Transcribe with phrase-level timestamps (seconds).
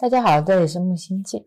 [0.00, 1.44] 大家好，这里是木星记。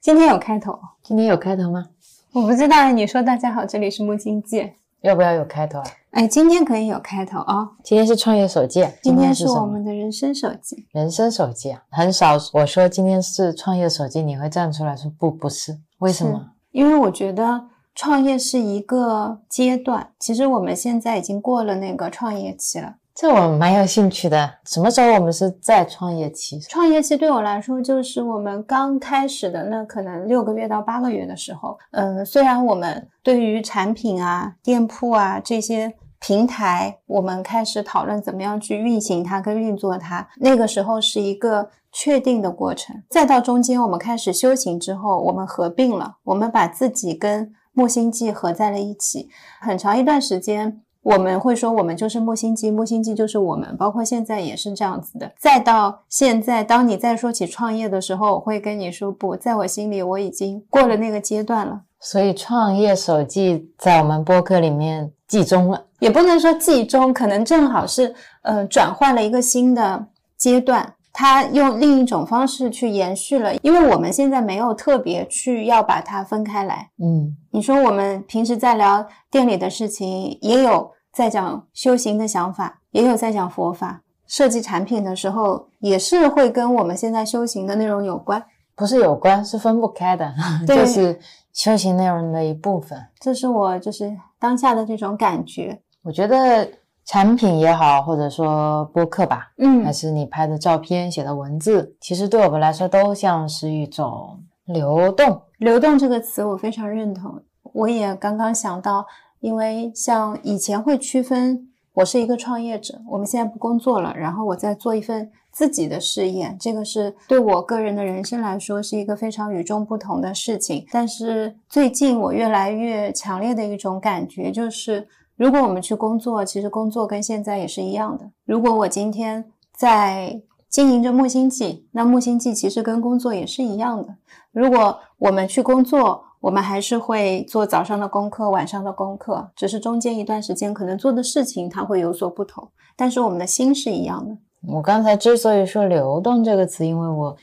[0.00, 1.90] 今天有开头，今天有开头吗？
[2.32, 2.90] 我不知道。
[2.90, 4.72] 你说大家好，这里是木星记，
[5.06, 5.84] 要不要有开头啊？
[6.10, 10.86] 哎，今天可以有开头哦、今天是创业手记，今天是我们的人生手记。
[10.92, 16.50] 人生手记啊，很少我说今天是创业手记，你会站出来说不，不是，为什么？
[16.72, 22.96] 因为我觉得创业是一个阶段，其实我们现在已经过了那个创业期了。
[23.16, 24.58] 这我蛮有兴趣的。
[24.66, 26.60] 什么时候我们是在创业期？
[26.60, 31.78] 创业期对我来说，就是我们刚开始的那可能六个月到八个月的时候。
[31.92, 43.02] 嗯、虽然我们对于产品啊、店铺啊这些平台，我们开始讨论怎么样去运行它跟运作它，那个时候是一个确定的过程。
[43.08, 49.30] 再到中间，我们开始修行之后，我们合并了，我们把自己跟木星记合在了一起，
[49.62, 50.82] 很长一段时间。
[51.06, 55.30] 我们会说，我们就是木星机，木星机就是我们，包括现在也是这样子的。
[55.38, 65.80] 再到现在，当你再说起创业的时候，我会跟你说，不，在我心里我已经过了那个阶段了，所以创业手记在我们播客里面记中了。
[66.00, 68.12] 也不能说季中，可能正好是
[68.42, 70.06] 呃转换了一个新的
[70.36, 70.92] 阶段。
[71.12, 76.90] 它用另一种方式去延续了，因为我们现在没有特别去要把它分开来。
[77.02, 84.02] 嗯，你说我们平时在聊店里的事情，也有在讲修行的想法，也有在讲佛法。
[84.26, 88.44] 设计产品的时候，也是会跟我们现在修行的内容有关。
[88.74, 90.30] 不是有关，是分不开的，
[90.66, 91.18] 对就是
[91.54, 93.02] 修行内容的一部分。
[93.18, 95.80] 这是我就是当下的这种感觉。
[96.02, 96.68] 我觉得
[97.06, 105.40] 产品也好，或者说播客吧，嗯还嗯，是你拍的照片、写的文字，其实对我们来说都像是一种流动。
[105.60, 107.42] 流动这个词我非常认同。
[107.72, 109.04] 我也刚刚想到，
[109.40, 120.86] 因为像以前会区分，我是一个创业者，我们现在不工作了，然后我在做一份自己的事业，这个是对我个人的人生来说是一个非常与众不同的事情。
[120.90, 128.30] 但是最近我越来越强烈的一种感觉就是，如果我们去工作，其实工作跟现在也是一样的。
[128.44, 129.44] 如果我今天
[129.74, 134.14] 在经营着木星记，那木星记其实跟工作也是一样的。
[134.52, 144.36] 如果我们去工作，我们还是会做早上的功课、晚上的功课，只是中间一段时间可能做的事情它会有所不同，但是我们的心是一样的。
[144.68, 147.36] 我刚才之所以说“流动”这个词，因为我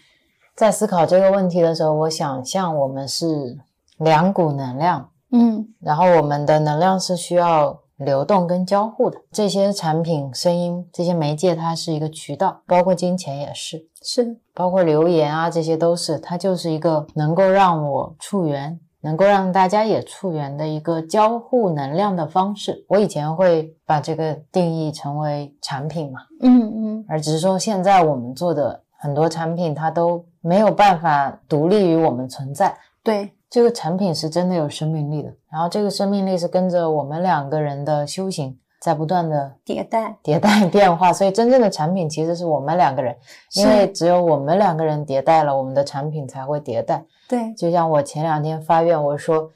[0.55, 3.57] 在思考这个问题的时候，我想象我们是
[3.97, 9.19] 两股能量，嗯然后我们的能量是需要流动跟交互的。
[9.33, 22.85] 这些产品、声音这些媒介，它是一个渠道，包括金钱也是，是，包括留言啊，这些都是，它就是一个能够让我触缘，能够让大家也触缘的一个交互能量的方式。
[22.87, 32.73] 我以前会把这个定义成为产品嘛，嗯嗯，而只是说现在我们做的很多产品，它都没有办法独立于我们存在。
[33.03, 43.13] 对，这个产品是真的有生命力的，然后这个生命力是跟着我们两个人的修行在不断的迭代，迭代 变化，所以真正的产品其实是我们两个人，
[43.55, 47.03] 因为只有我们两个人迭代了，我们的产品才会迭代。
[47.33, 49.49] 对，就像我前两天发愿，我说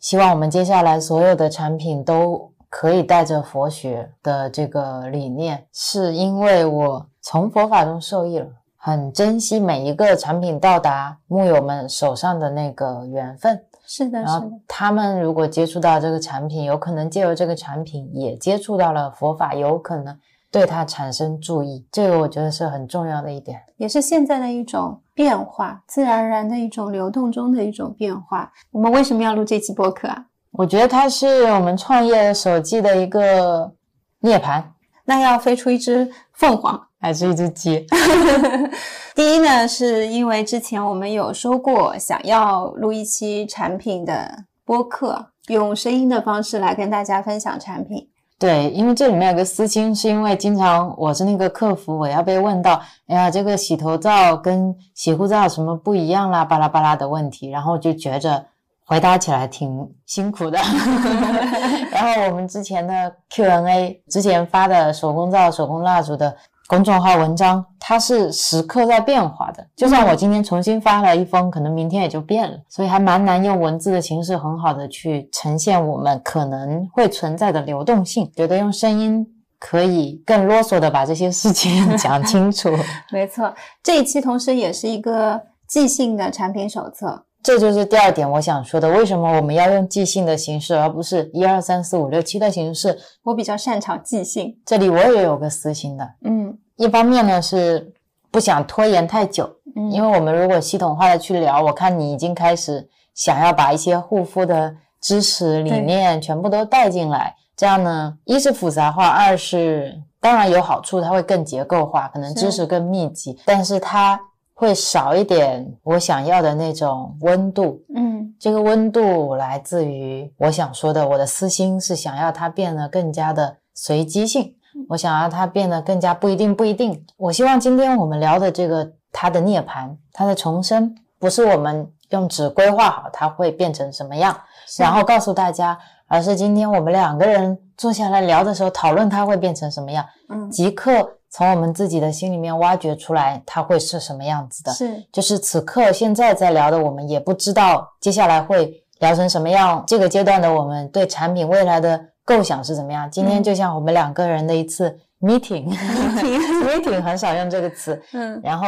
[0.00, 13.62] 希望我们接下来所有的产品都可以带着佛学的这个理念，是因为我从佛法中受益了，很珍惜每一个产品到达木友们手上的那个缘分。
[13.86, 20.18] 是的，然后是的，他们如果接触到这个产品，有可能借由这个产品也接触到了佛法，有可能
[20.52, 21.84] 对它产生注意。
[21.90, 23.60] 这个我觉得是很重要的一点。
[23.78, 28.52] 也是现在的一种变化，自然而然的一种流动中的一种变化。
[28.70, 30.26] 我们为什么要录这期播客啊？
[30.52, 33.72] 我觉得它是我们创业手机的一个
[34.20, 34.62] 涅槃，
[35.06, 36.80] 那要飞出一只凤凰。
[37.00, 37.84] 还是一只鸡。
[39.16, 48.08] 第一呢，是因为之前我们有说过，想要录一期产品的播客，用声音的方式来跟大家分享产品。
[48.42, 58.44] 对，因为这里面有个私心，是因为经常我是那个客服，我要被问到，哎呀，这个洗头皂跟洗护皂有什么不一样啦，巴拉巴拉的问题，然后就觉着
[58.84, 60.58] 回答起来挺辛苦的。
[61.92, 66.36] 然后我们之前的 Q&A，之前发的手工皂、手工蜡烛的
[66.72, 69.62] 公众号文章，它是时刻在变化的。
[69.76, 78.32] 就算我今天重新发了一封，可能明天也就变了，所以还蛮难用文字的形式很好的去呈现我们可能会存在的流动性。
[78.34, 79.22] 觉得用声音
[79.58, 82.70] 可以更啰嗦的把这些事情讲清楚。
[83.12, 83.52] 没错，
[83.82, 85.38] 这一期同时也是一个
[85.68, 87.26] 即兴的产品手册。
[87.42, 92.96] 这就是第二点我想说的，为什么我们要用即兴的形式，而不是一二三四五六七的形式？
[93.24, 96.08] 我比较擅长即兴，这里我也有个私心的。
[96.24, 97.92] 嗯一方面呢是
[98.30, 114.20] 不想拖延太久，嗯，因为我们如果系统化的去聊，我看你已经开始想要把一些护肤的知识理念全部都带进来，这样呢，一是复杂化，二是当然有好处，它会更结构化，可能知识更密集，但是它
[114.54, 117.82] 会少一点我想要的那种温度。
[117.94, 118.12] 嗯。
[118.40, 124.56] 这个温度来自于我想说的，我的私心是想要它变得更加的随机性，
[124.88, 127.04] 我想要它变得更加不一定不一定。
[127.16, 134.36] 我希望今天我们聊的这个它的涅槃，它的重生，不是我们用纸规划好它会变成什么样，
[134.78, 144.72] 然后告诉大家，而是今天我们两个人坐下来聊的时候讨论它会变成什么样，嗯即刻从我们自己的心里面挖掘出来它会是什么样子的。
[144.72, 149.82] 是就是此刻现在在聊的，我们也不知道接下来会聊成什么样。
[149.86, 153.10] 这个阶段的我们对产品未来的构想是怎么样？
[153.10, 158.66] 今天嗯就像我们两个人的一次 meeting，meeting 很少用这个词，嗯然后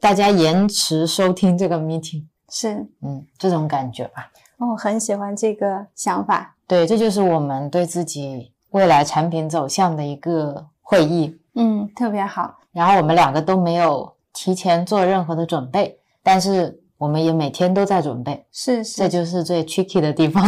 [0.00, 4.30] 大家延迟收听这个 meeting，是嗯，这种感觉吧。
[4.58, 6.54] 哦，很喜欢这个想法。
[6.66, 11.38] 对，这就是我们对自己未来产品走向的一个会议。
[11.54, 12.58] 嗯，特别好。
[12.72, 18.44] 然后我们两个都没有提前做任何的准备，但是我们也每天都在准备。
[18.52, 20.44] 是是，这就是最 tricky 的地方。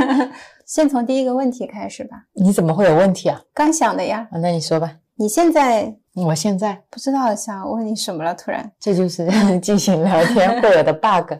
[0.66, 2.24] 先从第一个问题开始吧。
[2.34, 3.40] 你怎么会有问题啊？
[3.54, 4.96] 刚想的呀，啊那你说吧。
[5.14, 9.26] 你现在我现在不知道想问你什么了，突然，这就是
[9.60, 11.32] 进行聊天会有的 bug。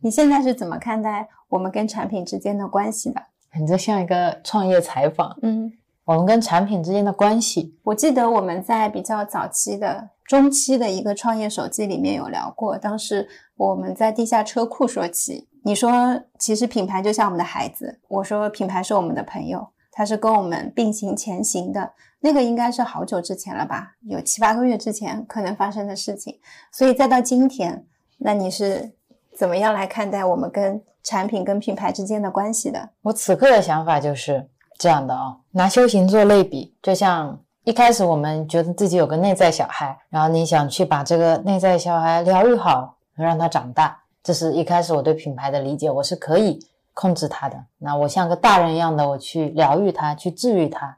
[0.00, 3.20] 你现在是怎么看待我们跟产品之间的关系的？
[3.58, 5.72] 你这像一个创业采访，嗯，
[6.04, 7.76] 我们跟产品之间的关系。
[7.84, 21.92] 我记得我们在比较早期的中期的一个创业手机里面有聊过，当时我们在地下车库说起，你说其实品牌就像我们的孩子，我说品牌是我们的朋友，它是跟我们并行前行的。
[22.20, 26.38] 那个应该是好久之前了吧，有七八个月之前可能发生的事情，
[26.72, 27.86] 所以再到今天，
[28.18, 28.92] 那你是
[29.36, 32.88] 怎么样来看待我们跟产品跟品牌之间的关系的？
[33.02, 34.48] 我此刻的想法就是
[34.78, 46.58] 这样的哦，拿修行做类比，就像一开始我们觉得自己有个内在小孩，然后你想去把这个内在小孩疗愈好，让他长大，这是一开始我对品牌的理解，我是可以
[46.92, 47.64] 控制他的。
[47.78, 50.96] 那我像个大人一样的，我去疗愈他，去治愈他，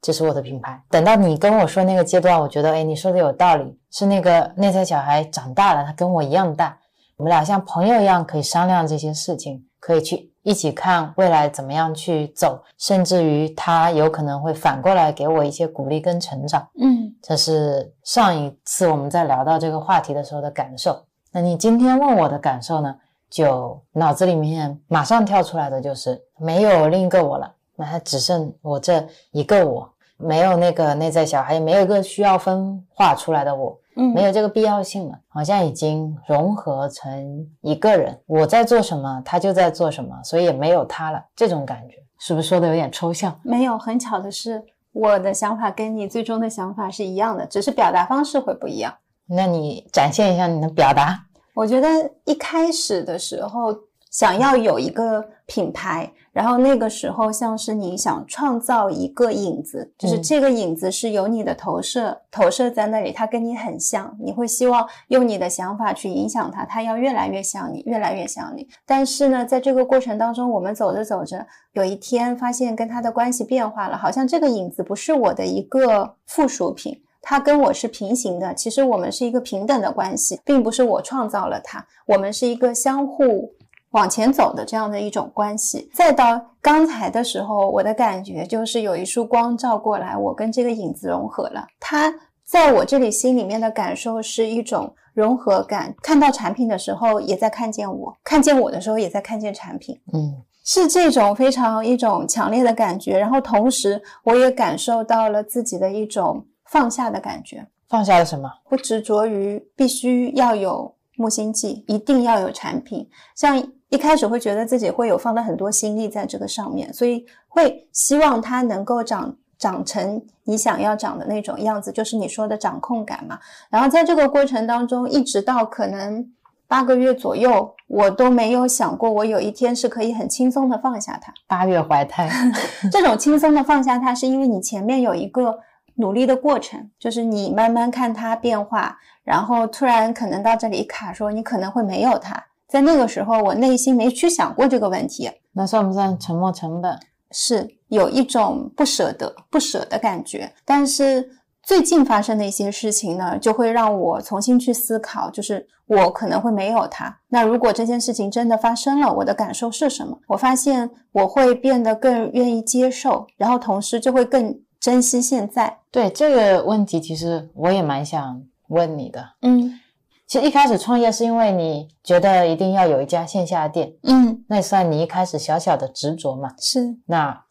[0.00, 0.82] 这是我的品牌。
[0.88, 6.78] 等到你跟我说那个阶段，我觉得，哎，你说的有道理，是那个内在小孩长大了，他跟我一样大，
[7.16, 16.66] 我们俩像朋友一样可以商量这些事情，可以去一起看未来怎么样去走，甚至于他有可能会反过来给我一些鼓励跟成长。
[16.80, 21.04] 嗯这是上一次我们在聊到这个话题的时候的感受。
[21.32, 22.96] 那你今天问我的感受呢？
[23.30, 38.20] 就脑子里面马上跳出来的就是没有另一个我了，那还只剩我这一个我，没有那个内在小孩，也没有一个需要分化出来的我，嗯，没有这个必要性了，好像已经融合成一个人。
[38.26, 41.24] 我在做什么，他就在做什么，所以也没有他了。
[41.36, 43.38] 这种感觉是不是说的有点抽象？
[43.44, 44.60] 没有，很巧的是，
[44.90, 48.92] 我的想法跟你最终的想法是一样的，只是表达方式会不一样。
[49.30, 51.26] 那你展现一下你的表达。
[51.54, 51.88] 我觉得
[52.24, 53.74] 一开始的时候
[54.10, 68.66] 想要有一个品牌，然后那个时候像是你想创造一个影子，就是嗯这个影子是由你的投射，投射在那里，它跟你很像，你会希望用你的想法去影响它，它要越来越像你，越来越像你。
[68.86, 77.02] 但是呢，在这个过程当中，我们走着走着，有一天发现跟它的关系变化了，好像这个影子不是我的一个附属品。
[77.22, 83.52] 它跟我是平行的，其实我们是一个平等的关系，并不是我创造了它，我们是一个相互
[83.90, 85.90] 往前走的这样的一种关系。
[85.94, 91.66] 再到刚才的时候，我的感觉就是有一束光照过来，我跟这个影子融合了。
[91.78, 92.12] 它
[92.44, 100.00] 在我这里心里面的感受是一种融合感，看到产品的时候也在看见我，看见我的时候也在看见产品。
[100.12, 108.48] 嗯是这种非常一种强烈的感觉，然后同时我也感受到了自己的一种放下的感觉，放下了什么？
[108.68, 113.08] 不执着于必须要有木星记，一定要有产品。
[113.34, 123.38] 像一开始会觉得自己会有放了很多心力在这个上面，所以会希望它能够长长成你想要长的那种样子，就是你说的掌控感嘛。
[123.68, 126.24] 然后在这个过程当中，一直到可能
[126.68, 131.34] 八个月左右，我都没有想过我有一天是可以很轻松的放下它。
[131.48, 132.30] 八月怀胎。
[132.92, 135.58] 这种轻松的放下它，是因为你前面有一个
[136.00, 142.42] 努力的过程，就是你慢慢看它变化，然后突然可能到这里一卡，说你可能会没有它。
[142.66, 146.98] 在那个时候，我内心没去想过这个问题，那算不算沉没成本？
[147.32, 150.52] 是有一种不舍得、不舍的感觉。
[150.64, 151.30] 但是
[151.62, 157.16] 最近发生的一些事情呢，就会让我重新去思考，就是我可能会没有它。
[157.28, 160.18] 那如果这件事情真的发生了，我的感受是什么？
[160.26, 165.78] 我发现我会变得更愿意接受，然后同时就会更珍惜现在。
[165.90, 169.34] 对这个问题，其实我也蛮想问你的。
[169.42, 169.78] 嗯。
[170.26, 176.54] 其实一开始创业是因为你觉得一定要有一家线下店，嗯，那也算你一开始小小的执着嘛。
[176.56, 176.96] 是。
[177.06, 177.44] 那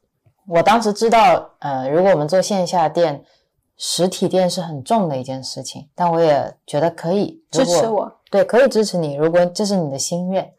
[0.47, 3.21] 我当时知道，呃，如果我们做线下店，
[3.75, 9.15] 实体店是很重的一件事情，但我也觉得可以支持我，对，可以支持你。
[9.15, 10.49] 如果这是你的心愿，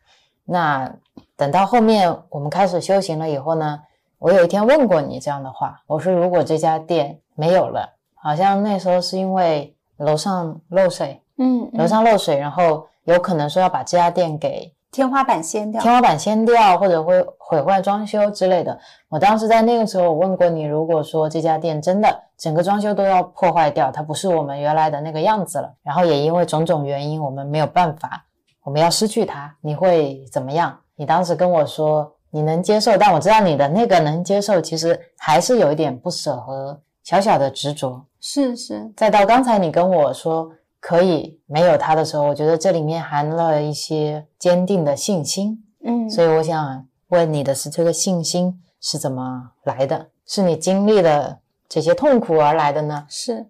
[0.45, 0.95] 那
[1.37, 3.81] 等到后面我们开始修行了以后呢，
[4.21, 11.23] 我有一天问过你这样的话，我说如果这家店没有了，好像那时候是因为楼上漏水。
[11.39, 18.79] 嗯，楼上漏水，然后有可能说要把这家店给天花板掀掉，天花板掀掉，或者会毁坏装修之类的。
[19.09, 28.27] 我当时在那个时候，我问过你，如果说这家店真的整个装修都要破坏掉，它不是我们原来的那个样子了，然后也因为种种原因，我们没有办法，
[28.65, 30.79] 我们要失去它，你会怎么样？
[30.95, 38.05] 你当时跟我说你能接受，但我知道你的那个能接受，其实还是有一点不舍和小小的执着。
[38.21, 40.53] 是是，再到刚才你跟我说。
[40.83, 45.63] 可以没有他的时候，我觉得这里面含了一些坚定的信心。
[45.85, 50.07] 嗯，所以我想问你的是，这个信心是怎么来的？
[50.25, 53.05] 是你经历了这些痛苦而来的呢？
[53.11, 53.45] 是，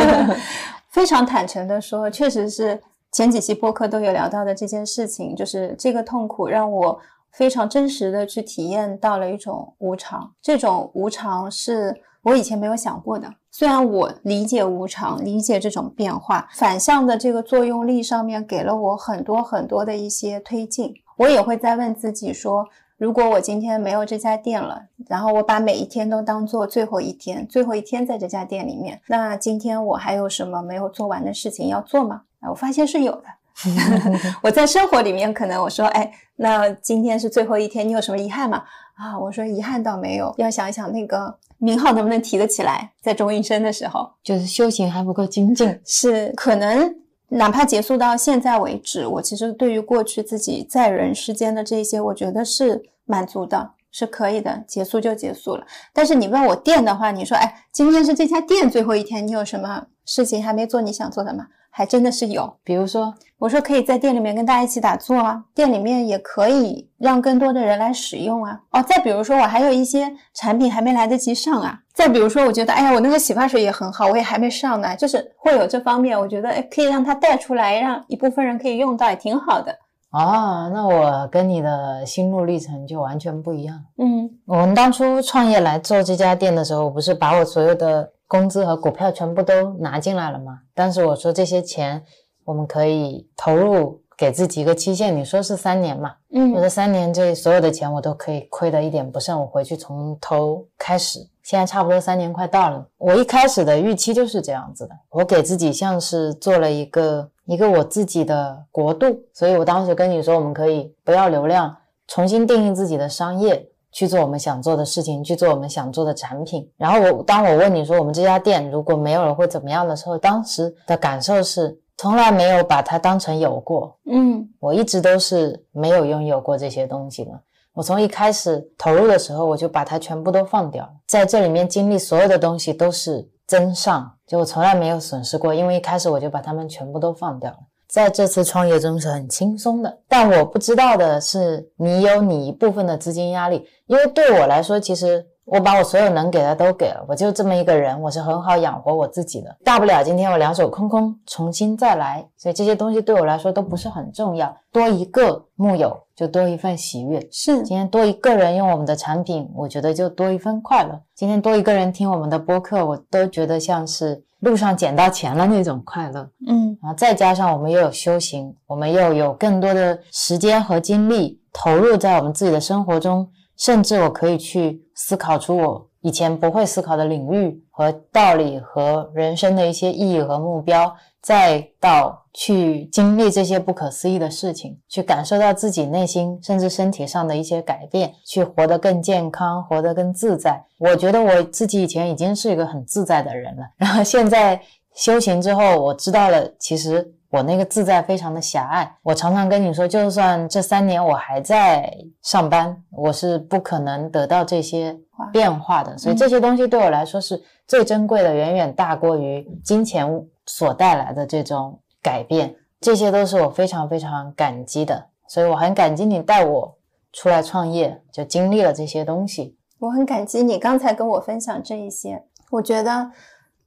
[0.92, 2.78] 非常坦诚的说，确实是
[3.10, 7.00] 前几期播客都有聊到的这件事情，就是这个痛苦让我
[7.34, 10.32] 非常真实的去体验到了一种无常。
[10.40, 13.28] 这种无常是我以前没有想过的。
[13.50, 20.94] 虽然我理解无常，理解这种变化，反向的这个作用力上面给了我很多很多的一些推进。
[21.18, 32.22] 我也会在问自己说，如果我今天没有这家店了，然后我把每一天都当做最后一天，最后一天在这家店里面，那今天我还有什么没有做完的事情要做吗？
[32.40, 33.24] 啊我发现是有的。
[34.42, 38.64] 我在生活里面可能我说，哎，那今天是最后一天，你有什么遗憾吗？
[38.94, 41.38] 啊，我说遗憾倒没有，要想一想那个。
[41.58, 42.92] 名号能不能提得起来？
[43.00, 46.94] 在中医生的时候，就是修行还不够精进，是可能
[47.28, 55.64] 哪怕结束到现在为止，我其实对于过去自己在人世间的这些，我觉得是满足的，是可以的，结束就结束了。
[55.94, 61.46] 但是你问我店的话，你说，哎，今天是这家店最后一天，你有什么事情还没做你想做的吗？
[61.76, 68.60] 还真的是有，比如说，我说可以在店里面跟大家一起打坐啊，店里面也可以让更多的人来使用啊。
[68.70, 71.80] 哦，再比如说，我还有一些产品还没来得及上啊。
[71.92, 79.76] 再比如说，我觉得，哎呀，我那个洗发水也很好，我也还没上呢，就是会有这方面，我觉得，哎，可以让它带出来，让一部分人可以用到，也挺好的。
[80.12, 83.82] 哦，那我跟你的心路历程就完全不一样。
[83.98, 88.12] 嗯，我们当初创业来做这家店的时候，不是把我所有的。
[88.26, 90.60] 工资和股票全部都拿进来了嘛？
[90.74, 92.04] 但是我说这些钱
[92.44, 95.14] 我们可以投入，给自己一个期限。
[95.16, 96.14] 你说是三年嘛？
[96.32, 101.28] 嗯，我说三年这所有的钱我都可以亏得一点不剩，我回去从头开始。
[101.42, 111.76] 现在差不多三年快到了，我一开始的预期就是这样子的，我给自己像是做了一个一个我自己的国度，所以我当时跟你说，我们可以不要流量，
[112.08, 113.68] 重新定义自己的商业。
[113.94, 116.68] 去做我们想做的事情，去做我们想做的产品。
[116.76, 123.96] 然后我当我问你说我们这家店如果没有了会怎么样的时候，当时的感受是从来没有把它当成有过。
[124.10, 127.30] 嗯，我一直都是没有拥有过这些东西的。
[127.72, 137.58] 我从一开始投入的时候，我就把它全部都放掉了，在这里面经历所有的东西都是增上，就我从来没有损失过，因为一开始我就把它们全部都放掉了。
[137.94, 143.64] 在这次创业中是很轻松的，但我不知道的是，你有你一部分的资金压力。
[143.86, 149.56] 因为对我来说，其实我把我所有能给的都给了，我就这么一个人，我是很好养活我自己的。
[149.62, 152.28] 大不了今天我两手空空，重新再来。
[152.36, 154.52] 所以这些东西对我来说都不是很重要。
[154.72, 157.20] 多一个木友，就多一份喜悦。
[157.30, 161.00] 是，今天多一个人用我们的产品，我觉得就多一份快乐。
[161.14, 164.24] 今天多一个人听我们的播客，我都觉得像是。
[164.44, 190.62] 路上捡到钱了那种快乐，嗯，然后再加上我们又有修行，我们又有更多的时间和精力投入在我们自己的生活中，甚至我可以去思考出我以前不会思考的领域和道理和人生的一些意义和目标，再到去经历这些不可思议的事情，去感受到自己内心甚至身体上的一些改变，去活得更健康，活得更自在。
[190.78, 194.60] 我觉得我自己以前已经是一个很自在的人了，然后现在
[194.94, 197.14] 修行之后，我知道了，其实。
[197.34, 204.96] 我那个自在非常的狭隘，我常常跟你说，就算这三年我还在上班，我是不可能得到这些
[205.32, 205.98] 变化的。
[205.98, 210.08] 所以这些东西对我来说是最珍贵的，远远大过于金钱
[210.46, 212.54] 所带来的这种改变。
[212.80, 216.78] 这些都是我非常非常感激的，所以我很感激你带我
[217.12, 219.58] 出来创业，就经历了这些东西。
[219.80, 222.22] 我很感激你刚才跟我分享这一些，
[222.52, 223.10] 我觉得。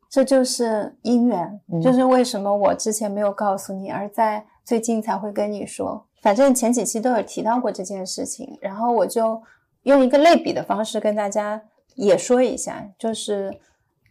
[0.10, 6.06] 这就是姻缘，就是为什么我之前没有告诉你，而在最近才会跟你说。
[6.22, 9.42] 反正前几期都有提到过这件事情，然后我就
[9.84, 11.62] 用一个类比的方式跟大家
[11.96, 13.54] 也说一下，就是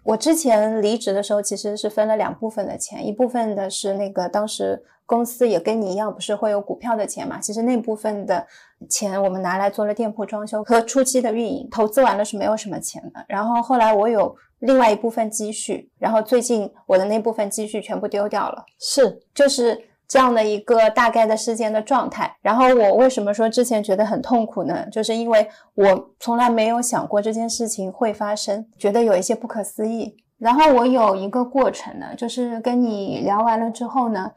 [0.05, 7.41] 我之前离职的时候其实是分了两部分的钱，一部分的是那个当时公司也跟你一样，不是会有股票的钱嘛？
[7.41, 8.47] 其实那部分的
[8.89, 13.25] 钱我们拿来做了店铺装修和初期的运营，投资完了是没有什么钱的。
[13.29, 14.37] 然后后来我有。
[14.61, 22.37] 另外一部分积蓄，然后最近我的那部分积蓄全部丢掉了，是就是这样的一个大概的事件的状态。
[22.41, 24.87] 然后我为什么说之前觉得很痛苦呢？
[24.91, 30.17] 就是因为我从来没有想过这件事情会发生，觉得有一些不可思议。
[30.39, 34.33] 然后我有一个过程呢，就是跟你聊完了之后呢。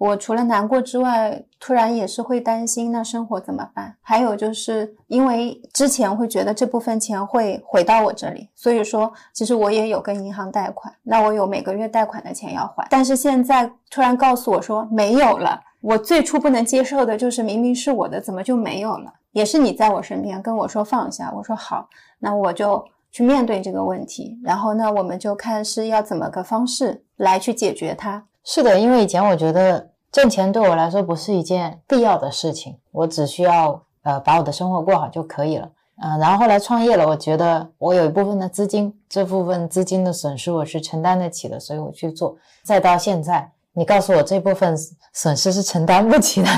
[0.00, 3.94] 我除了难过之外，突然也是会担心，那生活怎么办？
[4.00, 12.86] 还有就是因为之前会觉得这部分钱会回到我这里，所以说其实我也有跟银行贷款，那我有每个月贷款的钱要还。
[12.88, 19.12] 但是现在突然告诉我说没有了，我最初不能接受的就是明明是我的，怎么就没有了？
[19.32, 21.86] 也是你在我身边跟我说放下，我说好，
[22.20, 28.24] 那我就去面对这个问题，然后呢，我们就看是要怎么个方式来去解决它。
[28.42, 35.70] 是的，因为以前我觉得挣钱对我来说不是一件必要的事情，我只需要呃把我的生活过好就可以了。
[36.02, 42.36] 嗯，然后后来创业了，我觉得我有一部分的资金，这部分资金的损失我是承担得起的，所以我去做。
[42.64, 44.74] 再到现在，你告诉我这部分
[45.12, 46.48] 损失是承担不起的，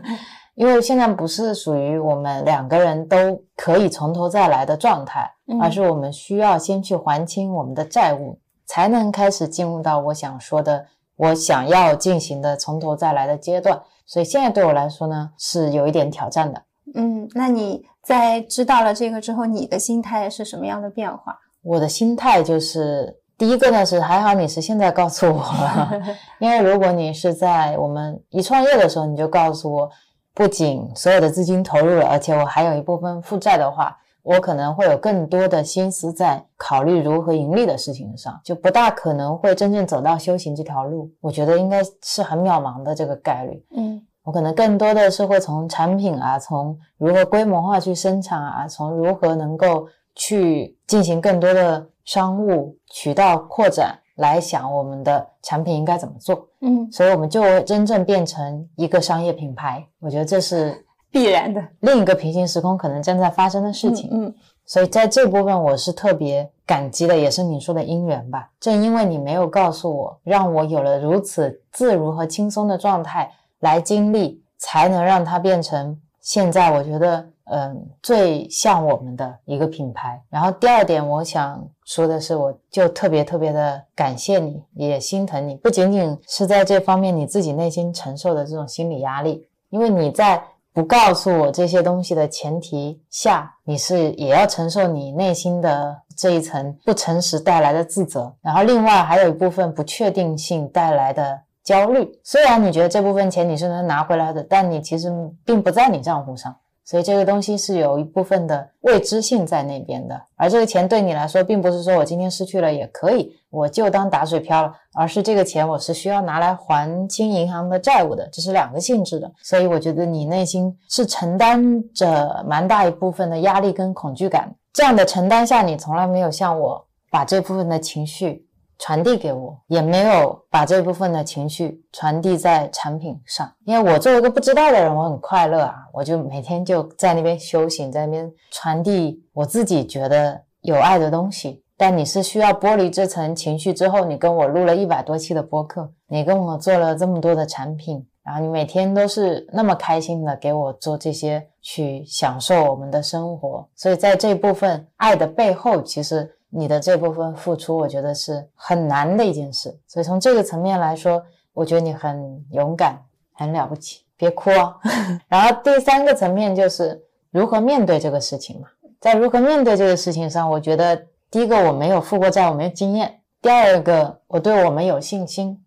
[0.56, 5.30] 因为现在不是属于我们两个人都可以从头再来的状态，
[5.62, 10.84] 而是我们需要先去还清我们的债务，才能开始进入到我想说的。
[11.18, 16.62] 我想要进行的从头再来的阶段，所以现在对我来说呢是有一点挑战的。
[16.94, 21.38] 嗯，那你在知道了这个之后，你的心态是什么样的变化？
[21.62, 26.00] 我的心态就是第一个呢是还好你是现在告诉我了，
[26.40, 29.90] 因为如果你是在我们一创业的时候你就告诉我，
[30.32, 33.94] 不仅所有的资金投入了，而且我还有一部分负债的话。
[34.28, 41.10] 我可能会有更多的心思在考虑如何盈利的事情上，就不大可能会真正走到修行这条路。
[41.22, 43.64] 我觉得应该是很渺茫的这个概率。
[43.74, 56.46] 嗯，我可能更多的是会从产品啊，从如何规模化去生产啊，从如何能够去进行更多的商务渠道扩展来想我们的产品应该怎么做。
[56.60, 59.88] 嗯，所以我们就真正变成一个商业品牌。
[60.00, 60.84] 我觉得这是。
[61.10, 64.10] 必然的，另一个平行时空可能正在发生的事情。
[64.12, 64.34] 嗯，
[64.66, 68.50] 所以在这部分我是特别感激的，也是你说的因缘吧。
[68.60, 80.22] 正因为你没有告诉我，让我有了如此自如和轻松的状态来经历，才能让它变成现在我觉得嗯最像我们的一个品牌。
[80.28, 90.42] 然后第二点，我想说的是，我就特别特别的感谢你，也心疼你，不仅仅是在这方面你自己内心承受的这种心理压力，因为你在。
[90.78, 102.08] 不告诉我这些东西的前提下，你是也要承受你内心的这一层不诚实带来的自责，然后另外还有一部分不确定性带来的焦虑。
[102.22, 105.12] 虽然你觉得这部分钱你是能拿回来的，但你其实
[105.44, 106.54] 并不在你账户上。
[106.88, 119.30] 所以这个东西是有一部分的未知性在那边的，而这个钱对你来说，并不是说我今天失去了也可以，我就当打水漂了，而是这个钱我是需要拿来还清银行的债务的，这是两个性质的。
[119.42, 128.47] 所以我觉得你内心是承担着蛮大一部分的压力跟恐惧感，这样的承担下，你从来没有像我把这部分的情绪。
[128.78, 133.52] 传递给我，也没有把这部分的情绪传递在产品上。
[133.64, 141.62] 因为我作为一个不知道的人，我很快乐啊，我就每天就在那边修行，在那边传递我自己觉得有爱的东西。
[141.76, 148.04] 但你是需要剥离这层情绪之后，你跟我录了一百多期的播客，你跟我做了这么多的产品。
[148.24, 153.66] 然后你每天都是那么开心的给我做这些，去享受我们的生活。
[153.74, 159.78] 所以在这部分爱的背后，其实你的这部分付出，我觉得是很难的一件事。
[159.86, 162.98] 所以从这个层面来说，我觉得你很勇敢，
[163.32, 164.02] 很了不起。
[164.16, 164.74] 别哭哦。
[165.28, 168.68] 然后第三个层面就是如何面对这个事情嘛。
[169.00, 173.08] 在如何面对这个事情上，我觉得第一个我没有负过债，我没有经验；
[173.40, 175.62] 第二个我对我们有信心。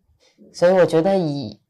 [0.52, 1.62] 所以我觉得以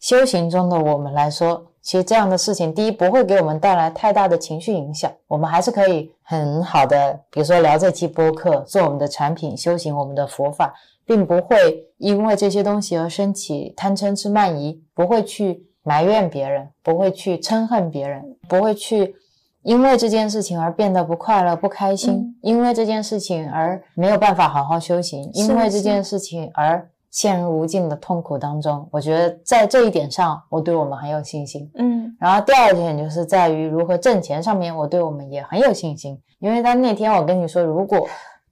[0.00, 19.14] 修行中的我们来说，其实这样的事情，第一不会给我们带来太大的情绪影响，我们还是可以很好的，比如说聊这期播客，做我们的产品，修行我们的佛法，并不会因为这些东西而升起贪嗔痴慢疑，不会去埋怨别人，不会去嗔恨别人，不会去。
[19.62, 28.86] 因为这件事情而变得不快乐、不开心，因为这件事情而没有办法好好修行，因为这件事情而陷入无尽的痛苦当中。
[28.92, 31.66] 我觉得在这一点上，我对我们很有信心。
[31.76, 36.20] 嗯，然后第二点就是在于如何挣钱上面，我对我们也很有信心。
[36.40, 38.06] 因为他那天我跟你说，如果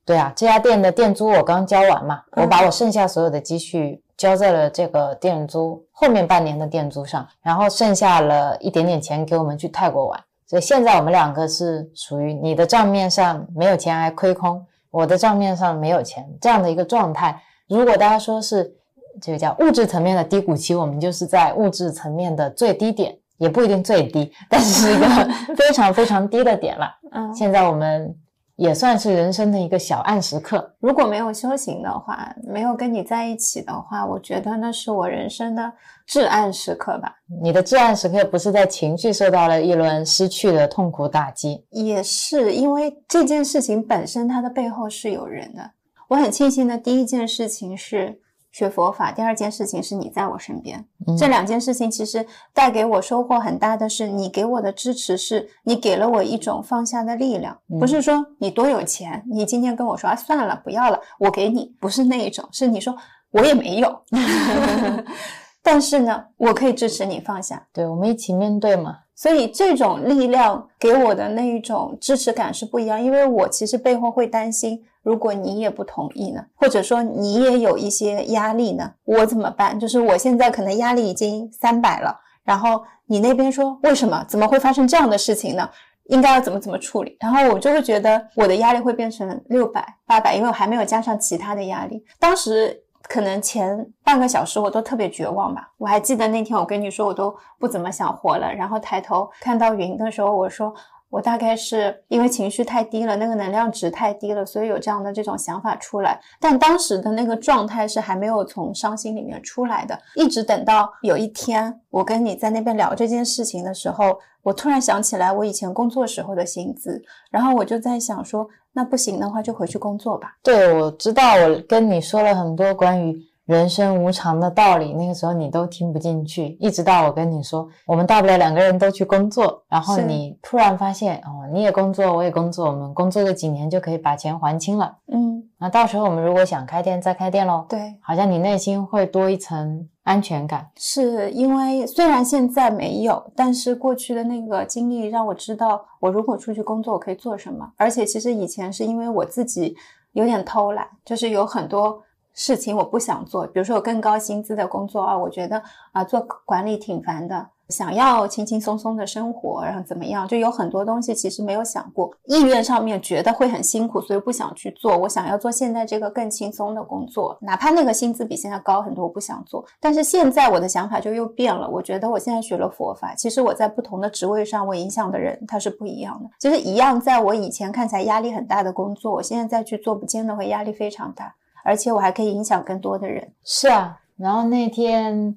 [0.06, 10.18] 对啊，这家店的店租我刚交完嘛，我把我剩下所有的积蓄交在了这个店租后面半年的店租上，然后剩下了一点点钱给我们去泰国玩。
[10.46, 17.38] 所以现在我们两个是属于你的账面上没有钱还亏空，我的账面上没有钱这样的一个状态。
[17.68, 18.74] 如果大家说是
[19.20, 25.06] 这个叫物质层面的低谷期，我们就是在物质层面的最低点，也不一定最低，但是是一个
[25.56, 26.86] 非常非常低的点了。
[27.12, 28.14] 嗯，现在我们。
[28.56, 30.76] 也算是人生的一个小暗时刻。
[30.78, 35.72] 如果没有修行的话，没有跟你在一起的话，我觉得那是我人生的
[36.06, 37.16] 至暗时刻吧。
[37.42, 45.68] 你的至暗时刻不是在情绪受到了一轮失去的痛苦打击，也是因为这件事情本身它的背后是有人的。
[46.14, 48.20] 我很庆幸的第一件事情是。
[48.52, 50.86] 学佛法，第二件事情是你在我身边，
[51.18, 62.96] 这两件事情其实带给我收获很大的是，你给我的支持是你给了我一种放下的力量，不是说你多有钱，你今天跟我说啊算了不要了，我给你，不是那一种，是你说
[63.32, 64.02] 我也没有
[65.60, 68.98] 但是呢，我可以支持你放下，对我们一起面对嘛。
[69.16, 79.78] 所以这种力量给我的那一种支持感是不一样，因为我其实背后会担心，如果你也不同意呢，或者说你也有一些压力呢，我怎么办？
[79.78, 84.24] 就是我现在可能压力已经三百了，然后你那边说为什么？
[84.26, 85.70] 怎么会发生这样的事情呢？
[86.06, 87.16] 应该要怎么怎么处理？
[87.20, 92.04] 然后我就会觉得我的压力会变成六百、八百，因为我还没有加上其他的压力。
[92.18, 92.80] 当时。
[93.06, 95.68] 可能前半个小时我都特别绝望吧。
[95.76, 100.72] 我还记得那天我跟你说我都不怎么想活了，然后抬头看到云的时候，我说
[101.14, 106.20] 我大概是因为情绪太低了，那个能量值太低了，所以有这样的这种想法出来。
[106.40, 117.00] 但当时的那个状态是还没有从伤心里面出来的，一直等到有一天我跟你在那边聊这件事情的时候，我突然想起来我以前工作时候的薪资，
[117.30, 118.48] 然后我就在想说。
[118.76, 120.36] 那不行的话，就回去工作吧。
[120.42, 126.56] 对，我知道，我跟你说了很多关于人生无常的道理，那个时候你都听不进去。
[126.60, 134.96] 一直到我跟你说，我们大不了两个人都去工作，然后你突然发现，哦，你也工作，我也工作，我们工作个几年就可以把钱还清了。
[135.12, 137.66] 嗯，那到时候我们如果想开店，再开店喽。
[137.68, 139.88] 对，好像你内心会多一层。
[140.04, 147.66] 安全感是因为虽然现在没有，但是过去的那个经历让我知道，我如果出去工作我可以做什么。
[147.78, 149.74] 而且其实以前是因为我自己
[150.12, 152.02] 有点偷懒，就是有很多
[152.34, 157.48] 事情我不想做，比如说有更高薪资的工作啊，我觉得啊做管理挺烦的。
[157.70, 160.28] 想要轻轻松松的生活，然后怎么样？
[160.28, 164.98] 就有很多东西其实没有想过，意愿上面觉得会很辛苦，所以不想去做。
[164.98, 169.64] 我想要做现在这个更轻松的工作，哪怕那个薪资比现在高很多，我不想做。
[169.80, 176.28] 但是现在我的想法就又变了，我觉得我现在学了佛法，其实我在不同的职位上，我影响的人他是不一样的。
[176.38, 183.32] 就是一样，在我以前看起来压力很大的工作，我现在再去做，不见得会压力非常大，而且我还可以影响更多的人。
[183.42, 185.36] 是啊，然后那天。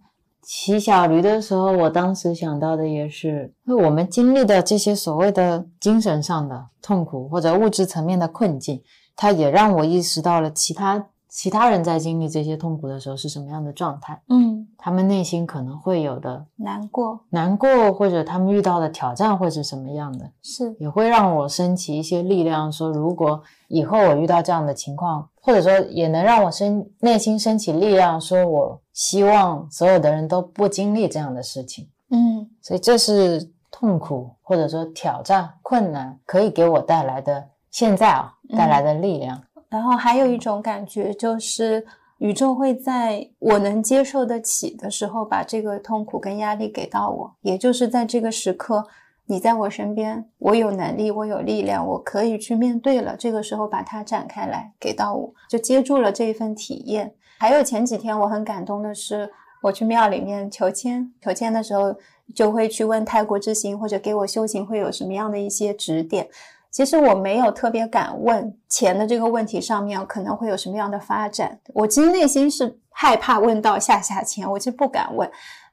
[0.49, 8.81] 骑小驴的时候，我当时想到的也是，因为我们经历的这些所谓的精神上的痛苦或者物质层面的困境，
[9.13, 14.21] 它也让我意识到了其他其他人在经历这些痛苦的时候是什么样的状态。
[14.29, 20.31] 嗯，他们内心可能会有的难过，难过，或者他们遇到的挑战会是什么样的？
[20.41, 25.27] 是也会让我升起一些力量，说如果以后我遇到这样的情况。
[25.47, 31.87] 或者说，也能让我生内心升起力量，说我希望所有的人都不经历这样的事情。
[32.09, 39.41] 嗯，所以这是痛苦或者说挑战、困难可以给我带来的现在啊带来的力量。
[39.69, 41.85] 然后还有一种感觉就是，
[42.17, 48.85] 宇宙会在我能接受得起的时候，把这个痛苦跟压力给到我，也就是在这个时刻，
[49.29, 53.15] 你在我身边，我有能力，我有力量，我可以去面对了。
[53.17, 57.13] 这个时候把它展开来给到我，就接住了这一份体验。
[57.37, 59.29] 还有前几天我很感动的是，
[59.61, 61.93] 我去庙里面求签，求签的时候
[62.33, 66.27] 就会去问泰国之星，或者给我修行会有什么样的一些指点。
[66.71, 75.29] 其实我没有特别敢问钱的这个问题上面可能会有什么样的发展，我其实内心是害怕问到下下签，我就不敢问。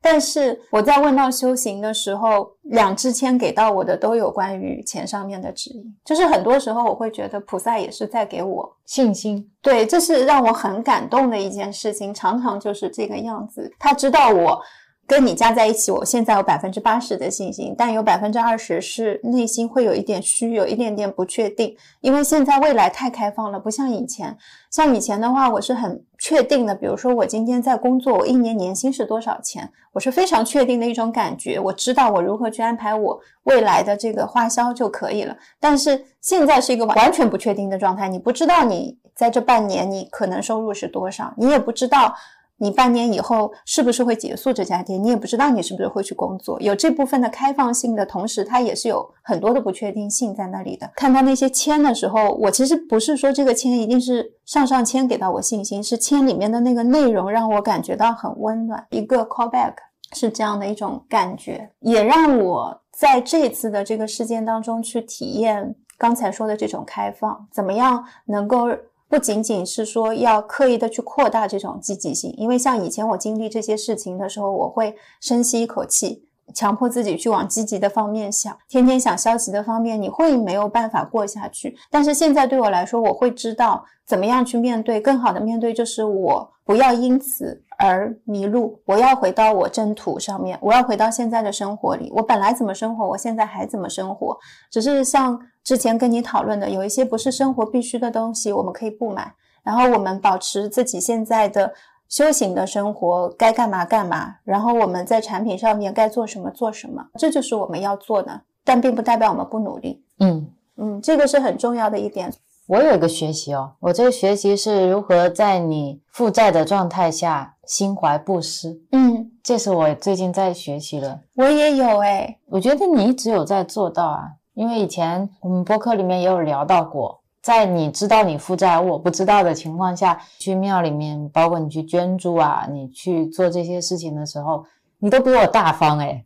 [0.06, 14.60] 但是我在问到修行的时候，两支签给到我的都有关于钱上面的指引，就是很多时候我会觉得菩萨也是在给我信心，对，这是让我很感动的一件事情，常常就是这个样子，他知道我。
[15.06, 21.76] 跟你加在一起，我现在有百分之八十的信心，但有百分之二十是内心会有一点虚，有一点点不确定。
[22.00, 24.36] 因为现在未来太开放了，不像以前。
[24.70, 26.74] 像以前的话，我是很确定的。
[26.74, 31.60] 比如说，我今天在工作，我一年年薪是多少钱，我是非常确定的一种感觉。
[31.60, 35.36] 我知道我如何去安排我未来的这个花销就可以了。
[35.60, 42.14] 但是现在是一个完全不确定的状态，你不知道你在这半年你可能收入是多少，你也不知道。
[42.56, 45.02] 你半年以后是不是会结束这家店？
[45.02, 46.60] 你也不知道你是不是会去工作。
[46.60, 50.88] 有这部分的开放性的同时，它也是有很多的不确定性在那里的。
[50.94, 58.86] 看到那些签的时候，我其实不是说这个签一定是上上签给到我信心，是签里面的那个内容让我感觉到很温暖。
[58.90, 59.74] 一个 callback
[60.12, 68.68] 是这样的一种感觉，也让我在这次的这个事件当中去体验刚才说的这种开放，怎么样能够。
[69.14, 81.76] 不仅仅是说要刻意的去扩大这种积极性，因为像以前我经历这些事情的时候，我会深吸一口气，强迫自己去往积极的方面想，天天想消极的方面，你会没有办法过下去。
[81.90, 94.36] 但是现在对我来说，我会知道怎么样去面对，更好的面对，就是我不要因此而迷路，我要回到我正途上面，我要回到现在的生活里，我本来怎么生活，我现在还怎么生活，
[94.70, 95.40] 只是像。
[95.64, 101.72] 之前跟你讨论的有一些不是生活必须的东西，我们可以不买，然后我们保持自己现在的
[102.08, 110.02] 修行的生活，该干嘛干嘛，然后我们在产品上面该做什么做什么，这就是我们要做的，但并不代表我们不努力。
[110.20, 112.32] 嗯嗯，这个是很重要的一点。
[112.66, 118.80] 我有一个学习哦，我这个学习是如何在你负债的状态下心怀布施。
[118.92, 121.20] 嗯，这是我最近在学习的。
[121.36, 124.22] 我也有哎，我觉得你一直有在做到啊。
[124.54, 134.64] 因为以前我们播客里面也有聊到过，在你知道你负债，我不知道的情况下，去庙里面，包括你去捐助啊，你去做这些事情的时候，
[134.98, 136.24] 你都比我大方诶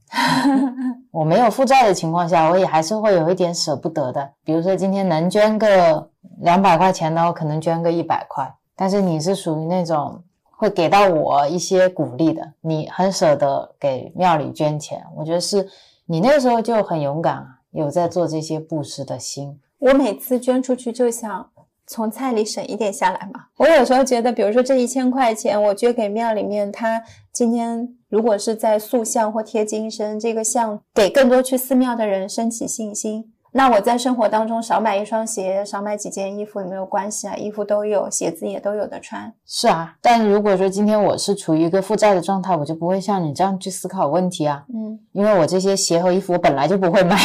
[1.11, 4.31] 我没有负债的情况下，我也还是会有一点舍不得的。
[4.44, 6.09] 比如说今天能捐个
[6.40, 8.54] 两百块钱的，我可能捐个一百块。
[8.76, 10.22] 但是你是属于那种
[10.57, 15.68] 会给到我一些鼓励的，你很舍得给庙里捐钱，我觉得是
[16.07, 17.57] 你那个时候就很勇敢啊。
[17.72, 21.51] 有在做这些布施的心，我每次捐出去就想
[21.87, 23.47] 从菜里省一点下来嘛。
[23.57, 33.33] 我有时候觉得，比如说这一千块钱我捐给庙里面，他今天如果是在塑像或贴金身，这个像给更多去寺庙的人升起信心。
[33.53, 37.35] 那我在生活当中少买一双鞋，少买几件衣服也没有关系啊？
[37.35, 39.33] 衣服都有，鞋子也都有的穿。
[39.47, 44.65] 是啊，但如果说今天我是处于一个负债的状态，我就不会像你这样去思考问题啊。
[44.75, 47.17] 嗯，因为我这些鞋和衣服我本来就不会买，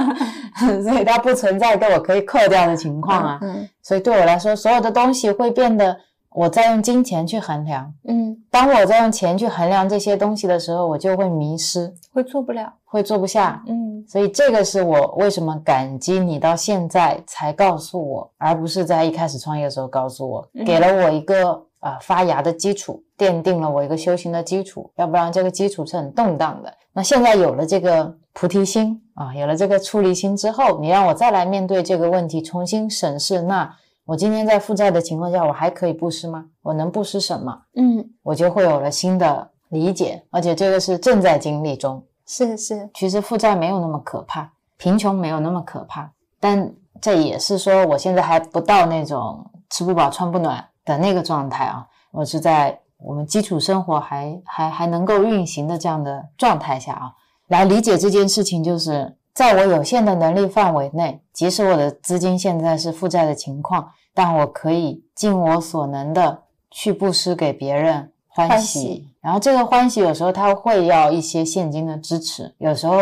[0.82, 3.38] 所以它不存在一个我可以扣掉的情况啊。
[3.42, 5.96] 嗯，所以对我来说，所有的东西会变得。
[6.34, 26.74] 我在用金钱去衡量，嗯，当我在用钱去衡量这些东西的时候，我就会迷失，会做不了，会做不下，嗯，所以这个是我为什么感激你到现在才告诉我，而不是在一开始创业的时候告诉我，给了我一个啊发芽的基础，奠定了我一个修行的基础，要不然这个基础是很动荡的。
[26.92, 33.72] 那现在有了这个菩提心啊，有了这个出离心之后，你让我再来面对这个问题，重新审视那。
[34.06, 36.44] 我今天在负债的情况下，我还可以布施吗？
[36.62, 37.62] 我能布施什么？
[37.74, 42.04] 嗯，我就会有了新的理解，而且这个是正在经历中。
[42.26, 51.86] 是是，其实负债没有那么可怕，贫穷没有那么可怕，但这也是说我现在还不到那种吃不饱穿不暖的那个状态啊。
[52.10, 57.12] 我是在我们基础生活还还还能够运行的这样的状态下啊，
[57.48, 59.16] 来理解这件事情，就是。
[59.34, 69.08] 在我有限的能力范围内，即使我的资金现在是负债的情况，但我可以尽我所能的去布施给别人欢喜。
[69.20, 72.96] 然后这个欢喜有时候他会要一些现金的支持，有时候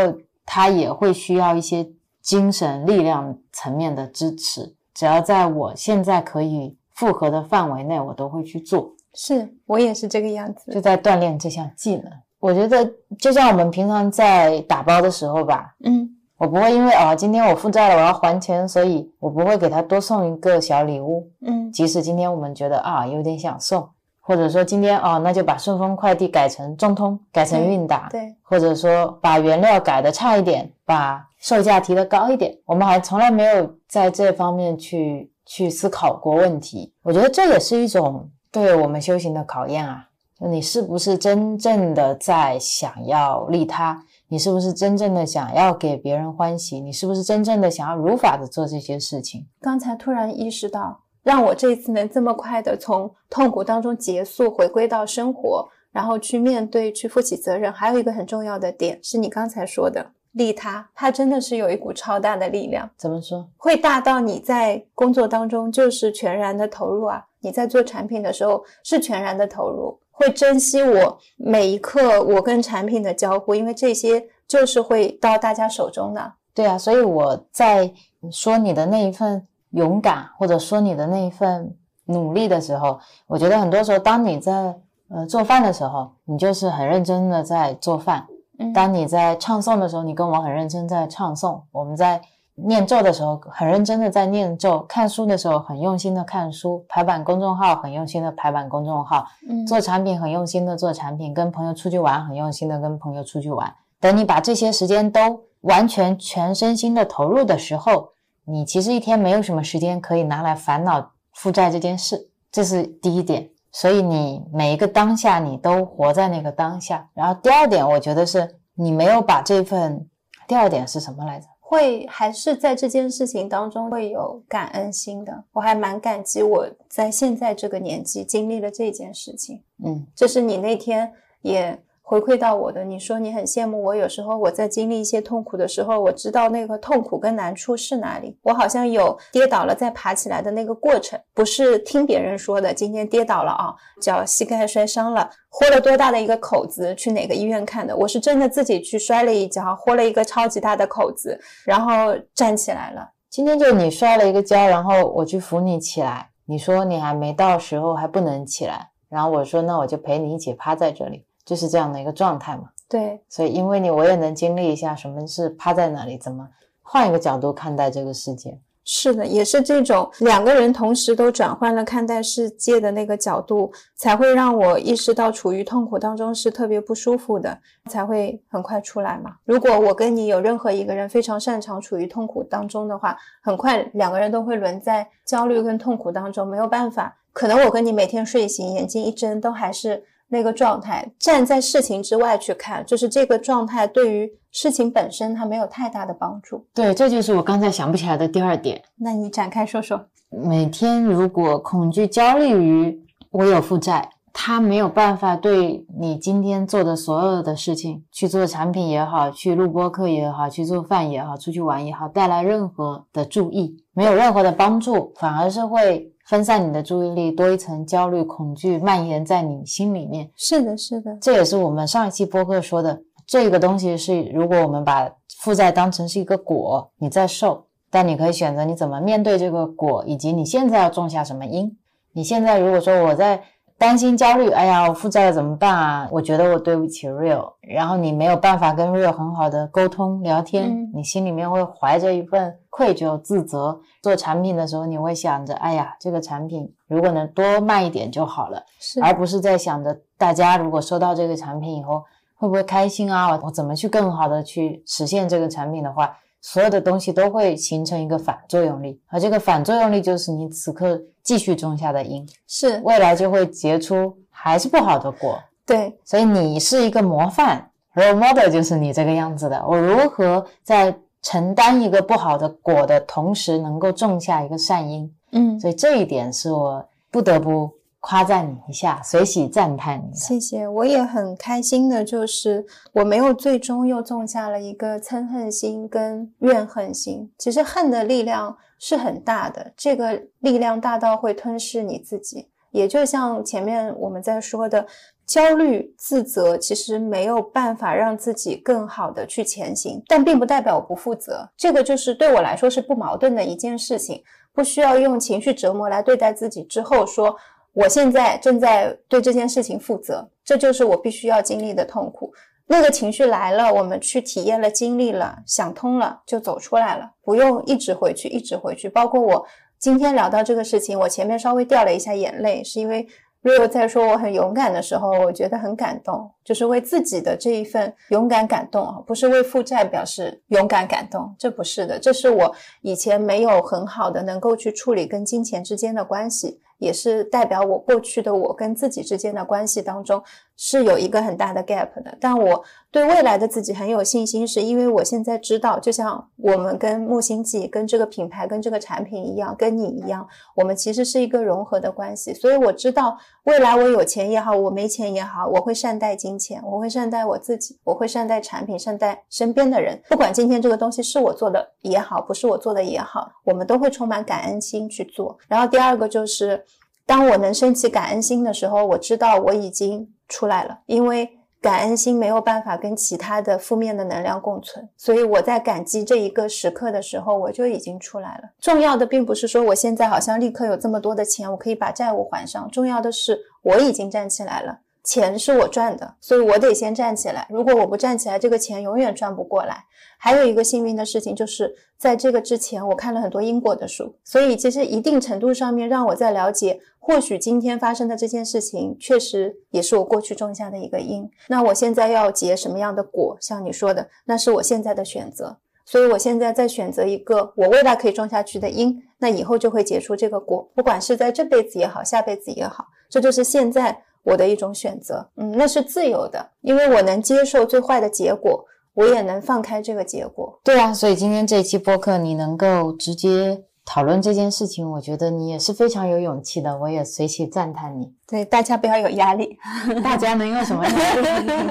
[0.46, 1.86] 他也会需要一些
[2.22, 4.74] 精神力量层面的支持。
[4.94, 8.90] 只要在我现在可以复合的范围内，我都会去做。
[9.14, 12.10] 是我也是这个样子，就在锻炼这项技能。
[12.38, 16.08] 我觉得就像我们平常在打包的时候吧，嗯
[16.42, 21.30] 我不会因为啊今天我负债了我要还钱，所以我不会给他多送一个小礼物。
[21.46, 23.88] 嗯即使今天我们觉得啊有点想送，
[24.20, 36.92] 或者说今天哦那就把顺丰快递改成中通，改成韵达，对，或者说把原料改的差一点，把售价提得高一点，我们还从来没有在这方面去去思考过问题。
[37.04, 40.08] 我觉得这也是一种对我们修行的考验啊。
[40.40, 44.02] 就你是不是真正的在想要利他？
[44.32, 46.80] 你是不是真正的想要给别人欢喜？
[46.80, 49.46] 你是不是真正的想要如法的做这些事情？
[49.60, 63.46] 刚才突然意识到，让我这一次能这么快的从痛苦当中结束，回归到生活，然后去面对、去负起责任，还有一个很重要的点是你刚才说的利他，它真的是有一股超大的力量，怎么说？
[63.58, 76.32] 会大到你在工作当中就是全然的投入啊，你在做产品的时候是全然的投入，会珍惜我每一刻我跟产品的交互，因为这些就是会到大家手中的。
[76.54, 77.92] 对啊，所以我在
[78.30, 88.26] 说你的那一份勇敢，或者说你的那一份努力的时候，我觉得很多时候，当你在呃做饭的时候，你就是很认真的在做饭；
[88.58, 92.20] 嗯当你在唱诵的时候，你跟我很认真在唱诵；我们在
[92.54, 103.74] 念咒的时候，很认真的在念咒；看书的时候，很用心的看书；排版公众号，很用心的排版公众号；嗯做产品很用心的做产品，跟朋友出去玩很用心的跟朋友出去玩。
[103.98, 108.10] 等你把这些时间都完全全身心的投入的时候，
[108.44, 113.48] 你其实一天没有什么时间可以拿来烦恼负债这件事，这是第一点。
[113.70, 117.08] 所以你每一个当下，你都活在那个当下。
[117.14, 120.06] 然后第二点，我觉得是你没有把这份，
[120.46, 121.46] 第二点是什么来着？
[121.72, 129.62] 会还是在这件事情当中会有感恩心的，我还蛮感激我在现在这个年纪经历了这件事情。
[129.82, 131.82] 嗯，这是你那天也
[132.12, 147.96] 回馈到我的，你说你很羡慕我，有时候我在经历一些痛苦的时候，我知道那个痛苦跟难处是哪里，我好像有跌倒了再爬起来的那个过程，不是听别人说的，今天跌倒了啊，脚膝盖摔伤了，豁了多大的一个口子，去哪个医院看的？
[147.96, 153.08] 我是真的自己去摔了一跤，豁了一个超级大的口子，然后站起来了。
[153.30, 162.70] 今天就你摔了一个跤，然后我去扶你起来，你说你还没到时候还不能起来，然后我说那我就陪你一起趴在这里，就是这样的一个状态嘛。
[162.88, 166.46] 对，所以因为你，我也能经历一下什么是趴在那里，怎么
[166.82, 168.60] 换一个角度看待这个世界。
[168.84, 177.56] 是的，也是这种两个人同时都转换了看待世界的那个角度，才会让我意识到处于痛苦当中是特别不舒服的，
[177.88, 179.36] 才会很快出来嘛。
[179.44, 187.16] 如果我跟你有任何一个人非常擅长处于痛苦当中的话，很快两个人都会沦在焦虑跟痛苦当中，没有办法。
[187.32, 196.66] 可能我跟你每天睡醒眼睛一睁都还是那个状态，站在事情之外去看，就是这个状态对于事情本身它没有太大的帮助。
[196.72, 198.82] 对，这就是我刚才想不起来的第二点。
[198.96, 200.06] 那你展开说说。
[200.30, 202.98] 每天如果恐惧、焦虑于
[203.30, 220.30] 我有负债，它没有办法对你今天做的所有的事情，去做产品也好，去录播课也好，去做饭也好，出去玩也好，带来任何的注意，没有任何的帮助，反而是会分散你的注意力，多一层焦虑、恐惧蔓延在你心里面。
[220.36, 231.76] 是的，是的，这也是我们上一期播客说的，这个东西是，如果我们把负债当成是一个果，你在受，但你可以选择你怎么面对这个果，以及你现在要种下什么因。
[232.12, 233.42] 你现在如果说我在
[233.78, 236.08] 担心、焦虑，哎呀，我负债了怎么办啊？
[236.12, 243.80] 我觉得我对不起 Real，然后你没有办法跟 Real 很好的沟通聊天，嗯你心里面会怀着一份愧疚、自责。
[244.00, 248.62] 做产品的时候，你会想着，哎呀，这个产品如果能多卖一点就好了。
[248.78, 252.04] 是而不是在想着大家如果收到这个产品以后
[252.36, 253.38] 会不会开心啊？
[253.42, 265.40] 我怎么去更好的去实现这个产品的话，所有的东西都会形成一个反作用力，而这个反作用力就是你此刻继续种下的因，是，未来就会结出还是不好的果。
[265.64, 269.64] 对，所以你是一个模范，role model 就是你这个样子的。
[269.66, 275.08] 我如何在承担一个不好的果的同时，能够种下一个善因？
[275.30, 277.70] 嗯，所以这一点是我不得不
[278.02, 280.12] 夸赞你一下，随喜赞叹你。
[280.12, 287.30] 谢谢，我也很开心的，就是我没有最终又种下了一个嗔恨心跟怨恨心。
[287.38, 292.48] 其实恨的力量是很大的，这个力量大到会吞噬你自己。
[292.72, 294.84] 也就像前面我们在说的，
[295.24, 301.48] 焦虑、自责，其实没有办法让自己更好的去前行，但并不代表我不负责。
[301.56, 304.22] 这个就是对我来说是不矛盾的一件事情，
[304.54, 306.64] 不需要用情绪折磨来对待自己。
[306.64, 307.36] 之后说
[307.72, 312.32] 我现在正在对这件事情负责，这就是我必须要经历的痛苦。
[312.66, 318.88] 那个情绪来了，我们去体验了、经历了、想通了，就走出来了，不用一直回去，一直回去。
[318.88, 319.46] 包括我
[319.78, 323.06] 今天聊到这个事情，我前面稍微掉了一下眼泪，是因为。
[323.44, 336.60] 如果在说我很勇敢的时候，我觉得很感动，就是为自己的这一份勇敢感动啊，不是为负债表示勇敢感动，这不是的，这是我以前没有很好的能够去处理跟金钱之间的关系。
[336.82, 340.22] 也是代表我过去的我跟自己之间的关系当中
[340.56, 352.34] 是有一个很大的 gap 的，但我对未来的自己很有信心，是因为我现在知道，就像我们跟木星记、跟这个品牌、跟这个产品一样，跟你一样，我们其实是一个融合的关系。
[352.34, 359.98] 所以我知道未来我有钱也好，我没钱也好，我会善待金钱，我会善待我自己，我会善待产品，善待身边的人。
[360.10, 365.38] 不管今天这个东西是我做的也好，不是我做的也好，我们都会充满感恩心去做。
[365.48, 366.62] 然后第二个就是。
[367.04, 371.28] 当我能升起感恩心的时候，我知道我已经出来了，因为
[371.62, 378.50] 感恩心没有办法跟其他的负面的能量共存，所以我在感激这一个时刻的时候，我就已经出来了。
[378.60, 384.80] 重要的并不是说我现在好像立刻有这么多的钱，我可以把债务还上，重要的是我已经站起来了。
[385.04, 387.46] 钱是我赚的，所以我得先站起来。
[387.50, 389.84] 如果我不站起来，这个钱永远赚不过来。
[390.16, 401.28] 还有一个幸运的事情，就是在这个之前，我看了很多因果的书，所以其实一定程度上面让我在了解，或许今天发生的这件事情，确实也是我过去种下的一个因。
[401.48, 403.36] 那我现在要结什么样的果？
[403.40, 405.58] 像你说的，那是我现在的选择。
[405.84, 414.04] 所以我现在在选择一个我未来可以种下去的因，那以后就会结出这个果，不管是在这辈子也好，下辈子也好，这就是现在。
[414.22, 418.64] 我的一种选择，嗯，那是自由的，因为我能接受最坏的结果，
[418.94, 420.60] 我也能放开这个结果。
[420.62, 428.12] 对啊，所以今天这一期播客，你能够直接讨论这件事情，我觉得你也是非常有勇气的，我也随喜赞叹你。
[428.28, 429.58] 对，大家不要有压力，
[430.04, 431.14] 大家能有什么压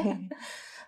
[0.02, 0.16] 力？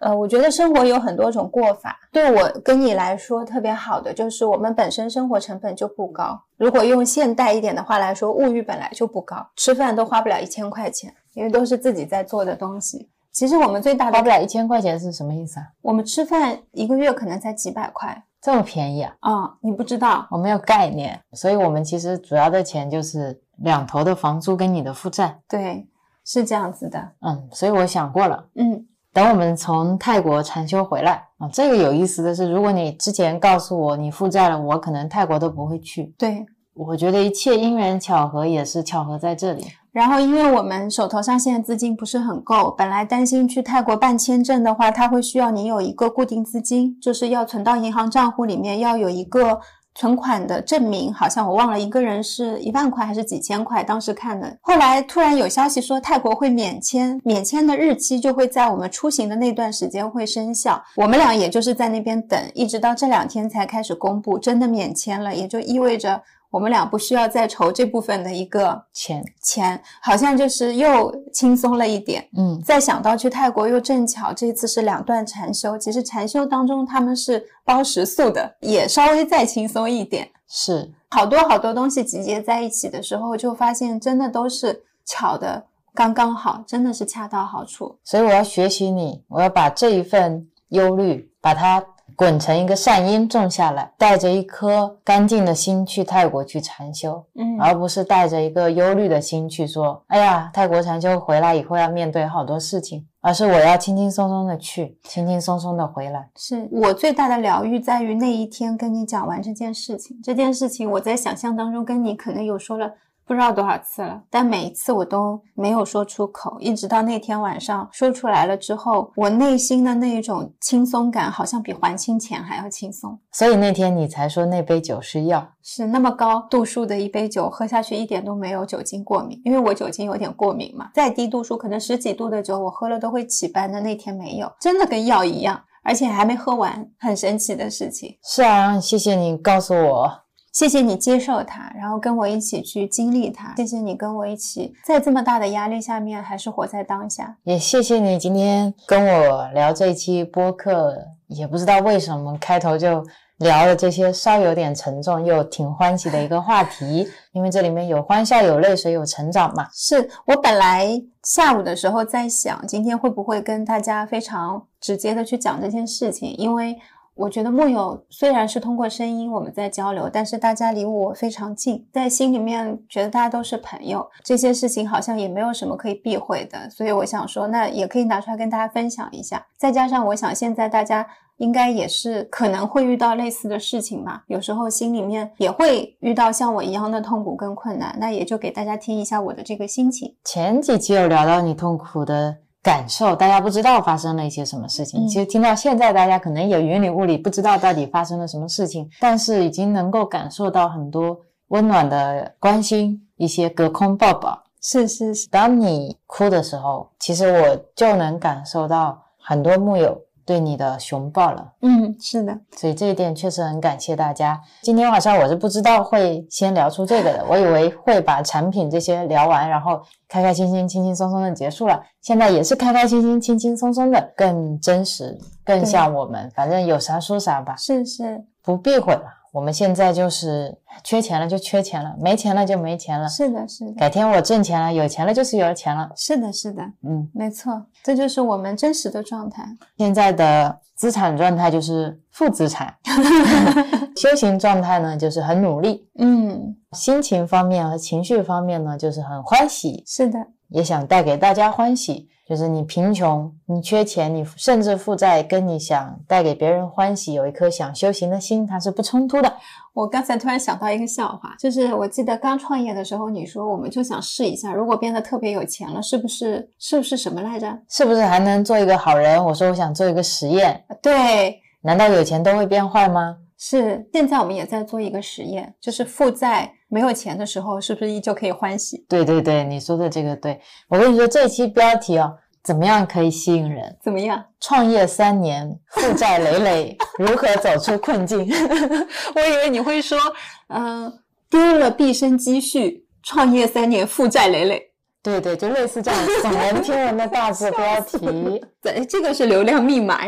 [0.01, 1.97] 呃，我觉得生活有很多种过法。
[2.11, 6.37] 对我跟你来说特别好的，就是我们本身生活成本就不高。
[6.57, 13.09] 如果用现代一点的话来说，物欲本来就不高，吃饭都花不了一千块钱，因为都是自己在做的东西。
[13.31, 15.67] 其实我们最大的花不了一千块钱是什么意思啊？
[15.81, 19.15] 我们吃饭一个月可能才几百块，这么便宜啊？
[19.21, 21.19] 啊，你不知道，我没有概念。
[21.31, 25.39] 所以我们其实主要的钱就是两头的房租跟你的负债。
[25.47, 25.87] 对，
[26.23, 27.11] 是这样子的。
[27.21, 28.45] 嗯，所以我想过了。
[28.55, 28.85] 嗯。
[29.11, 36.13] 等我们从泰国禅修回来啊，这个有意思的是，如果你之前告诉我你负债了，我可能泰国都不会去。
[36.17, 39.67] 对，我觉得一切因缘巧合也是巧合在这里。
[39.93, 49.61] 然后，因为我们手头上现在资金不是很够，本来担心去泰国办签证的话，他会需要你有一个固定资金，就是要存到银行账户里面，要有一个。
[49.95, 53.83] 存款的证明好像我忘了，一个人是一万块还是几千块？
[53.83, 60.83] 当时看的，后来突然有消息说泰国会免签，免签的日期就会在我们出行的那段时间会生效。
[60.95, 66.23] 我们俩也就是在那边等，一直到这两天才开始公布，真的免签了，也就意味着。
[66.53, 72.29] 我们俩不需要再筹这部分的一个钱钱，好像就是又轻松了一点。
[72.37, 80.29] 嗯，再想到去泰国又正巧这次是两段禅修，其实禅修当中他们是包食宿的，也稍微再轻松一点。
[80.47, 87.97] 是好多好多东西集结在一起的时候，就发现真的都是巧的刚刚好，真的是恰到好处。
[88.03, 91.83] 所以我要学习你，我要把这一份忧虑把它。
[92.15, 106.29] 滚成一个善因种下来，带着一颗干净的心去泰国去禅修，嗯，而不是带着一个忧虑的心去说，哎呀，泰国禅修回来以后要面对好多事情，而是我要轻轻松松的去，轻轻松松的回来。
[106.35, 112.93] 是我最大的疗愈在于那一天跟你讲完这件事情，这件事情我在想象当中跟你可能有说了。
[113.25, 123.17] 不知道多少次了，但每一次我都没有说出口，一直到那天晚上说出来了之后，我内心的那一种轻松感，好像比还清钱还要轻松。
[123.31, 130.89] 所以那天你才说那杯酒是药，是那么高度数的一杯酒，喝下去一点都没有酒精过敏，因为我酒精有点过敏嘛。
[130.93, 133.79] 再低度数，可能十几度的酒，我喝了都会起斑的。
[133.79, 138.17] 那天没有，真的跟药一样，而且还没喝完，很神奇的事情。
[138.23, 140.23] 是啊，谢谢你告诉我。
[140.53, 143.55] 谢谢你接受它，然后跟我一起去经历它。
[143.57, 147.35] 谢谢你跟我一起在这么大的压力下面，还是活在当下。
[147.43, 150.95] 也谢谢你今天跟我聊这期播客，
[151.25, 153.03] 也不知道为什么开头就
[153.37, 159.67] 聊了这些稍有点沉重又挺欢喜的一个话题，因为这里面有欢笑有泪水有成长嘛。
[159.73, 160.87] 是我本来
[161.23, 166.77] 下午的时候在想，今天会不会跟大家非常直接的去讲这件事情，因为。
[167.15, 179.45] 我觉得木有虽然是通过声音我们在交流，但是大家离我非常近，在心里面觉得大家都是朋友，这些事情好像也没有什么可以避讳的，所以我想说，那也可以拿出来跟大家分享一下。
[179.57, 181.05] 再加上我想现在大家
[181.37, 190.15] 应该也是可能会遇到类似的事情嘛，有时候心里面也会遇到像我一样的痛苦跟困难，那也就给大家听一下我的这个心情。
[190.23, 192.42] 前几期有聊到你痛苦的。
[192.63, 195.05] 感受，大家不知道发生了一些什么事情。
[195.05, 204.41] 其实听到现在，大家可能也云里雾里，不知道到底发生了什么事情，但是已经能够感受到很多温暖的关心，一些隔空抱抱。
[204.61, 210.01] 是是是，当你哭的时候，其实我就能感受到很多木友。
[210.25, 214.41] 对你的熊抱了，嗯，是的，所以这一点确实很感谢大家。
[214.61, 221.81] 今天晚上我是不知道会先聊出这个的，我以为会把产品这些聊完，然后开开心心、轻轻松松的结束了。
[222.01, 226.31] 现在也是开开心心、轻轻松松的，更真实，更像我们。
[226.35, 229.03] 反正有啥说啥吧，是是，不避讳了。
[229.33, 233.09] 我们现在就是缺钱了就缺钱了，没钱了就没钱了。
[233.09, 233.73] 是的，是的。
[233.73, 235.89] 改天我挣钱了，有钱了就是有钱了。
[235.95, 236.61] 是的，是的。
[236.83, 239.43] 嗯，没错，这就是我们真实的状态。
[239.79, 242.71] 现在的资产状态就是负资产，
[243.97, 245.89] 修行状态呢就是很努力。
[245.97, 249.83] 嗯，心情方面和情绪方面呢就是很欢喜。
[249.87, 250.19] 是的，
[250.53, 252.07] 也想带给大家欢喜。
[252.25, 259.33] 就是你贫穷，你缺钱，你甚至负债，跟你想带给别人欢喜，有一颗想修行的心，它是不冲突的。
[259.73, 267.59] 我刚才突然想到一个笑话，就是我记得刚创业的时候，你说我们就想试一下，如果变得特别有钱了，是不是是不是什么来着？
[267.67, 269.23] 是不是还能做一个好人？
[269.23, 270.63] 我说我想做一个实验。
[270.81, 273.17] 对，难道有钱都会变坏吗？
[273.37, 273.85] 是。
[273.91, 276.53] 现在我们也在做一个实验，就是负债。
[276.73, 278.83] 没有钱的时候，是不是依旧可以欢喜？
[278.89, 280.41] 对对对，你说的这个对。
[280.67, 283.77] 我跟你说，这期标题哦，怎么样可以吸引人？
[283.79, 284.25] 怎么样？
[284.39, 288.27] 创业三年，负债累累，如何走出困境？
[289.13, 289.99] 我以为你会说，
[290.47, 290.91] 嗯，
[291.29, 294.71] 丢了毕生积蓄，创业三年，负债累累。
[295.03, 298.43] 对对，就类似这样耸人听闻的大字标题。
[298.63, 299.99] 对，这个是流量密码。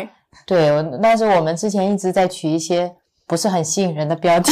[0.47, 2.91] 对，但是我们之前一直在取一些。
[3.27, 4.51] 不是很吸引人的标题，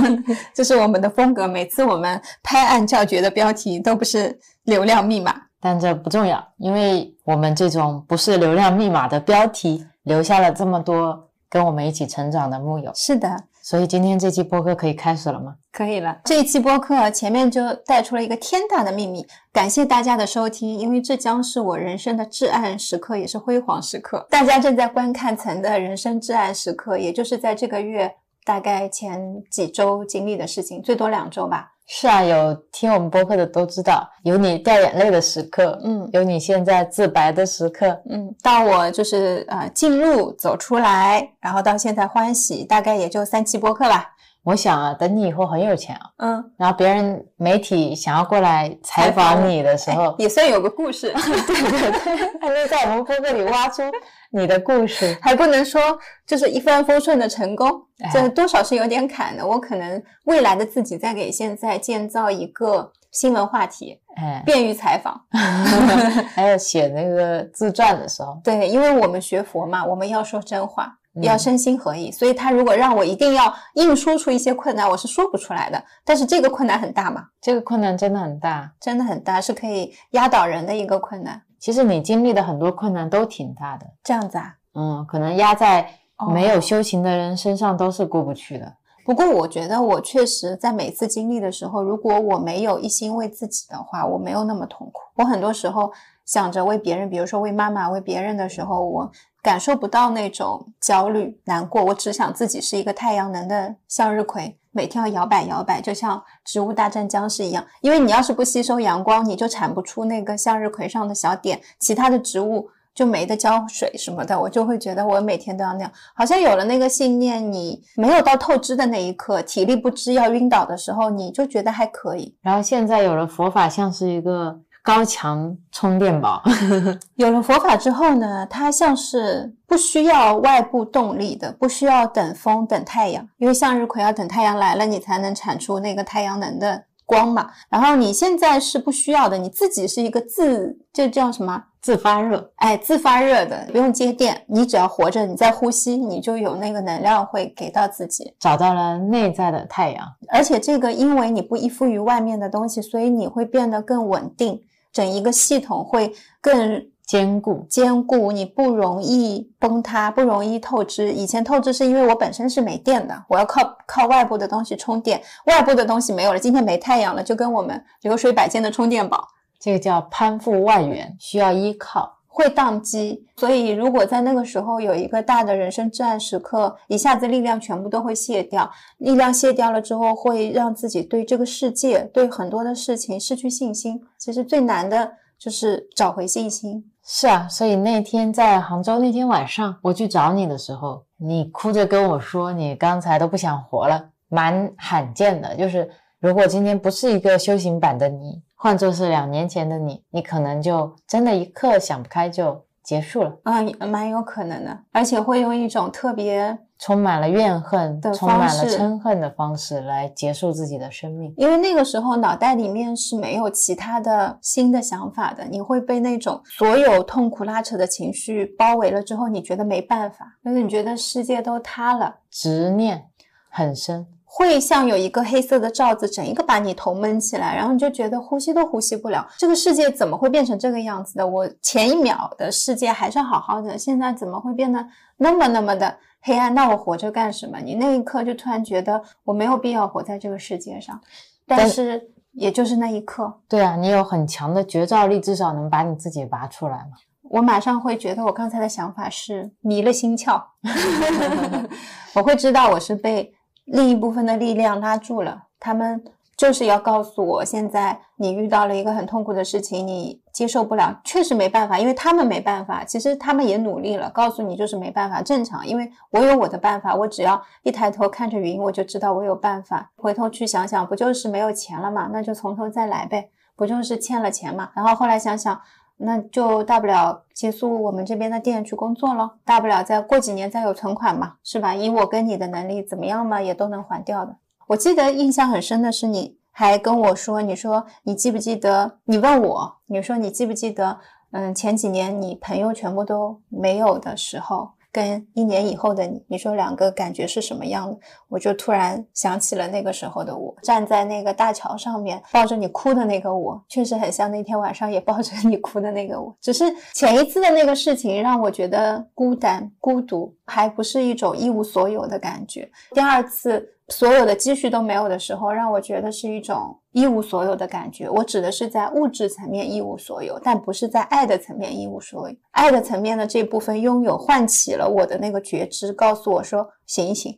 [0.54, 1.48] 这是我们的风格。
[1.48, 12.92] 每次我们拍案叫绝的标题都不是流量密码，但这不重要，因为我们这种不是流量密码的标题，留下了这么多跟我们一起成长的木友。
[12.94, 13.44] 是的。
[13.70, 15.54] 所以今天这期播客可以开始了吗？
[15.70, 16.22] 可以了。
[16.24, 24.26] 这一期播客前面就带出了一个天大的秘密，感谢大家的收听，因为这将是我人生的至暗时刻，也是辉煌时刻。
[24.28, 28.12] 大家正在观看层的人生至暗时刻，也就是在这个月
[28.44, 31.74] 大概前几周经历的事情，最多两周吧。
[31.92, 44.08] 是啊，有听我们播客的都知道，有你掉眼泪的时刻，嗯，有你现在自白的时刻，嗯，到我就是呃进入走出来，然后到现在欢喜，大概也就三期播客吧。
[44.42, 51.12] 我想啊，等你以后很有钱啊，嗯，然后别人媒体想要过来采访你的时候，也算有个故事，
[51.46, 53.82] 对对对，还能在我们播客里挖出
[54.30, 55.80] 你的故事， 还不能说
[56.26, 57.70] 就是一帆风顺的成功，
[58.12, 59.46] 这多少是有点坎的。
[59.46, 65.20] 我可能未来的自己在给现在建造一个新闻话题，哎，便于采访，
[66.34, 70.96] 还有写那个自传的时候，对，因为我们学佛嘛，我们要说真话。
[71.26, 75.82] 要身心合一，所以他如果让我一定要硬说出一些困难，我是说不出来的。
[76.04, 77.24] 但是这个困难很大嘛？
[77.40, 81.40] 这个困难真的很大，真的很大，是可以压倒人的一个困难。
[81.58, 84.54] 其实你经历的很多困难都挺大的，这样子啊？
[84.74, 85.90] 嗯，可能压在
[86.32, 88.74] 没有修行的人身上都是过不去的。
[89.04, 95.02] 不过我觉得我确实在每次经历的时候，如果我没有一心为自己的话，我没有那么痛苦。
[95.16, 95.90] 我很多时候
[96.30, 99.10] 想着为别人，比如说为妈妈、为别人的时候，我。
[99.42, 107.64] 感受不到那种焦虑、难过，我只想自己是一个太阳能的向日葵，每天要摇摆摇摆，就像植物大战僵尸一样。
[107.80, 114.38] 因为你要是不吸收阳光，你就产不出那个向日葵上的小点，其他的植物就没得浇水什么的。
[114.38, 122.36] 我就会觉得我每天都要那样，好像有了那个信念，你没有到透支的那一刻，体力不支要晕倒的时候，你就觉得还可以。
[122.42, 124.60] 然后现在有了佛法，像是一个。
[124.82, 126.42] 高强充电宝，
[127.16, 137.50] 有了佛法之后呢，它像是不需要外部动力的，不需要等风等太阳，因为向日葵要等太阳来了，你才能产出那个太阳能的光嘛。
[137.68, 141.64] 然后你现在是不需要的，你自己是一个自，这叫什么？
[141.82, 150.06] 自发热，哎，自发热的，不用接电，你只要活着，你在呼吸，你就有那个能量会给到自己，找到了内在的太阳。
[150.28, 154.62] 而且这个，因为你不依附于外面的东西，所以你会变得更稳定。
[154.92, 161.10] 整一个系统会更坚固，坚固，你不容易崩塌，不容易透支。
[161.12, 169.26] 以前透支是因为我本身是没电的，我要靠靠外部的东西充电，外部的东西没有了，今天没太阳了，就跟我们流水摆件的充电宝，
[169.58, 172.19] 这个叫攀附外援，需要依靠。
[172.32, 178.70] 会宕机，所以如果在那个时候有一个大的人生至暗时刻，一下子力量全部都会卸掉。
[178.98, 184.00] 力量卸掉了之后，会让自己对这个世界、对很多的事情失去信心。
[184.16, 186.84] 其实最难的就是找回信心。
[187.04, 195.56] 是啊，所以那天在杭州那天晚上，我去找你的时候，你哭着跟我说，你刚才都不想活了，蛮罕见的。
[195.56, 198.42] 就是如果今天不是一个修行版的你。
[198.62, 203.34] 换作是两年前的你，你可能就真的一刻想不开就结束了。
[203.44, 211.32] 嗯，蛮有可能的，而且会用一种特别充满了怨恨、充满了嗔恨的方式来结束自己的生命。
[211.38, 223.06] 因为那个时候脑袋里面是没有其他的新的想法的，你会被那种所有痛苦拉扯的情绪包围了之后，你觉得没办法，就是你觉得世界都塌了，执念
[223.48, 224.06] 很深。
[224.32, 229.26] 会像有一个黑色的罩子，整一个把你头闷起来，然后你就觉得呼吸都呼吸不了。
[229.36, 231.26] 这个世界怎么会变成这个样子的？
[231.26, 236.54] 我前一秒的世界还是好好的，现在怎么会变得那么那么的黑暗？
[236.54, 237.58] 那我活着干什么？
[237.58, 241.00] 你那一刻就突然觉得我没有必要活在这个世界上。
[241.44, 242.00] 但是
[242.30, 246.92] 也就是那一刻，对啊，你有很强的觉照力，至少能把你自己拔出来嘛。
[247.24, 250.40] 我马上会觉得我刚才的想法是迷了心窍，
[252.14, 253.34] 我会知道我是被。
[253.70, 256.02] 另一部分的力量拉住了，他们
[256.36, 275.60] 就是要告诉我，现在你遇到了一个很痛苦的事情，你接受不了，确实没办法，因为他们没办法，其实他们也努力了，告诉你就是没办法，正常，因为我有我的办法，我只要一抬头看着云，我就知道我有办法，回头去想想，不就是没有钱了嘛，那就从头再来呗，不就是欠了钱嘛，然后后来想想。
[276.02, 281.74] 那就大不了结束我们这边的店去工作咯，大不了再过几年再有存款嘛，是吧？
[281.74, 284.36] 以我跟你的能力，怎么样嘛，也都能还掉的。
[284.68, 288.98] 我记得印象很深的是，你还跟我说，你说你记不记得？
[289.04, 290.98] 你问我，你说你记不记得？
[291.32, 294.70] 嗯，前几年你朋友全部都没有的时候。
[294.92, 297.98] 跟一年以后的你，你说两个感觉是什么样的？
[298.28, 306.34] 我就突然想起了那个时候的我，站在那个大桥上面抱着你哭的那个我，确实很像那天晚上也抱着你哭的那个我。
[306.40, 306.64] 只是
[306.94, 312.70] 前一次的那个事情让我觉得孤单、孤独，还不是一种一无所有的感觉。
[312.92, 313.76] 第二次。
[313.90, 318.08] 所有的积蓄都没有的时候，让我觉得是一种一无所有的感觉。
[318.08, 322.36] 我指的是在物质层面一无所有，但不是在爱的层面一无所有。
[322.52, 327.36] 爱的层面的这部分拥有，唤起了我的那个觉知，告诉我说：“醒一醒，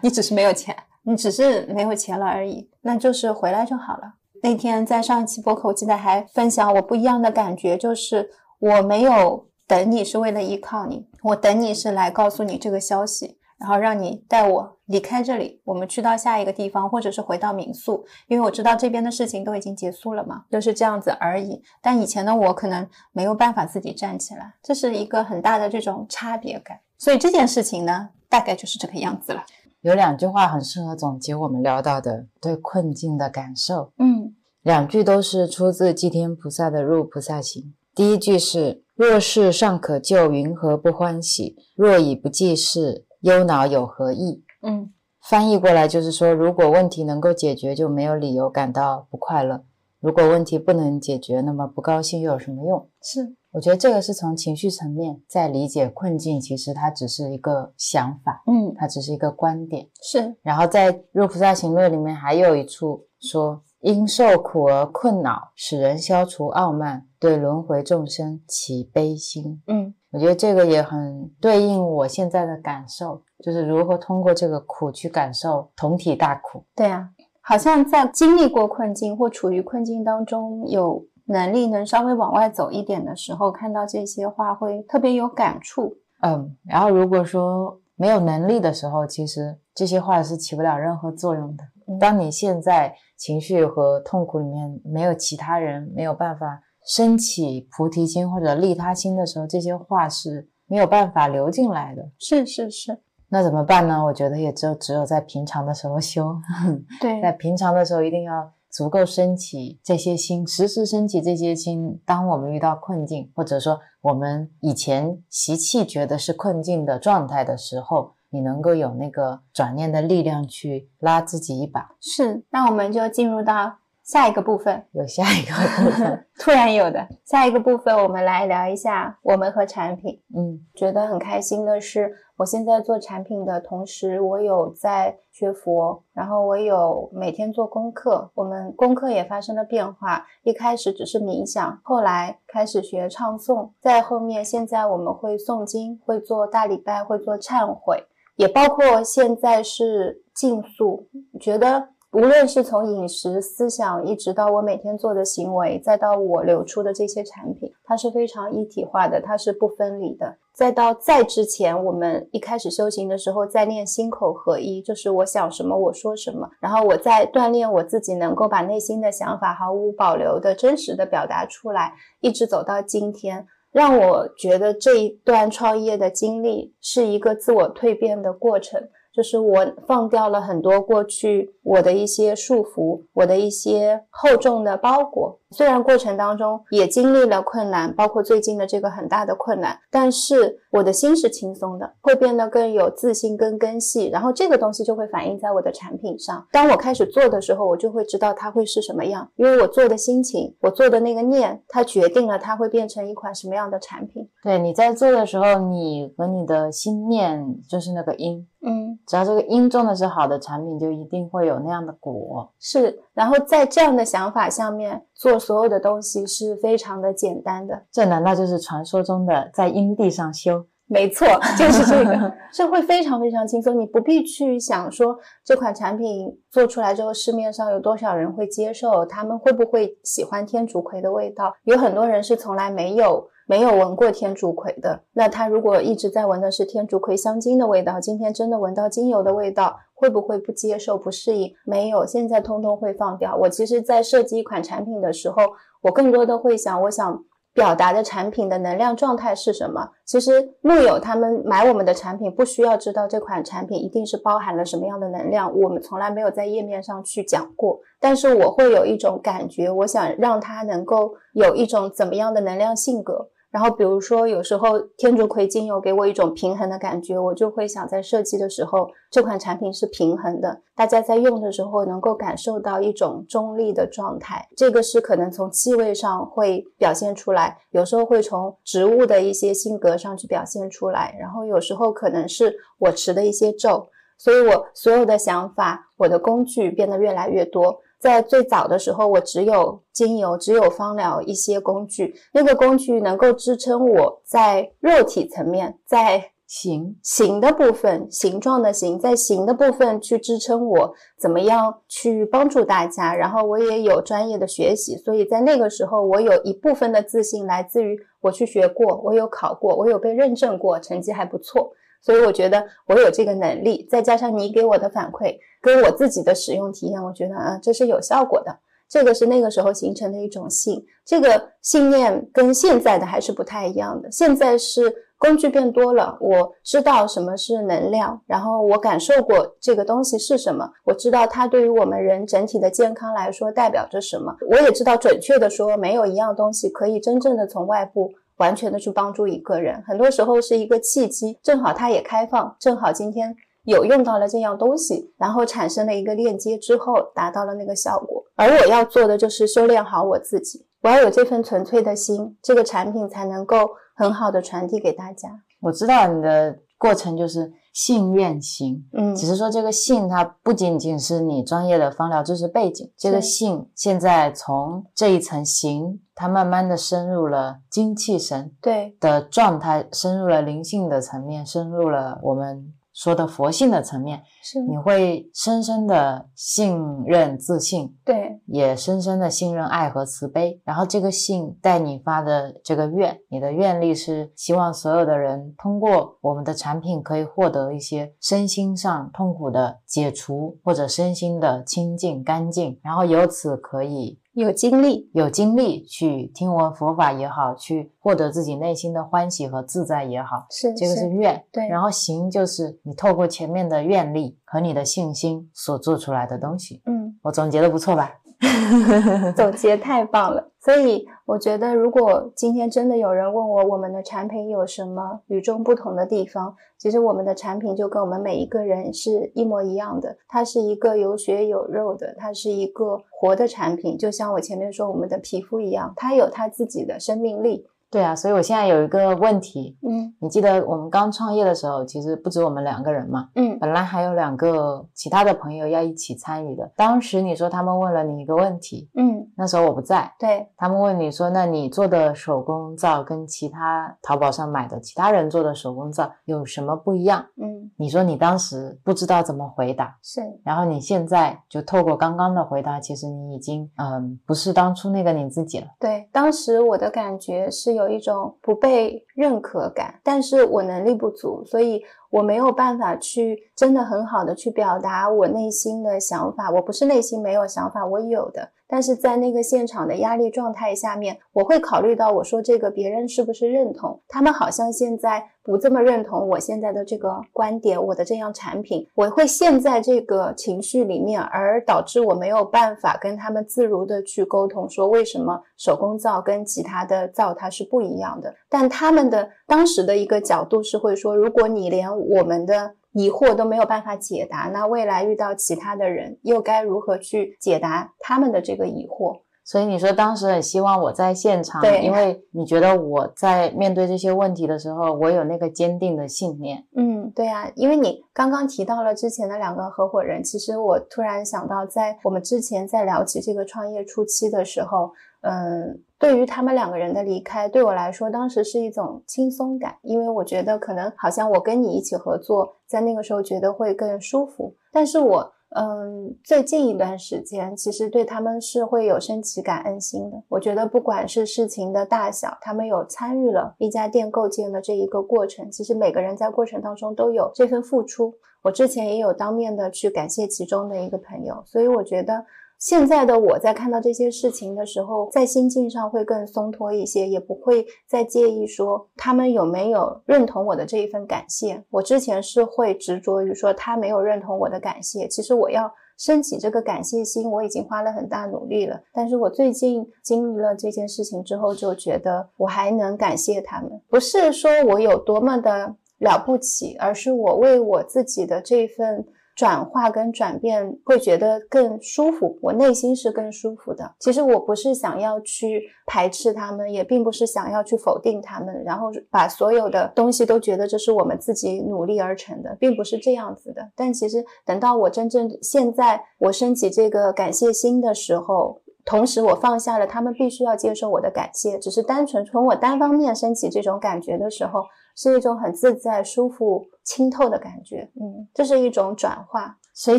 [0.00, 4.14] 你只是没有钱，你只是没有钱了而已，那就是回来就好了。”
[4.44, 8.30] 那天在上一期播客，我记得还分享我不一样的感觉，就是
[8.60, 13.38] 我没有等你是为了依靠你，我等你是来告诉你这个消息。
[13.62, 21.62] 然后让你带我离开这里，我们去到下一个地方，或者是回到民宿，因为我知道这边的事情都已经结束了嘛，就是这样子而已。
[21.80, 26.80] 但以前的我可能没有办法自己站起来，这是一个很大的这种差别感。
[26.98, 29.44] 所以这件事情呢，大概就是这个样子了。
[29.82, 37.62] 有两句话很适合总结我们聊到的对困境的感受，嗯，两句都是出自祭天菩萨的《入菩萨行》。
[37.94, 41.54] 第一句是：若是尚可救，云何不欢喜？
[41.76, 43.06] 若已不济事。
[43.22, 44.44] 忧恼有何益？
[44.62, 49.64] 嗯，翻译过来就是说，如果问题能够解决，就没有理由感到不快乐；
[49.98, 52.88] 如果问题不能解决，那么不高兴又有什么用？
[53.02, 59.88] 是，我觉得这个是从情绪层面在理解困境，其实它只是一个想法，嗯，它只是一个观点。
[60.02, 63.62] 是，然后在《入菩萨行论》里面还有一处说。
[63.82, 69.60] 因受苦而困恼，使人消除傲慢，对轮回众生起悲心。
[69.66, 76.64] 嗯，我觉得这个也很对应我现在的感受，就是如何通过这个苦去感受同体大苦。
[76.76, 77.10] 对啊，
[77.40, 85.96] 好像在经历过困境或处于困境当中，有能力能稍微往外走一点的时候，看到这些话会特别有感触。
[86.20, 91.64] 嗯，然后如果说没有能力的时候，其实这些话是起不了任何作用的。
[91.98, 92.94] 当你现在。
[93.18, 102.02] 情绪和痛苦里面没有其他人，没有办法升起菩提心或者利他心的时候，这些话是没有办法流进来的。
[102.18, 104.04] 是是是，那怎么办呢？
[104.06, 106.34] 我觉得也只有只有在平常的时候修。
[107.00, 112.02] 对，在平常的时候一定要足够升起这些心，时时升起这些心。
[112.04, 118.14] 当我们遇到困境，或者说我们以前习气觉得是困境的状态的时候。
[118.32, 122.42] 你能够有那个转念的力量去拉自己一把，是。
[122.50, 125.54] 那我们就进入到下一个部分有下一个
[125.84, 130.20] 部分， 突然有的下一个部分，我们来聊一下我们和产品。
[130.34, 138.30] 嗯，觉得很开心的是，我现在做产品的同时，我有在学佛，然后我有每天做功课。
[138.34, 148.04] 我们功课也发生了变化，一开始只是冥想，后来开始学唱诵，在后面现在我们会诵经，会做大礼拜，会做忏悔，
[148.36, 151.08] 也包括现在是竞速。
[151.40, 151.88] 觉得。
[152.12, 160.36] 无论是从饮食、思想，一直到我每天做的行为，再到我流出的这些产品，它是非常一体化的，它是不分离的。
[160.52, 178.88] 再到在之前，我们一开始修行的时候，在练心口合一，就是我想什么我说什么，然后我在锻炼我自己，能够把内心的想法毫无保留的真实的表达出来，一直走到今天，让我觉得这一段创业的经历是一个自我蜕变的过程。
[179.14, 185.38] 就是我放掉了很多过去我的一些束缚，我的一些厚重的包裹。
[185.50, 194.08] 虽然过程当中也经历了困难，包括最近的这个很大的困难，但是我的心是轻松的，会变得更有自信、更根系。
[194.08, 196.46] 然后这个东西就会反映在我的产品上。
[196.50, 204.26] 当我开始做的时候，我就会知道它会是什么样，因为我做的心情，我做的那个念，它决定了它会变成一款什么样的产品。
[204.42, 208.48] 对，你在做的时候，你和你的心念就是那个因。
[208.64, 212.52] 嗯，只要这个因种的是好的产品，就一定会有那样的果。
[212.60, 217.82] 是，然后在这样的想法下面做所有的东西是非常的简单的。
[217.90, 220.64] 这难道就是传说中的在因地上修？
[220.86, 221.26] 没错，
[221.58, 223.80] 就是这个，这会非常非常轻松。
[223.80, 231.52] 你不必去想说这款产品做出来之后市面上有多少人会接受，他们会不会喜欢天竺葵的味道？
[231.64, 233.26] 有很多人是从来没有。
[233.46, 241.52] 没有闻过天竺葵的，那他如果一直在闻的是天竺葵香精的味道，今天真的闻到精油的味道，会不会不接受、不适应？
[241.64, 243.36] 没有，现在通通会放掉。
[243.36, 245.42] 我其实，在设计一款产品的时候，
[245.82, 247.24] 我更多的会想，我想。
[247.54, 249.90] 表达的产品的能量状态是什么？
[250.06, 257.78] 其实木友他们买我们的产品，不需要知道这款产品一定是包含了什么样的能量，我们从来没有在页面上去讲过。
[258.00, 263.28] 但是我会有一种感觉，我想让他能够有一种怎么样的能量性格。
[263.52, 274.48] 然后，比如说，有时候天竺葵精油给我一种平衡的感觉，我就会想在设计的时候，这款产品是平衡的，大家在用的时候能够感受到一种中立的状态。
[274.56, 283.86] 这个是可能从气味上会表现出来，有时候会从植物的一些性格上去表现出来，然后有时候可能是我持的一些咒，
[284.16, 287.80] 所以我所有的想法，我的工具变得越来越多。
[288.02, 303.14] 在最早的时候，我只有精油，只有芳疗一些工具，那个工具能够支撑我在肉体层面，在形形的部分，形状的形，在形的部分去支撑我怎么样去帮助大家。
[303.14, 311.70] 然后我也有专业的学习，所以在那个时候，我有一部分的自信来自于我去学过，我有考过，我有被认证过，成绩还不错。
[312.02, 318.58] 所以我觉得我有这个能力，再加上你给我的反馈，跟我自己的使用体验，我觉得啊，这是有效果的。
[318.88, 324.10] 这个是那个时候形成的一种信，这个信念跟现在的还是不太一样的。
[324.12, 338.12] 现在是工具变多了，我知道什么是能量，然后我感受过这个东西是什么，我知道它对于我们人整体的健康来说代表着什么，我也知道准确的说，没有一样东西可以真正的从外部。
[338.42, 348.24] 完全的去帮助一个人，很多时候是一个契机，正好它也开放，正好今天有用到了这样东西，然后产生了一个链接之后，达到了那个效果。
[348.34, 355.28] 而我要做的就是修炼好我自己，我要有这份纯粹的心，这个产品才能够很好的传递给大家。
[355.60, 357.52] 我知道你的过程就是。
[357.72, 368.96] 信愿行，嗯，只是说这个信，它不仅仅是你专业的芳疗知识背景，这个信现在从这一层行，它慢慢的深入了精气神对。
[369.00, 372.72] 的状态，深入了灵性的层面，深入了我们。
[373.02, 380.60] 说的佛性的层面，是你会深深的信任自信，对，也深深的信任爱和慈悲。
[380.64, 394.20] 然后这个信带你发的这个愿，你的愿力是希望所有的人通过我们的产品可以获得一些身心上痛苦的解除，或者身心的清净干净，然后由此可以。
[394.34, 401.44] 有精力，有精力去听闻佛法也好，去获得自己内心的欢喜和自在也好，是这个是愿。
[401.52, 406.82] 对，然后行就是你透过前面的愿力和你的信心所做出来的东西。
[406.86, 408.10] 嗯，我总结的不错吧？
[409.36, 410.50] 总结太棒了。
[410.58, 420.16] 所以我觉得，如果今天真的有人问我，我们的产品有什么与众不同的地方，其实我们的产品就跟我们每一个人是一模一样的。
[420.28, 427.66] 它是一个有血有肉的，它是一个活的产品，就像我前面说我们的皮肤一样，它有它自己的生命力。
[427.92, 436.72] 对啊，所以我现在有一个问题，嗯你记得我们刚创业的时候，其实不止我们两个人嘛，嗯本来还有两个其他的朋友要一起参与的。
[436.74, 447.22] 当时你说他们问了你一个问题，嗯，那时候我不在，对，他们问你说，那你做的手工皂跟其他淘宝上买的其他人做的手工皂有什么不一样？
[447.36, 455.66] 嗯你说你当时不知道怎么回答，是，然后你现在就透过刚刚的回答，其实你已经嗯不是当初那个你自己了。
[455.78, 456.08] 对。
[456.12, 466.50] 当时我的感觉是有有一种不被认可感，但是我能力不足，所以我没有办法去真的很好的去表达我内心的想法。
[466.50, 468.50] 我不是内心没有想法，我有的。
[468.72, 474.00] 但是在那个现场的压力状态下面，我会考虑到我说这个别人是不是认同？
[474.08, 488.34] 他们好像现在不这么认同我现在的这个观点，我的这样产品，我会陷在这个情绪里面，而导致我没有办法跟他们自如的去沟通，说为什么手工皂跟其他的皂它是不一样的。
[488.48, 499.20] 但他们的当时的一个角度是会说，如果你连我们的疑惑都没有办法解答，那未来遇到其他的人又该如何去解答他们的这个疑惑？
[499.44, 506.64] 所以你说当时很希望我在现场，对因为你觉得我在面对这些问题的时候，我有那个坚定的信念。
[506.76, 525.32] 嗯，对啊，因为你刚刚提到了之前的两个合伙人，其实我突然想到，在我们之前在聊起这个创业初期的时候，嗯，对于他们两个人的离开，对我来说当时是一种轻松感，因为我觉得可能好像我跟你一起合作，在那个时候觉得会更舒服，但是我。
[525.54, 530.16] 嗯，最近一段时间，其实对他们是会有升起感恩心的。
[530.30, 535.50] 我觉得，不管是事情的大小，他们有参与了一家店构建的这一个过程。
[535.50, 538.14] 其实每个人在过程当中都有这份付出。
[538.40, 542.24] 我之前也有当面的去感谢其中的一个朋友，所以我觉得
[542.62, 551.64] 现在的我在看到这些事情的时候，在心境上会更松脱一些，也不会再介意说他们有没有认同我的这一份感谢。
[551.70, 558.80] 我之前是会执着于说他没有认同我的感谢，其实我要升起这个感谢心，我已经花了很大努力了。
[558.92, 569.04] 但是我最近经历了这件事情之后，就觉得我还能感谢他们，不是说我有多么的了不起，而是我为我自己的这份。
[569.34, 573.94] 转化跟转变会觉得更舒服，我内心是更舒服的。
[573.98, 583.70] 其实我不是想要去排斥他们，也并不是想要去否定他们，然后把所有的东西都觉得这是我们自己努力而成的，并不是这样子的。
[583.74, 594.62] 但其实等到我真正现在我升起这个感谢心的时候，同时我放下了他们必须要接受我的感谢，只是单纯从我单方面升起这种感觉的时候。
[594.94, 599.58] 是一种很自在、舒服、清透的感觉，嗯，这是一种转化。
[599.74, 599.98] 随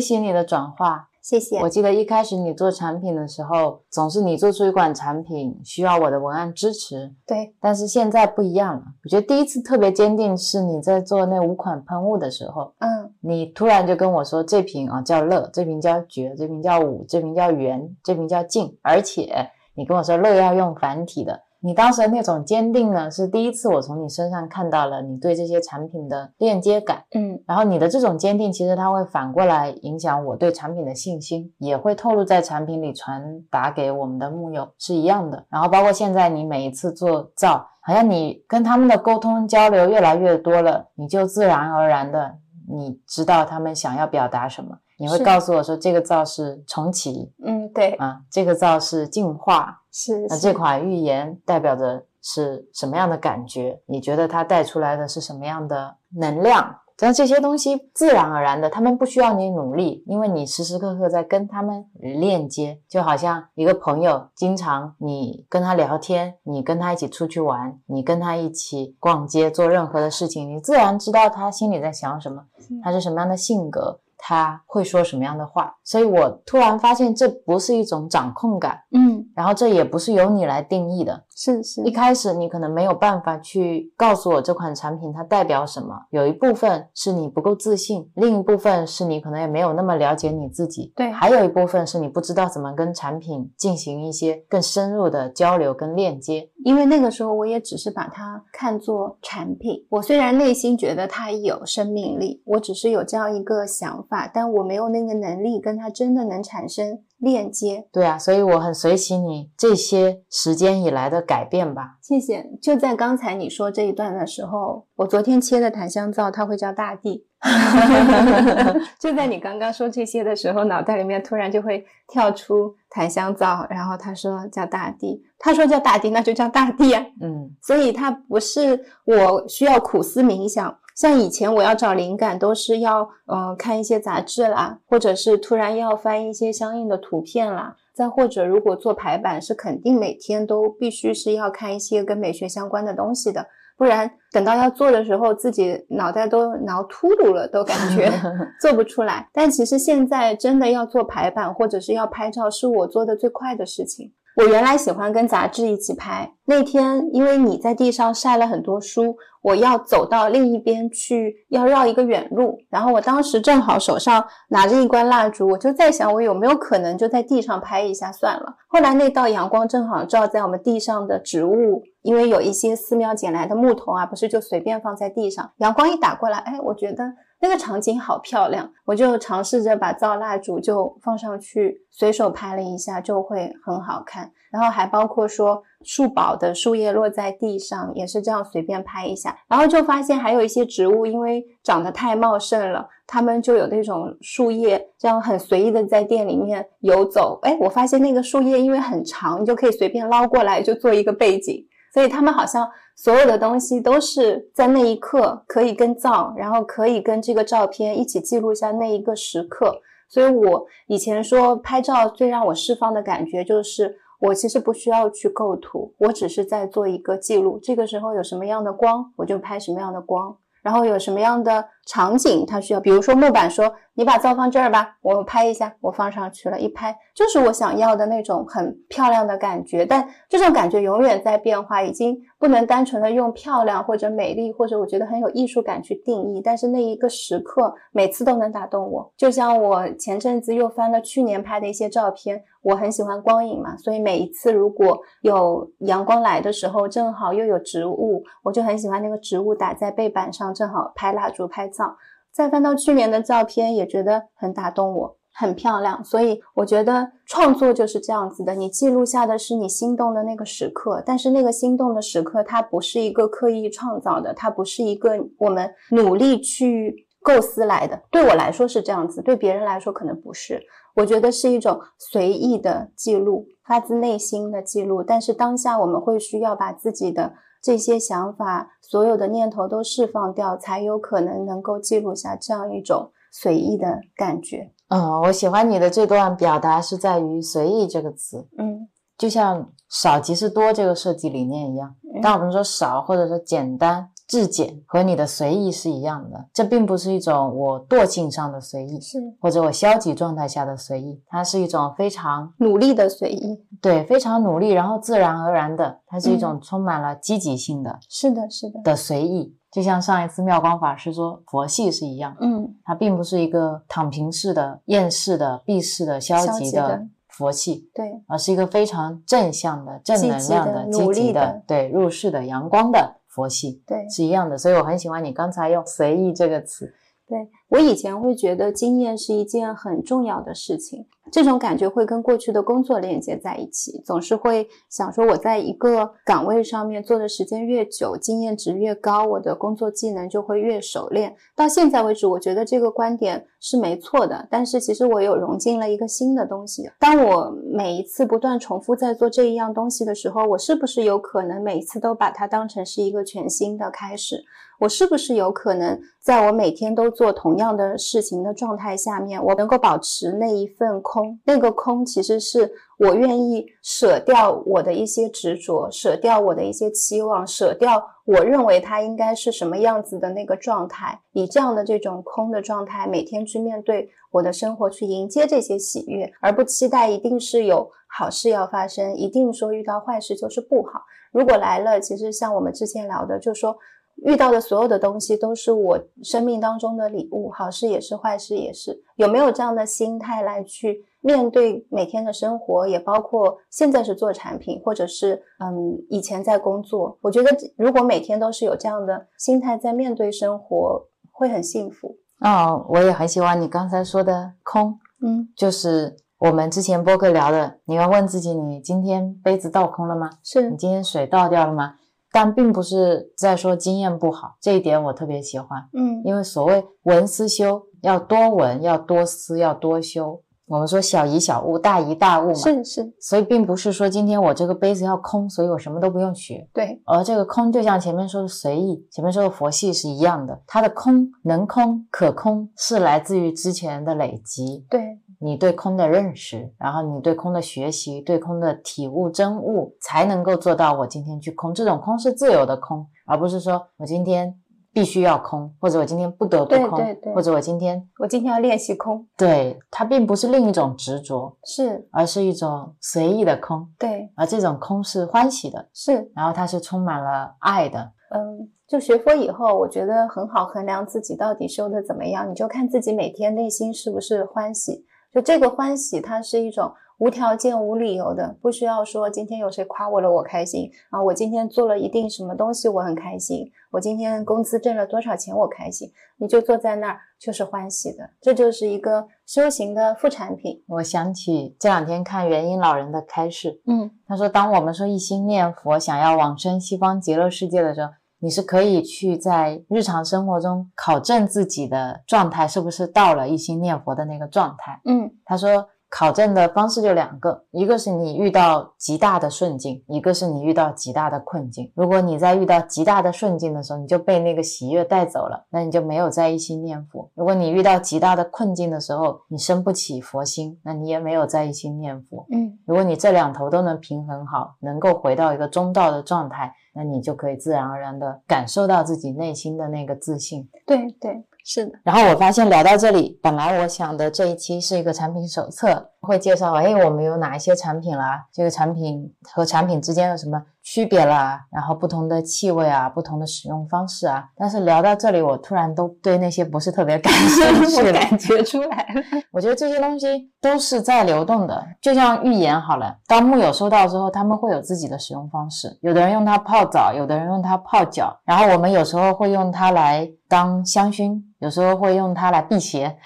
[0.00, 1.58] 喜你的转化，谢谢。
[1.58, 7.52] 我记得一开始你做产品的时候，总是你做出一款产品需要我的文案支持，对。
[7.60, 21.40] 但是现在不一样了，我觉得第一次特别坚定是你在做那五款喷雾的时候，嗯，你突然就跟我说这瓶啊叫乐，这瓶叫绝，这瓶叫舞，这瓶叫圆，这瓶叫静，而且你跟我说乐要用繁体的。
[21.64, 35.42] 你当时的那种坚定呢，是第一次我从你身上看到了你对这些产品的链接感，嗯，然后你的这种坚定，其实它会反过来影响我对产品的信心，也会透露在产品里传达给我们的木友是一样的。
[35.48, 42.34] 然后包括现在你每一次做皂，好像你跟他们的沟通交流越来越多了，你就自然而然的
[42.70, 49.80] 你知道他们想要表达什么，你会告诉我说这个皂是重启，嗯，对，啊，这个皂是净化。
[49.96, 53.80] 是，那这款预言代表着是什么样的感觉？
[53.86, 56.80] 你觉得它带出来的是什么样的能量？
[56.98, 72.44] 那这些东西自然而然的，他们不需要你努力，因为你时时刻刻在跟他们链接，就好像一个朋友，经常你跟他聊天，你跟他一起出去玩，你跟他一起逛街，做任何的事情，你自然知道他心里在想什么，
[72.82, 74.00] 他是什么样的性格。
[74.26, 81.82] 他会说什么样的话，所以我突然发现这不是一种掌控感，嗯，然后这也不是由你来定义的，是是。
[81.82, 104.30] 一开始你可能没有办法去告诉我这款产品它代表什么，有一部分是你不够自信，另一部分是你可能也没有那么了解你自己，对，还有一部分是你不知道怎么跟产品进行一些更深入的交流跟链接，因为那个时候我也只是把它看作产品，我虽然内心觉得它有生命力，我只是有这样一个想法。
[104.32, 107.88] 但我没有那个能力跟他真的能产生链接。
[107.92, 111.98] 对啊，所以我很随喜你这些时间以来的改变吧。
[112.00, 112.46] 谢谢。
[112.62, 117.26] 就在刚才你说这一段的时候，我昨天切的檀香皂，它会叫大地。
[118.98, 127.04] 就在你刚刚说这些的时候，脑袋里面突然就会跳出檀香皂，然后他说叫大地，他说叫大地，那就叫大地啊。
[127.20, 130.74] 嗯，所以它不是我需要苦思冥想。
[130.94, 137.76] 像以前我要找灵感，都是要嗯看一些杂志啦，或者是突然要翻一些相应的图片啦。
[137.92, 148.10] 再或者如果做排版，是肯定每天都必须是要看一些跟美学相关的东西的，不然等到要做的时候，自己脑袋都挠秃噜了，都感觉
[148.60, 149.28] 做不出来。
[149.32, 154.12] 但其实现在真的要做排版或者是要拍照，是我做的最快的事情。
[154.36, 162.58] 我原来喜欢跟杂志一起拍，那天因为你在地上晒了很多书，我要走到另一边去，要绕一个远路。
[162.68, 168.56] 然后我当时正好手上拿着一罐蜡烛，我就在想，我有没有可能就在地上拍一下算了。
[168.66, 177.04] 后来那道阳光正好照在我们地上的植物，因为有一些寺庙捡来的木头啊，不是就随便放在地上，阳光一打过来，哎，我觉得。
[177.44, 184.32] 那个场景好漂亮，我就尝试着把造蜡烛就放上去，随手拍了一下，就会很好看。
[184.50, 189.36] 然后还包括说树宝的树叶落在地上，也是这样随便拍一下。
[189.46, 197.38] 然后就发现还有一些植物，因为长得太茂盛了，它们就有那种树叶这样很随意的在店里面游走。
[197.42, 201.62] 哎，我发现那个树叶因为很长，你就可以随便捞过来就做一个背景。
[201.94, 209.80] 所以他们好像所有的东西都是在那一刻可以跟照，然后可以跟这个照片一起记录下那一个时刻。
[210.08, 217.60] 所以我以前说拍照最让我释放的感觉，就是我其实不需要去构图，我只是在做一个记录。
[217.62, 220.36] 这个时候有什么样的光，我就拍什么样的光。
[220.62, 229.84] 然后有什么样的场景，它需要，比如说木板说，你把灶放这儿吧，我拍一下，我放上去了，一拍就是我想要的那种很漂亮的感觉。
[229.84, 236.40] 但这种感觉永远在变化，已经不能单纯的用漂亮或者美丽或者我觉得很有艺术感去定义。
[236.42, 239.12] 但是那一个时刻，每次都能打动我。
[239.16, 242.42] 就像我前阵子又翻了去年拍的一些照片。
[242.64, 251.96] 我很喜欢光影嘛，所以每一次如果有阳光来的时候，正好又有植物，我就很喜欢那个植物打在背板上，正好拍蜡烛拍照。
[252.32, 256.04] 再翻到去年的照片，也觉得很打动我，很漂亮。
[256.04, 268.02] 所以我觉得创作就是这样子的，你记录下的是你心动的那个时刻，但是那个心动的时刻，它不是一个刻意创造的，它不是一个我们努力去构思来的。
[268.10, 270.60] 对我来说是这样子，对别人来说可能不是。
[270.96, 275.02] 我觉得是一种随意的记录，发自内心的记录。
[275.02, 277.32] 但是当下我们会需要把自己的
[277.64, 284.70] 这些想法、所有的念头都释放掉，才有可能能够记录下这样一种随意的感觉。
[284.88, 288.46] 嗯，我喜欢你的这段表达是在于“随意”这个词。
[288.58, 288.86] 嗯，
[289.16, 294.10] 就像少即是多这个设计理念一样，当我们说少或者说简单。
[294.26, 323.16] 质检和你的随意是一样的，这并不是一种我惰性上的随意，是或者我消极状态下的随意，它是一种非常努力的随意，对，非常努力，然后自然而然的，它是一种充满了积极性的，是的，是的的随意，就像上一次妙光法师说佛系是一样，嗯，它并不是一个躺平式的、厌世的、避世的、消极的佛系，对，而是一个非常正向的、正能量的、积极的，对，入世的、阳光的。
[323.34, 326.94] 佛系对是一样的，所以我很喜欢你刚才用“随意”这个词。
[327.26, 331.06] 对我以前会觉得经验是一件很重要的事情。
[331.32, 341.34] 这种感觉会跟过去的工作链接在一起，总是会想说，我在一个岗位上面做的时间越久，经验值越高，我的工作技能就会越熟练。
[341.56, 344.46] 到现在为止，我觉得这个观点是没错的。
[344.50, 346.90] 但是其实我有融进了一个新的东西。
[346.98, 354.44] 当我每一次不断重复在做这一样东西的时候，我是不是有可能每一次都把它当成是一个全新的开始？
[354.80, 360.94] 我是不是有可能在我每天都做同样的事情的状态下面，我能够保持那一份？
[361.02, 381.02] 空，那个空其实是我愿意舍掉我的一些执着，舍掉我的一些期望，舍掉我认为它应该是什么样子的那个状态，以这样的这种空的状态，每天去面对我的生活，去迎接这些喜悦，而不期待一定是有好事要发生，一定说遇到坏事就是不好。
[381.32, 383.76] 如果来了，其实像我们之前聊的，就说。
[384.16, 389.02] 遇到的所有的东西都是我生命当中的礼物，好事也是，坏事也是。
[389.16, 392.86] 有没有这样的心态来去面对每天的生活？
[392.86, 397.18] 也包括现在是做产品，或者是嗯以前在工作。
[397.20, 402.16] 我觉得如果每天都是有这样的心态在面对生活，会很幸福。
[402.40, 406.16] 哦，我也很喜欢你刚才说的空，嗯，就是。
[406.38, 410.28] 我们之前播客聊的，你要问自己，你今天杯子倒空了吗？
[410.42, 411.94] 是你今天水倒掉了吗？
[412.34, 416.20] 但并不是在说经验不好，这一点我特别喜欢，嗯。
[416.24, 420.40] 因为所谓文思修，要多闻，要多思，要多修。
[420.66, 426.66] 我们说小疑小悟，大疑大悟嘛，是是，所以并不是说今天我这个杯子要空，所以我什么都不用学。
[426.72, 441.74] 对，而这个空，就像前面说的随意，前面说的佛系是一样的，它的空能空可空是来自于之前的累积，对，你对空的认识，然后你对空的学习，对空的体悟真悟，才能够做到我今天去空。
[441.74, 444.58] 这种空是自由的空，而不是说我今天
[444.90, 458.12] 必须要空，或者我今天不得不空，对对对或者我今天我今天要练习空，对它并不是另一种执着，是，而是一种随意的空，对，而这种空是欢喜的，是，然后它是充满了爱的。
[458.30, 465.04] 嗯，就学佛以后，我觉得很好衡量自己到底修的怎么样，你就看自己每天内心是不是欢喜。
[465.34, 480.84] 就这个欢喜，它是一种无条件、无理由的，不需要说今天有谁夸我了我开心啊，我今天做了一定什么东西我很开心，我今天工资挣了多少钱我开心，你就坐在那儿就是欢喜的，这就是一个修行的副产品。
[480.86, 495.00] 我想起这两天看元音老人的开示，嗯他说，当我们说一心念佛，想要往生西方极乐世界的时候，你是可以去在日常生活中考证自己的状态是不是到了一心念佛的那个状态。
[495.04, 501.90] 嗯他说，考证的方式就两个，一个是你遇到极大的顺境，一个是你遇到极大的困境。
[501.96, 512.46] 如果你在遇到极大的顺境的时候，你就被那个喜悦带走了，那你就没有在一心念佛；如果你遇到极大的困境的时候，你生不起佛心，那你也没有在一心念佛。
[512.52, 520.68] 嗯如果你这两头都能平衡好，能够回到一个中道的状态，那你就可以自然而然的感受到自己内心的那个自信。
[520.86, 534.44] 对对，是的，然后我发现聊到这里，本来我想的这一期是一个产品手册，会介绍哎我们有哪一些产品啦，这个产品和产品之间有什么区别啦，然后不同的气味啊，不同的使用方式啊。
[534.54, 538.12] 但是聊到这里，我突然都对那些不是特别感兴趣 我了。
[538.12, 539.22] 感觉出来了。
[539.50, 540.26] 我觉得这些东西
[540.60, 545.98] 都是在流动的，就像浴盐好了，当木友收到之后，他们会有自己的使用方式。
[546.02, 553.16] 有的人用它泡澡，有的人用它泡脚，然后我们有时候会用它来当香薰，有时候会用它来辟邪，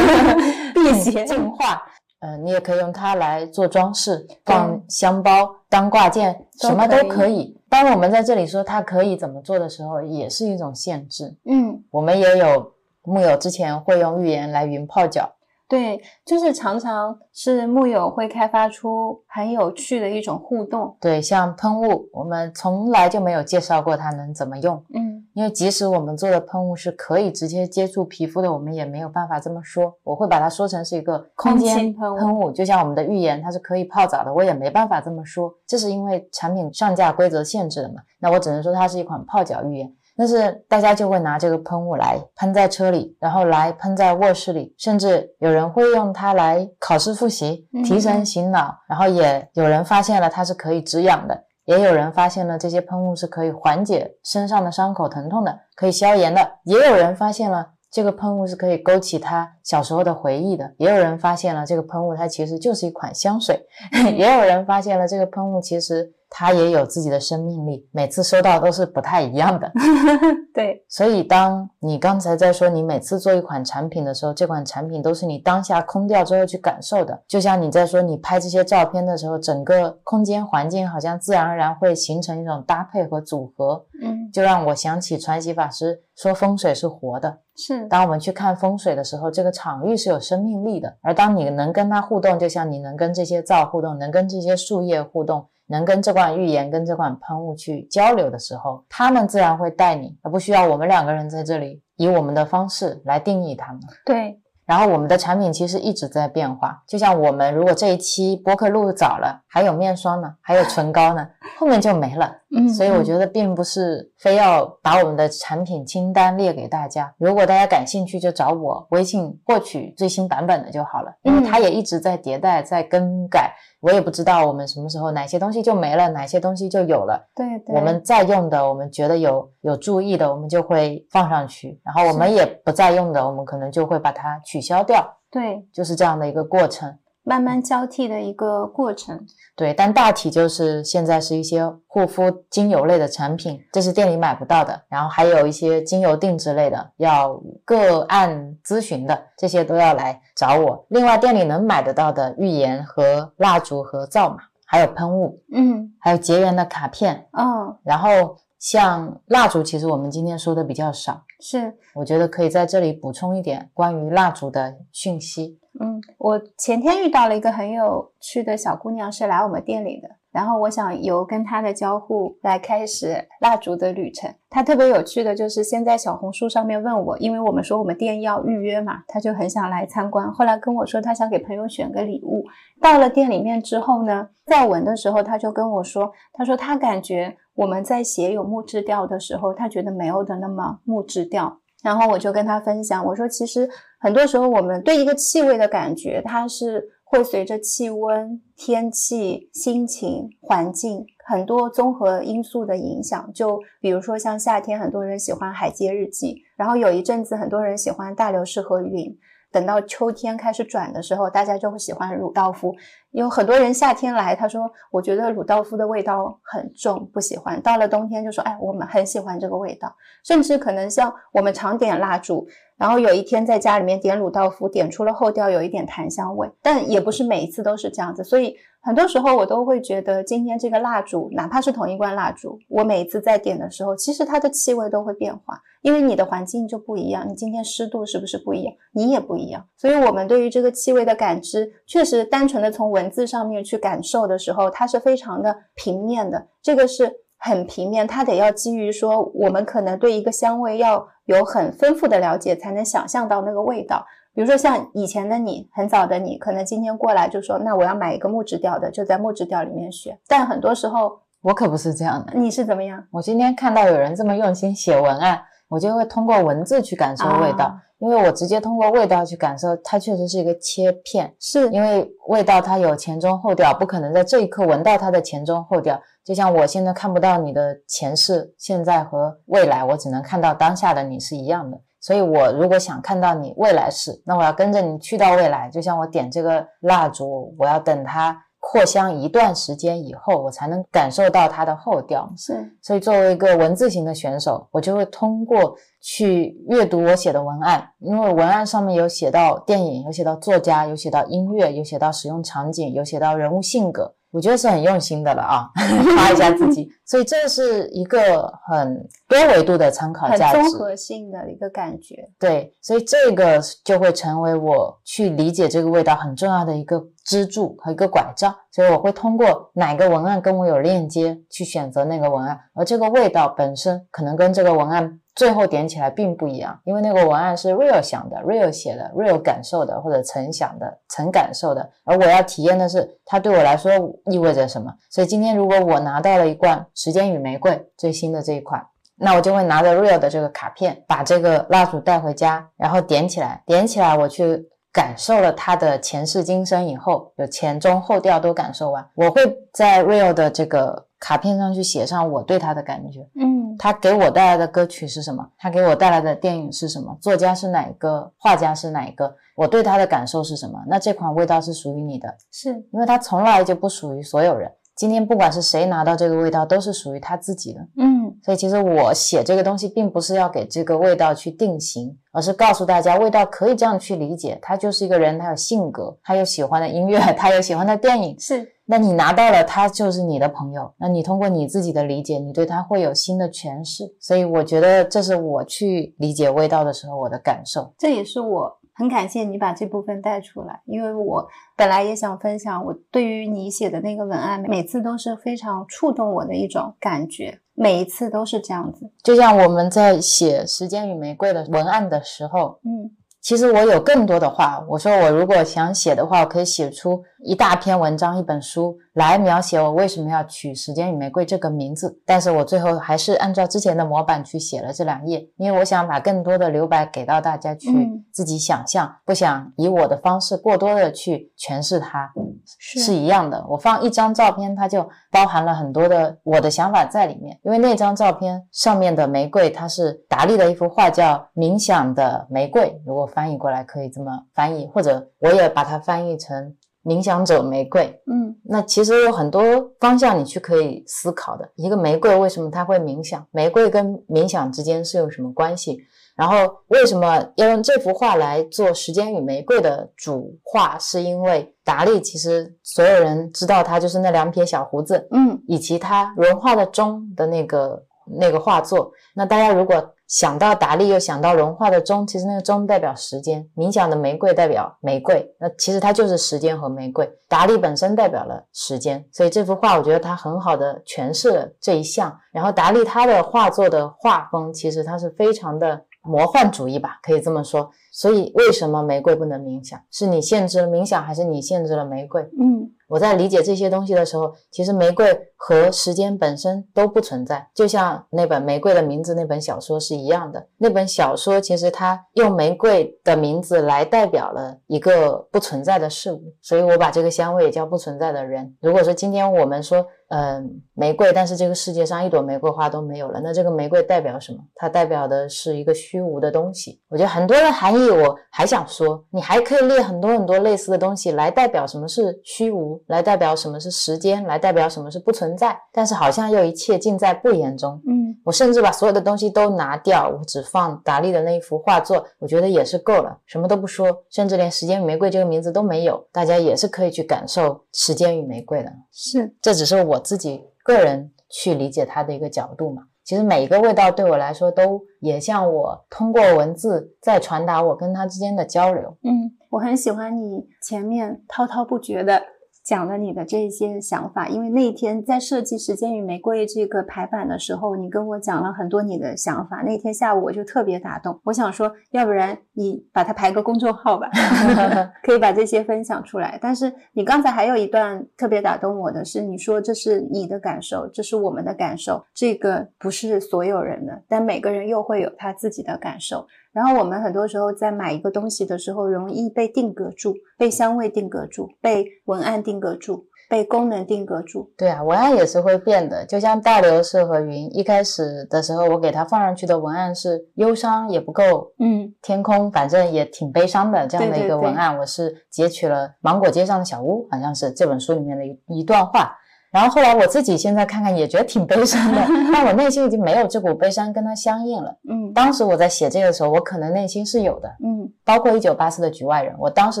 [0.74, 1.80] 辟邪净化。
[2.24, 7.54] 呃，你也可以用它来做装饰，放香包、当挂件，什么都可以。
[7.68, 11.36] 当我们在这里说它可以怎么做的时候，也是一种限制。
[11.44, 11.84] 嗯。
[11.90, 12.72] 我们也有
[13.02, 15.30] 木友之前会用浴盐来匀泡脚，
[15.66, 20.96] 对，就是常常是木友会开发出很有趣的一种互动。
[21.00, 29.92] 对，像喷雾，我们从来就没有介绍过它能怎么用，嗯因为即使我们做的喷雾是可以直接接触皮肤的，我们也没有办法这么说。
[30.04, 38.02] 我会把它说成是一个空空间喷雾喷雾，就像我们的浴盐，它是可以泡澡的，我也没办法这么说，这是因为产品上架规则限制的嘛。
[38.20, 39.92] 那我只能说它是一款泡脚浴盐。
[40.16, 57.70] 但是大家就会拿这个喷雾来喷在车里，然后来喷在卧室里，甚至有人会用它来考试复习、提神嗯醒脑，然后也有人发现了它是可以止痒的，也有人发现了这些喷雾是可以缓解身上的伤口疼痛的，可以消炎的，也有人发现了。
[57.90, 63.64] 这个喷雾是可以勾起他小时候的回忆的，也有人发现了这个喷雾它其实就是一款香水，
[64.18, 69.70] 也有人发现了这个喷雾其实它也有自己的生命力，每次收到都是不太一样的。
[70.52, 77.22] 对，所以，当你刚才在说你每次做一款产品的时候，这款产品都是你当下空掉之后去感受的。
[77.28, 87.38] 就像你在说你拍这些照片的时候，整个空间环境好像自然而然会形成一种搭配和组合，嗯，就让我想起传习法师说风水是活的。
[87.56, 90.96] 是，当我们去看风水的时候，这个场域是有生命力的。
[91.00, 103.80] 而当你能跟它互动，就像你能跟这些皂互动，能跟这些树叶互动，能跟这款浴盐、跟这款喷雾去交流的时候，他们自然会带你，而不需要我们两个人在这里以我们的方式来定义他们。
[104.04, 112.30] 对，然后我们的产品其实一直在变化，就像我们如果这一期播客录早了，还有面霜呢，还有唇膏呢，后面就没了。
[112.56, 123.54] 嗯，所以我，觉得并不是非要把我们的产品清单列给大家，如果大家感兴趣，就找我微信获取最新版本的就好了，因为它也一直在迭代、在更改。
[123.80, 127.28] 我也不知道我们什么时候哪些东西就没了，哪些东西就有了。
[127.34, 136.96] 对对，我们在用的，我们觉得有有注意的，我们就会放上去；然后我们也不再用的，我们可能就会把它取消掉，对就是这样的一个过程。
[137.24, 139.26] 慢慢交替的一个过程。
[139.56, 144.82] 对，但大体就是现在是一些护肤精油类的产品，这是店里买不到的。
[144.88, 150.86] 然后还有一些精油定制类的，要个案咨询的，这些都要来找我。
[150.90, 154.36] 另外，店里能买得到的浴盐和蜡烛和皂嘛，
[154.66, 157.26] 还有喷雾，嗯还有结缘的卡片。
[157.32, 161.74] 嗯，然后像蜡烛，其实我们今天说的比较少，是。
[161.94, 165.58] 我觉得可以在这里补充一点关于蜡烛的讯息。
[165.80, 170.08] 嗯，我前天遇到了一个很有趣的小姑娘，是来我们店里的。
[170.30, 174.32] 然后我想由跟她的交互来开始蜡烛的旅程。
[174.50, 180.32] 她特别有趣的就是先在小红书上面问我，因为我们说我们店要预约嘛，她就很想来参观。
[180.32, 182.44] 后来跟我说她想给朋友选个礼物。
[182.80, 191.60] 到了店里面之后呢，在闻的时候，她就跟我说，她说她感觉我们在写有木质调的时候，她觉得没有的那么木质调。
[191.82, 193.68] 然后我就跟她分享，我说其实
[194.04, 203.32] 很多时候我们对一个气味的感觉，它是会随着气温、天气、心情、环境很多综合因素的影响。
[203.32, 209.16] 就比如说像夏天，很多人喜欢海街日记，然后有一阵子很多人喜欢大流士和云。
[209.50, 212.74] 等到秋天开始转的时候，大家就会喜欢鲁道夫。
[213.12, 217.62] 有很多人夏天来，他说我觉得鲁道夫的味道很重，不喜欢。
[217.62, 219.94] 到了冬天就说，哎，我们很喜欢这个味道。
[220.24, 222.44] 甚至可能像我们常点蜡烛，
[222.76, 228.24] 然后有一天在家里面点鲁道夫，点出了后调有一点檀香味，但也不是每一次都是这样子。
[228.24, 235.60] 所以很多时候我都会觉得，今天这个蜡烛，哪怕是同一罐蜡烛，我每一次在点的时候，其实它的气味都会变化。
[235.82, 238.74] 因为你的环境就不一样，你今天湿度是不是不一样？
[238.92, 246.48] 你也不一样，所以我们对于这个气味的感知，确实单纯的从文字上面去感受的时候，它是非常的平面的。
[246.62, 247.12] 这个是
[247.44, 254.06] 很平面，它得要基于说，我们可能对一个香味要有很丰富的了解，才能想象到那个味道。
[254.34, 260.18] 比如说像以前的你，很早的你，可能今天过来就说，那我要买一个木质调的，就在木质调里面选。
[260.26, 262.32] 但很多时候，我可不是这样的。
[262.34, 263.04] 你是怎么样？
[263.10, 265.42] 我今天看到有人这么用心写文案。
[265.66, 275.98] 我就会通过文字去感受味道，啊因为我直接通过味道去感受，它确实是一个切片，是因为味道它有前中后调，不可能在这一刻闻到它的前中后调。
[276.22, 281.80] 就像我现在看不到你的前世、现在和未来，我只能看到当下的你是一样的。
[281.98, 285.70] 所以我如果想看到你未来式，那我要跟着你去到未来。
[285.70, 292.30] 就像我点这个蜡烛，我要等它扩香一段时间以后，我才能感受到它的后调。
[292.36, 295.74] 是所以作为一个文字型的选手，我就会通过
[296.06, 305.70] 去阅读我写的文案，因为文案上面有写到电影，有写到作家，有写到音乐，有写到使用场景，有写到人物性格，我觉得是很用心的了啊，
[306.14, 306.86] 夸一下自己。
[307.06, 312.28] 所以这是一个很多维度的参考价值，综合性的一个感觉。
[312.38, 318.54] 对，所以这个就会成为我去理解这个味道很重要的一个支柱和一个拐杖。
[318.70, 333.92] 所以我会通过哪个文案跟我有链接去选择那个文案，而这个味道本身可能跟这个文案最后点起来并不一样，因为那个文案是 real 想的、real 写的、real 感受的，或者曾想的、曾感受的，而我要体验的是它对我来说
[334.26, 334.92] 意味着什么。
[335.10, 338.84] 所以今天如果我拿到了一罐时间与玫瑰最新的这一款。
[339.16, 349.40] 那我就会拿着 real 的这个卡片，把这个蜡烛带回家，然后点起来，点起来，我去感受了它的前世今生以后，有前中后调都感受完，我会
[349.72, 364.70] 在 real 的这个卡片上去写上我对他的感觉，嗯他给我带来的歌曲是什么，他给我带来的电影是什么，作家是哪一个，画家是哪一个，我对他的感受是什么，那这款味道是属于你的，是因为它从来就不属于所有人。
[364.96, 367.80] 今天不管是谁拿到这个味道，都是属于他自己的。
[367.96, 378.38] 嗯所以其实我写这个东西，并不是要给这个味道去定型，而是告诉大家，味道可以这样去理解，他就是一个人，他有性格，他有喜欢的音乐，他有喜欢的电影。
[378.38, 380.92] 是那你拿到了，他就是你的朋友。
[380.98, 384.04] 那你通过你自己的理解，你对他会有新的诠释。
[384.20, 387.90] 所以我觉得这是我去理解味道的时候我的感受。
[387.96, 391.46] 这也是我很感谢你把这部分带出来，因为我
[391.76, 399.10] 本来也想分享，我对于你写的那个文案，每次都是非常触动我的一种感觉，每一次都是这样子。
[399.22, 403.10] 就像我们在写《时间与玫瑰》的文案的时候，嗯
[403.40, 412.20] 其实我有更多的话，我说我如果想写的话，我可以写出一大篇文章、一本书来描写我为什么要取《时间与玫瑰》这个名字。
[412.24, 422.32] 但是我最后还是按照之前的模板去写了这两页，因为我想把更多的留白给到大家去嗯自己想象，不想以我的方式过多的去诠释它。
[422.66, 423.64] 是是一样的。
[423.68, 427.58] 我放一张照片，它就包含了很多的我的想法在里面。
[427.62, 432.82] 因为那张照片上面的玫瑰，它是达利的一幅画，叫《冥想的玫瑰》。
[433.06, 436.74] 如果翻译过来可以这么翻译，或者我也把它翻译成
[437.04, 438.06] 冥想者玫瑰。
[438.26, 439.62] 嗯那其实有很多
[440.00, 441.70] 方向你去可以思考的。
[441.76, 443.46] 一个玫瑰为什么它会冥想？
[443.50, 445.98] 玫瑰跟冥想之间是有什么关系？
[446.34, 446.56] 然后
[446.88, 450.98] 为什么要用这幅画来做《时间与玫瑰》的主画？
[450.98, 459.12] 是因为达利其实所有人知道他就是那两撇小胡子，嗯以及他融化的钟的那个那个画作。
[459.34, 467.30] 那大家如果想到达利，又想到融化的钟，其实那个钟代表时间，冥想的玫瑰代表玫瑰，那其实它就是时间和玫瑰。
[467.48, 472.36] 达利本身代表了时间，所以这幅画我觉得它很好的诠释了这一项。
[472.52, 477.90] 然后达利他的画作的画风，其实它是非常的魔幻主义吧，可以这么说。
[478.10, 480.00] 所以为什么玫瑰不能冥想？
[480.10, 482.42] 是你限制了冥想，还是你限制了玫瑰？
[482.60, 485.26] 嗯我在理解这些东西的时候，其实玫瑰
[485.56, 490.66] 和时间本身都不存在，就像那本《玫瑰的名字》那本小说是一样的。
[490.78, 498.76] 那本小说其实它用玫瑰的名字来代表了一个不存在的事物，所以我把这个香味也叫不存在的人。
[498.80, 504.58] 如果说今天我们说，嗯、玫瑰，但是这个世界上一朵玫瑰花都没有了，那这个玫瑰代表什么？
[504.74, 507.00] 它代表的是一个虚无的东西。
[507.08, 515.78] 我觉得很多的含义，我还想说，你还可以列很多很多类似的东西来代表什么是虚无，来代表什么是时间，来代表什么是不存在。
[515.92, 518.00] 但是好像又一切尽在不言中。
[518.08, 528.92] 嗯我甚至把所有的东西都拿掉，我只放达利的那一幅画作，我觉得也是够了，什么都不说，甚至连“时间与玫瑰”这个名字都没有，大家也是可以去感受“时间与玫瑰”的。
[529.10, 533.04] 是这只是我自己个人去理解它的一个角度嘛。
[533.24, 539.16] 其实每一个味道对我来说，都也像我通过文字在传达我跟它之间的交流。
[539.22, 542.42] 嗯，我很喜欢你前面滔滔不绝的
[542.84, 549.82] 讲了你的这些想法，因为那一天在设计《时间与玫瑰》这个排版的时候，你跟我讲了很多你的想法。
[549.82, 554.28] 那天下午我就特别打动，我想说，要不然你把它排个公众号吧，
[555.24, 556.58] 可以把这些分享出来。
[556.60, 566.46] 但是你刚才还有一段特别打动我的是，你说这是你的感受，这是我们的感受，这个不是所有人的，但每个人又会有他自己的感受。
[566.74, 574.72] 然后我们很多时候在买一个东西的时候，容易被定格住，被香味定格住，被文案定格住，被功能定格住。
[574.76, 589.36] 对啊，文案也是会变的，就像大流士和云，一开始的时候我给它放上去的文案是忧伤也不够，嗯天空反正也挺悲伤的这样的一个文案，我是截取了《芒果街上的小屋》，好像是这本书里面的一一段话。
[589.74, 592.20] 然后后来我自己现在看看也觉得挺悲伤的，
[592.52, 594.96] 但我内心已经没有这股悲伤跟它相应了。
[595.10, 600.00] 嗯当时我在写这个的时候，我可能内心是有的，嗯包括一九八四的局外人，我当时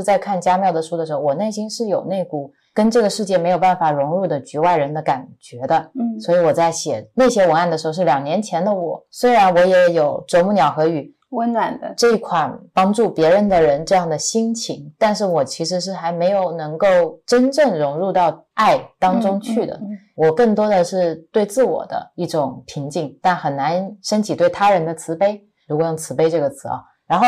[0.00, 5.90] 在看加缪的书的时候，我内心是有那股跟这个世界没有办法融入的局外人的感觉的。
[5.98, 9.04] 嗯所以我在写那些文案的时候，是两年前的我。
[9.10, 11.92] 虽然我也有啄木鸟和雨温暖的。
[11.96, 16.86] 这一款帮助别人的人这样的心情，但是我其实是还没有能够
[17.26, 19.74] 真正融入到爱当中去的。
[19.74, 25.42] 嗯嗯我更多的是对自我的一种平静，但很难升起对他人的慈悲。
[25.66, 27.26] 如果用慈悲这个词啊，然后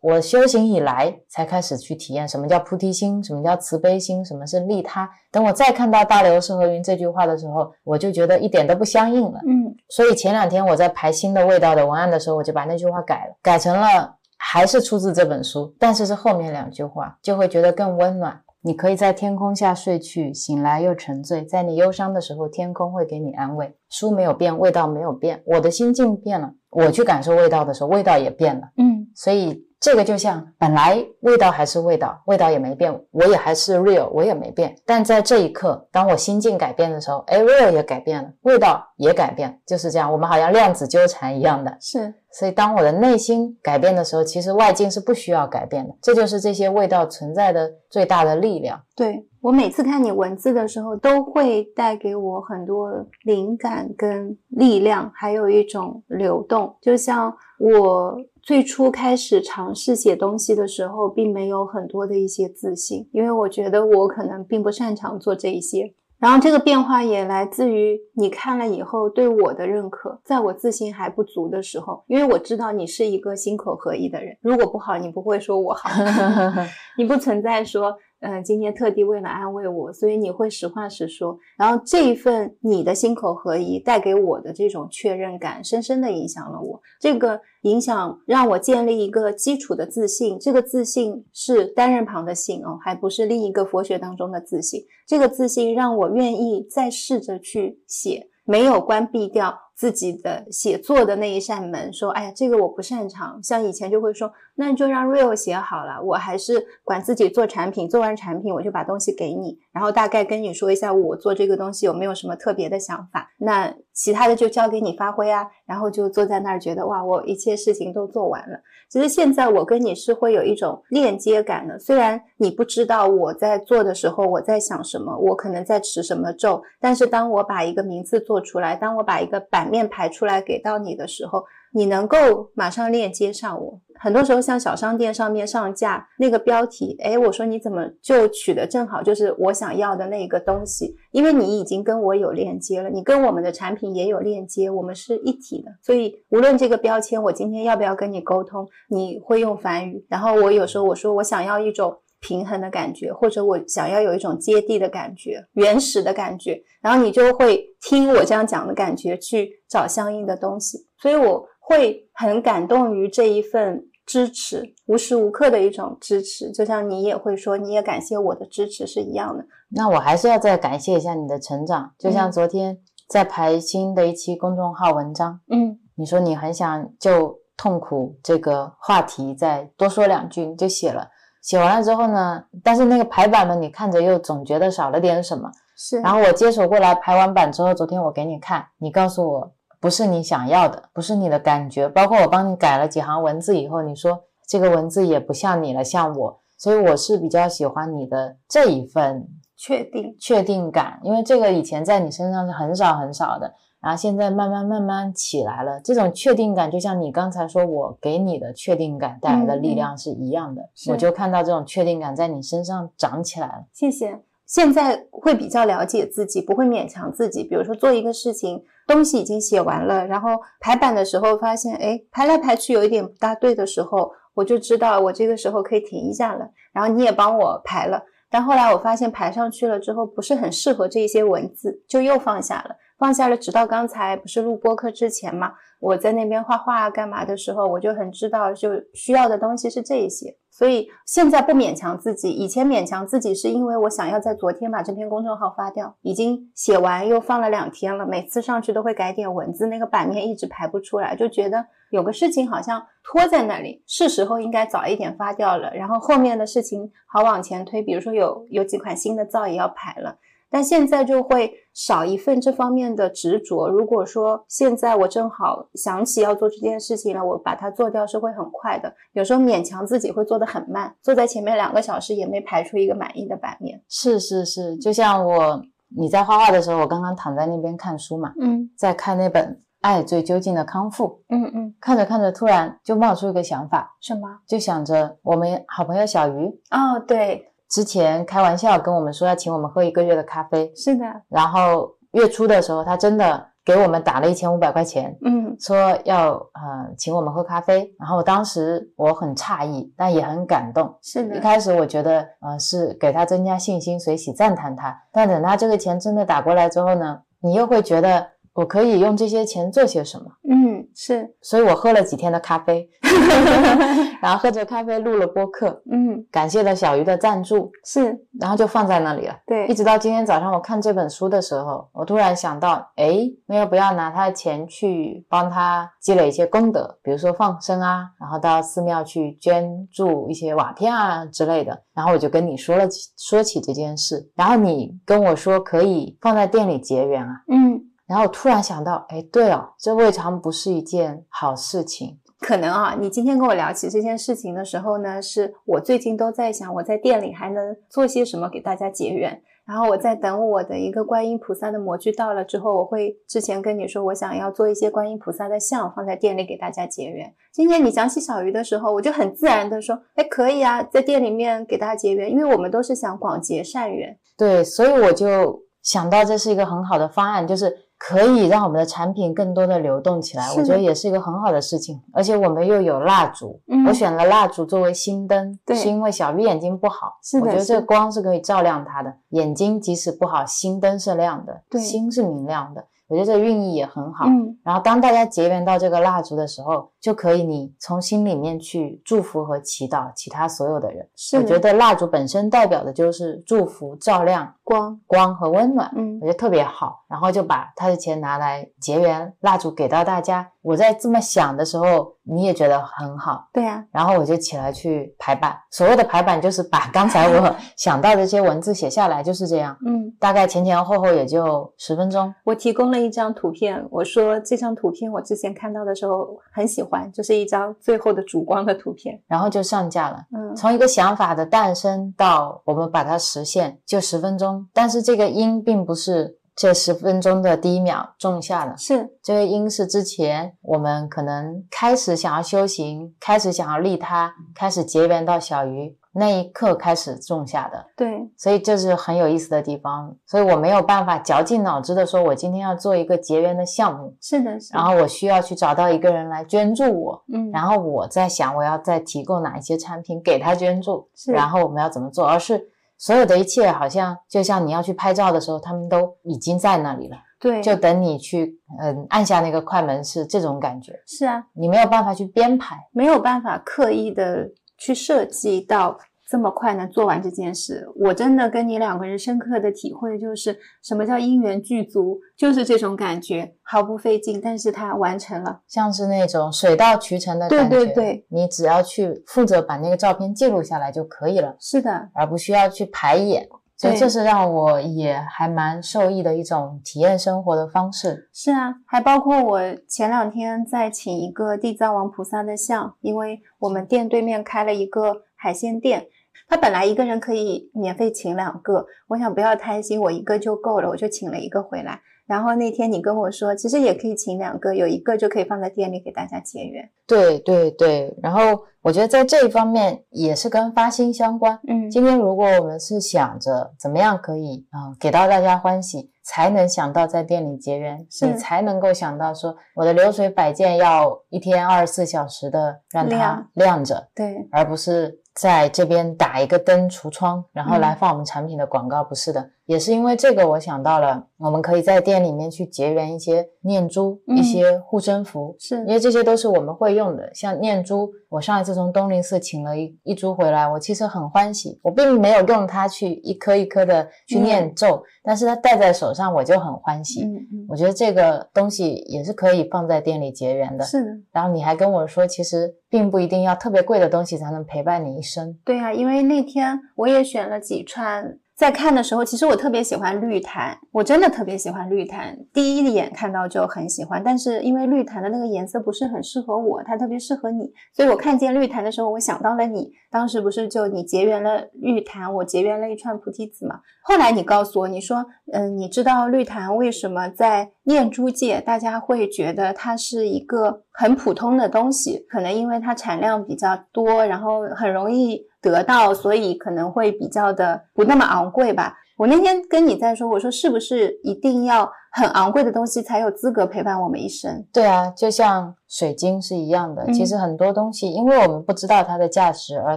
[0.00, 5.08] 我修行以来才开始去体验什么叫菩提心，什么叫慈悲心，什么是利他。
[5.30, 9.38] 等我再看到“大流士和云”这句话的时候，我就觉得一点都不相应了。
[9.46, 18.40] 嗯所以前两天我在排新的味道的文案的时候，我就把那句话改了，改成了还是出自这本书，但是是后面两句话，就会觉得更温暖。
[18.60, 21.44] 你可以在天空下睡去，醒来又沉醉。
[21.44, 23.74] 在你忧伤的时候，天空会给你安慰。
[23.88, 26.52] 书没有变，味道没有变，我的心境变了。
[26.70, 28.70] 我去感受味道的时候，味道也变了。
[28.76, 34.74] 嗯所以这个就像本来味道还是味道，味道也没变，我也还是 real，我也没变。
[34.84, 40.12] 但在这一刻，当我心境改变的时候，哎，real 也改变了，味道也改变，就是这样。
[40.12, 41.76] 我们好像量子纠缠一样的。
[41.80, 45.94] 是所以当我的内心改变的时候，其实外境是不需要改变的。
[46.02, 48.80] 这就是这些味道存在的最大的力量。
[48.94, 52.90] 对我每次看你文字的时候，都会带给我很多
[53.22, 56.76] 灵感跟力量，还有一种流动。
[56.82, 58.14] 就像我
[58.48, 65.92] 最初开始尝试写东西的时候，并没有很多的一些自信，因为我觉得我可能并不擅长做这一些。
[66.18, 75.90] 然后这个变化也来自于你看了以后对我的认可，在我自信还不足的时候，因为我知道你是一个心口合一的人，如果不好，你不会说我好。
[76.96, 81.38] 你不存在说，嗯、今天特地为了安慰我，所以你会实话实说。
[81.56, 86.80] 然后这一份你的心口合一带给我的这种确认感，深深的影响了我。
[87.00, 94.82] 这个影响让我建立一个基础的自信，这个自信是单人旁的信哦，还不是另一个佛学当中的自信。
[95.06, 98.28] 这个自信让我愿意再试着去写。
[98.44, 103.40] 没有关闭掉自己的写作的那一扇门，说，哎呀，这个我不擅长。
[103.40, 115.46] 像以前就会说，那你就让 Real 写好了，我还是管自己做产品，做完产品我就把东西给你，然后大概跟你说一下我做这个东西有没有什么特别的想法，那其他的就交给你发挥啊。
[115.66, 118.58] 然后就坐在那儿觉得，哇，我一切事情都做完了。
[118.90, 133.80] 其实现在我跟你是会有一种链接感的，虽然你不知道我在做的时候我在想什么，我可能在持什么咒，但是当我把一个名字做出来，当我把一个版面排出来给到你的时候，你能够马上链接上我。
[134.00, 140.94] 很多时候，像小商店上面上架那个标题，哎，我说你怎么就取得正好就是我想要的那个东西？
[141.10, 145.72] 因为你已经跟我有链接了，你跟我们的产品也有链接，我们是一体的。
[145.82, 160.86] 所以无论这个标签，我今天要不要跟你沟通，你会用繁语，然后我有时候我说我想要一种平衡的感觉，或者我想要有一种接地的感觉、原始的感觉，然后你就会听我这样讲的感觉去找相应的东西。
[161.02, 161.48] 所以我。
[161.68, 169.44] 会很感动于这一份支持，无时无刻的一种支持，就像你也会说，你也感谢我的支持是一样的。
[169.68, 181.10] 那我还是要再感谢一下你的成长，就像昨天在排新的一期公众号文章，嗯，你说你很想就痛苦这个话题再多说两句，你就写了，
[181.42, 186.00] 写完了之后呢，但是那个排版呢，你看着又总觉得少了点什么，是。
[186.00, 189.52] 然后我接手过来排完版之后，昨天我给你看，你告诉我。
[189.80, 191.88] 不是你想要的，不是你的感觉。
[191.88, 196.40] 包括我帮你改了几行文字以后，你说这个文字也不像你了，像我。
[196.56, 205.80] 所以我是比较喜欢你的这一份确定、确定感，因为这个以前在你身上是很少很少的，然后现在慢慢慢慢起来了。
[205.84, 210.68] 这种确定感，就像你刚才说我给你的确定感带来的力量是一样的。
[210.90, 213.66] 我就看到这种确定感在你身上长起来了。
[213.72, 214.18] 谢谢。
[214.44, 217.44] 现在会比较了解自己，不会勉强自己。
[217.44, 226.48] 比如说做一个事情，东西已经写完了，然后排版的时候发现，哎，排来排去有一点不大对的时候，我就知道我这个时候可以停一下了。
[226.72, 232.76] 然后你也帮我排了，但后来我发现排上去了之后不是很适合这些文字，就又放下了。
[232.96, 240.36] 放下了，直到刚才不是录播课之前嘛，我在那边画画啊干嘛的时候，我就很知道就需要的东西是这一些。
[240.50, 260.18] 所以现在不勉强自己，以前勉强自己是因为我想要在昨天把这篇公众号发掉，已经写完又放了两天了，每次上去都会改点文字，那个版面一直排不出来，就觉得有个事情好像拖在那里，是时候应该早一点发掉了，然后后面的事情好往前推，比如说有有几款新的皂也要排了。
[260.50, 263.68] 但现在就会少一份这方面的执着。
[263.68, 268.92] 如果说现在我正好想起要做这件事情了，我把它做掉是会很快的。
[269.12, 273.82] 有时候勉强自己会做得很慢，坐在前面两个小时也没排出一个满意的版面。
[273.88, 275.62] 是是是，就像我
[275.96, 279.44] 你在画画的时候，我刚刚躺在那边看书嘛，嗯，在看那本
[279.80, 284.40] 《爱最究竟的康复》，嗯嗯，看着看着突然就冒出一个想法，什么？
[284.46, 286.46] 就想着我们好朋友小鱼。
[286.70, 287.52] 哦，对。
[287.68, 291.04] 之前开玩笑跟我们说要请我们喝一个月的咖啡，是的。
[291.28, 297.94] 然后月初的时候，他真的给我们打了一千五百块钱，嗯，说要呃请我们喝咖啡。
[297.98, 300.94] 然后当时我很诧异，但也很感动。
[301.02, 301.36] 是的。
[301.36, 304.98] 一开始我觉得呃是给他增加信心，随喜赞叹他。
[305.12, 308.26] 但等他这个钱真的打过来之后呢，你又会觉得。
[308.54, 310.26] 我可以用这些钱做些什么？
[310.48, 312.88] 嗯，是，所以我喝了几天的咖啡，
[314.20, 319.34] 然后喝着咖啡录了播客，嗯，感谢了小鱼的赞助，是，然后就放在那里了。
[319.46, 331.82] 对，一直到今天早上我看这本书的时候，我突然想到，哎，那要不要拿他的钱去帮他积累一些功德，比如说放生啊，然后到寺庙去捐助一些瓦片啊之类的。
[331.94, 332.84] 然后我就跟你说了
[333.16, 337.84] 说起这件事，然后你跟我说可以放在店里结缘啊，嗯。
[338.08, 342.18] 然后我突然想到，哎，对哦，这未尝不是一件好事情。
[342.40, 349.42] 可能啊，你今天跟我聊起这件事情的时候呢，是我最近都在想，我在店里还能做些什么给大家结缘。
[349.66, 357.34] 然后我在等我的一个观音菩萨的模具到了之后，我会之前跟你说，我想要做一些观音菩萨的像放在店里给大家结缘。
[357.52, 364.16] 今天你讲起小鱼的时候，我就很自然的说，哎，可以啊，在店里面给大家结缘，因为我们都是想广结善缘。
[364.38, 367.87] 对，所以我就想到这是一个很好的方案，就是。
[367.98, 372.00] 可以让我们的产品更多的流动起来，我觉得也是一个很好的事情。
[372.12, 382.84] 而且我们又有蜡烛，我选了蜡烛作为心灯，是因为小鱼眼睛不好，我觉得这个光是可以照亮他的眼睛，即使不好，心灯是亮的，心是明亮的。
[383.08, 384.26] 我觉得这个寓意也很好。
[384.26, 391.08] 嗯然后当大家结缘到这个蜡烛的时候，就可以你从心里面去祝福和祈祷其他所有的人。
[391.16, 397.04] 是我觉得蜡烛本身代表的就是祝福、照亮、光，光和温暖，嗯我觉得特别好。
[397.08, 400.46] 然后就把他的钱拿来结缘蜡烛给到大家。
[400.60, 403.48] 我在这么想的时候，你也觉得很好。
[403.50, 409.74] 对呀、然后我就起来去排版，所谓的排版就是把刚才我 想到的这些文字写下来，就是这样。
[409.86, 412.34] 嗯，大概前前后后也就十分钟。
[412.44, 419.20] 我提供了一张图片，我说这张图片我之前看到的时候很喜欢，就是一张最后的主光的图片。
[419.26, 420.24] 然后就上架了。
[420.34, 424.66] 嗯，从一个想法的诞生到我们把它实现，就十分钟。
[424.72, 437.86] 但是这个因并不是这十分钟的第一秒种下的，是这个因是之前我们可能开始想要修行，开始想要利他，开始结缘到小鱼那一刻开始种下的。
[437.96, 440.14] 对，所以这是很有意思的地方。
[440.26, 444.78] 所以我没有办法绞尽脑汁的说，我今天要做一个结缘的项目，是的，是的。
[444.78, 447.24] 然后我需要去找到一个人来捐助我。
[447.32, 452.68] 嗯，然后我在想，我要再提供哪一些产品给他捐助，是然后我们要怎么做，而是
[452.98, 462.76] 所有的一切好像就像你要去拍照的时候，他们都已经在那里了，对，就等你去嗯按下那个快门，是这种感觉，是啊，你没有办法去编排。
[462.92, 465.96] 没有办法刻意的去设计到
[466.28, 467.88] 这么快能做完这件事。
[467.96, 475.62] 我真的跟你两个人深刻的体会就是，什么叫因缘具足，就是这种感觉，毫不费劲，但是它完成了。
[475.66, 483.48] 像是那种水到渠成的对感觉，对对你只要去负责把那个照片记录下来就可以了，是的，而不需要去排演。
[483.80, 488.28] 所以对这是让我也还蛮受益的一种体验生活的方式。
[488.32, 496.08] 是啊，还包括我前两天在请一个地藏王菩萨的像，因为我们店对面开了一个海鲜店，
[496.48, 502.00] 他本来一个人可以免费请两个，我想不要贪心，我一个就够了，我就请了一个回来。
[502.26, 506.90] 然后那天你跟我说，其实也可以请两个，有一个就可以放在店里给大家结缘。
[507.06, 511.58] 对对对，然后我觉得在这一方面也是跟发心相关。
[511.68, 529.50] 嗯，今天如果我们是想着怎么样可以啊、呃给到大家欢喜，才能想到在店里结缘，是你才能够想到说我的流水摆件要一天二十四小时的让它亮亮着，对，而不是在这边打一个灯橱窗，然后嗯来放我们产品的广告，不是的。
[529.66, 537.30] 也是因为这个，我想到了，我们可以在店里面去结缘一些念珠、嗯一些护身符，是因为这些都是我们会用的。
[537.34, 541.78] 像念珠，我上一次从东林寺请了一一株回来，我其实很欢喜。
[541.82, 547.24] 我并没有用它去一颗一颗的去念咒，但是它戴在手上，我就很欢喜。
[547.24, 550.84] 嗯嗯，我觉得这个东西也是可以放在店里结缘的。
[550.84, 555.58] 是的，然后你还跟我说，其实并不一定要特别贵的东西才能陪伴你一生。
[555.64, 558.38] 对啊，因为那天我也选了几串。
[558.58, 564.20] 在看的时候，其实我特别喜欢绿檀，我真的特别喜欢绿檀，第一眼看到就很喜欢。
[564.24, 569.92] 但是因为绿檀的那个颜色不是很适合我，它特别适合你，所以我看见绿檀的时候，我想到了你。
[570.10, 573.78] 当时不是就你结缘了绿檀，我结缘了一串菩提子嘛。
[574.02, 582.26] 后来你告诉我，你说，嗯，你知道绿檀为什么在念珠界大家会觉得它是一个很普通的东西？
[582.28, 588.96] 可能因为它产量比较多，然后很容易得到，所以可能会比较的不那么昂贵吧。
[589.16, 594.64] 我那天跟你在说，我说是不是一定要很昂贵的东西才有资格陪伴我们一生？
[594.72, 597.02] 对啊，就像水晶是一样的。
[597.02, 599.96] 嗯其实很多东西，因为我们不知道它的价值，而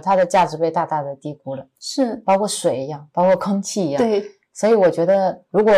[0.00, 5.72] 它的价值被大大的低估了，是包括水一样，包括空气一样。，对，所以我觉得，如果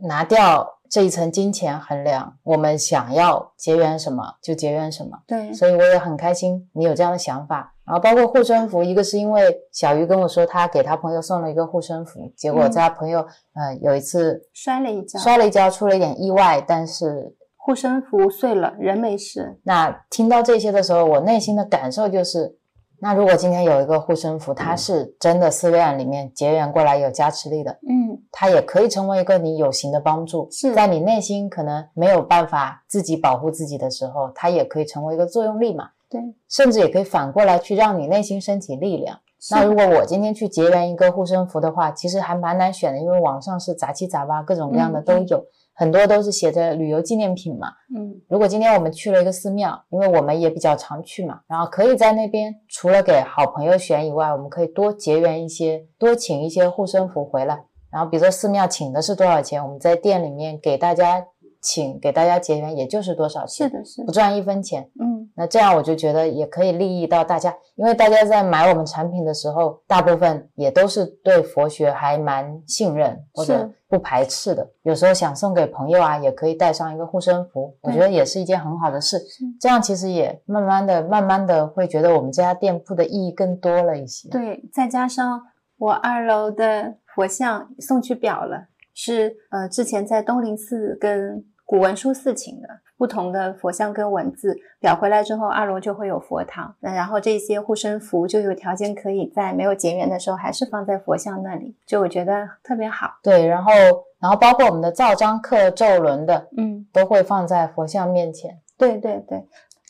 [0.00, 5.18] 拿掉这一层金钱衡量，我们想要结缘什么就结缘什么。
[5.26, 7.72] 对，所以我也很开心你有这样的想法。
[7.84, 13.20] 然后包括护身符，一个是因为小鱼跟我说他给他朋友送了一个护身符，结果嗯在他朋友、
[13.54, 19.60] 呃有一次摔了一跤，摔了一跤，出了一点意外，但是护身符碎了，人没事。
[19.62, 22.56] 那听到这些的时候，我内心的感受就是，
[23.00, 30.48] 那如果今天有一个护身符，它是真的寺院里面结缘过来有加持力的，嗯，它也可以成为一个你有形的帮助。
[30.50, 35.90] 是在你内心可能没有办法自己保护自己的时候，它也可以成为一个作用力嘛。
[36.08, 36.20] 对。
[36.48, 39.18] 甚至也可以反过来去让你内心升起力量。
[39.50, 45.44] 那如果我今天去结缘一个护身符的话，其实还蛮难选的，因为网上是杂七杂八，各种各样的都有，
[45.78, 47.68] 很多都是写着旅游纪念品嘛。
[47.94, 57.62] 嗯，如果今天我们去了一个寺庙，因为我们也比较常去嘛，然后可以在那边除了给好朋友选以外，我们可以多结缘一些，多请一些护身符回来。
[57.88, 61.24] 然后比如说寺庙请的是多少钱，我们在店里面给大家
[61.60, 64.88] 请，给大家结缘，也就是多少钱，是的，是的不，赚一分钱。
[65.00, 74.68] 嗯，那这样我就觉得也可以利益到大家，因为大家在买我们产品的时候，大部分也都是对佛学还蛮信任或者不排斥的。
[74.82, 79.20] 有时候想送给朋友啊，也可以带上一个护身符，我觉得也是一件很好的事。
[79.60, 84.28] 这样其实也慢慢的、慢慢的会觉得我们这家店铺的意义更多了一些。
[84.28, 85.42] 对，再加上
[85.78, 88.66] 我二楼的佛像送去表了，
[88.96, 92.66] 是呃之前在东林寺跟古文殊寺请的。
[92.98, 96.74] 不同的佛像跟文字裱回来之后，二楼就会有佛堂。
[96.80, 103.18] 那然后这些护身符就有条件可以在没有结缘的时候，还是放在佛像那里，就我觉得特别好。
[103.22, 103.70] 对，然后
[104.18, 108.58] 然后包括我们的造章刻咒轮的，嗯，都会放在佛像面前。
[108.78, 109.46] 对对对。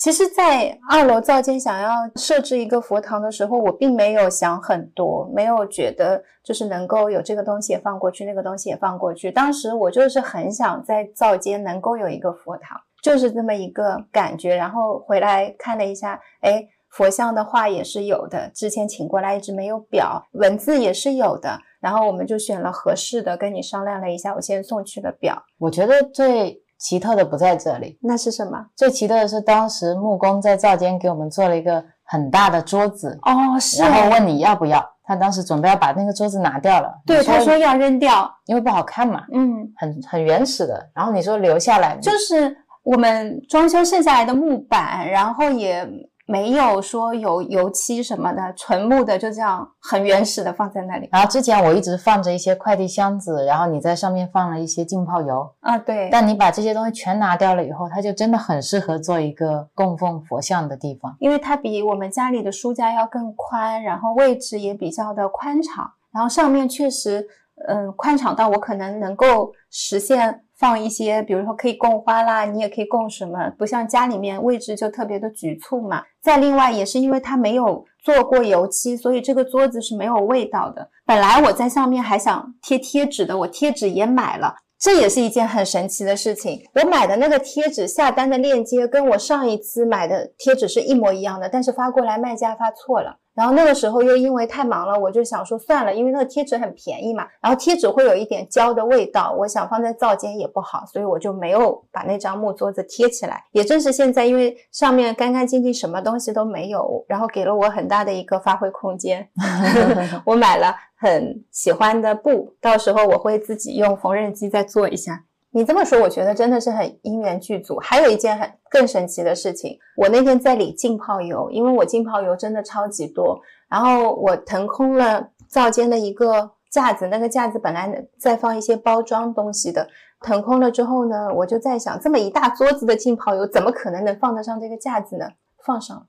[0.06, 9.32] 其实，在二楼灶间想要设置一个佛堂的时候，我并没有想很多，没有觉得就是能够有这个东西也放过去，那个东西也放过去。
[9.32, 12.80] 当时我就是很想在灶间能够有一个佛堂。
[13.02, 25.36] 就是这么一个感觉，然后回来看了一下，哎，佛像的画也是有的，之前请过来一直没有表，文字也是有的，然后我们就选了合适的，跟你商量了一下，我先送去了表。
[25.58, 28.64] 我觉得最奇特的不在这里，那是什么？
[28.76, 42.56] 最奇特的是当时木工在灶间给我们做了一个很大的桌子哦，是，然后问你要不要，他当时准备要把那个桌子拿掉了，对，他说要扔掉，因为不好看嘛，嗯，很很原始的，然后你说留下来，就是。
[42.86, 45.84] 我们装修剩下来的木板，然后也
[46.28, 51.08] 没有说有油漆什么的，纯木的，就这样很原始的放在那里。
[51.12, 56.08] 然后之前我一直放着一些快递箱子，然后你在上面放了一些浸泡油啊，对。
[56.10, 67.24] 但你把这些东西全拿掉了以后，它就真的很适合做一个供奉佛像的地方，因为它比我们家里的书架要更宽，然后位置也比较的宽敞，然后上面确实，
[67.68, 70.42] 嗯，宽敞到我可能能够实现。
[70.58, 76.02] 放一些，比如说可以供花啦，你也可以供什么，不像家里面位置就特别的局促嘛。
[76.22, 80.88] 再另外也是因为它没有做过油漆，所以这个桌子是没有味道的。
[81.04, 86.62] 本来我在上面还想贴贴纸的，我贴纸也买了，这也是一件很神奇的事情。
[86.74, 93.16] 我买的那个贴纸下单的链接跟我上一次买的贴纸是一模一样的，但是发过来卖家发错了。
[93.34, 97.26] 然后那个时候又因为太忙了，我就想说算了，因为那个贴纸很便宜嘛。
[97.42, 103.44] 然后贴纸会有一点胶的味道，我想放在灶间也不好，所以我就没有把那张木桌子贴起来。
[103.52, 109.28] 也正是现在，因为上面干干净净，什么东西都没有，然后给了我很大的一个发挥空间。
[110.24, 115.24] 我买了很喜欢的布，到时候我会自己用缝纫机再做一下。
[115.50, 117.78] 你这么说，我觉得真的是很因缘具足。
[117.78, 129.88] 还有一件很更神奇的事情，我那天在理浸泡油，因为我浸泡油真的超级多，然后我腾空了灶间的一个架子，那个架子本来在放一些包装东西的，
[130.20, 135.26] 腾空了之后呢，我就在想，这么一大桌子的浸泡油，怎么可能能放得上这个架子呢？
[135.64, 136.06] 放上，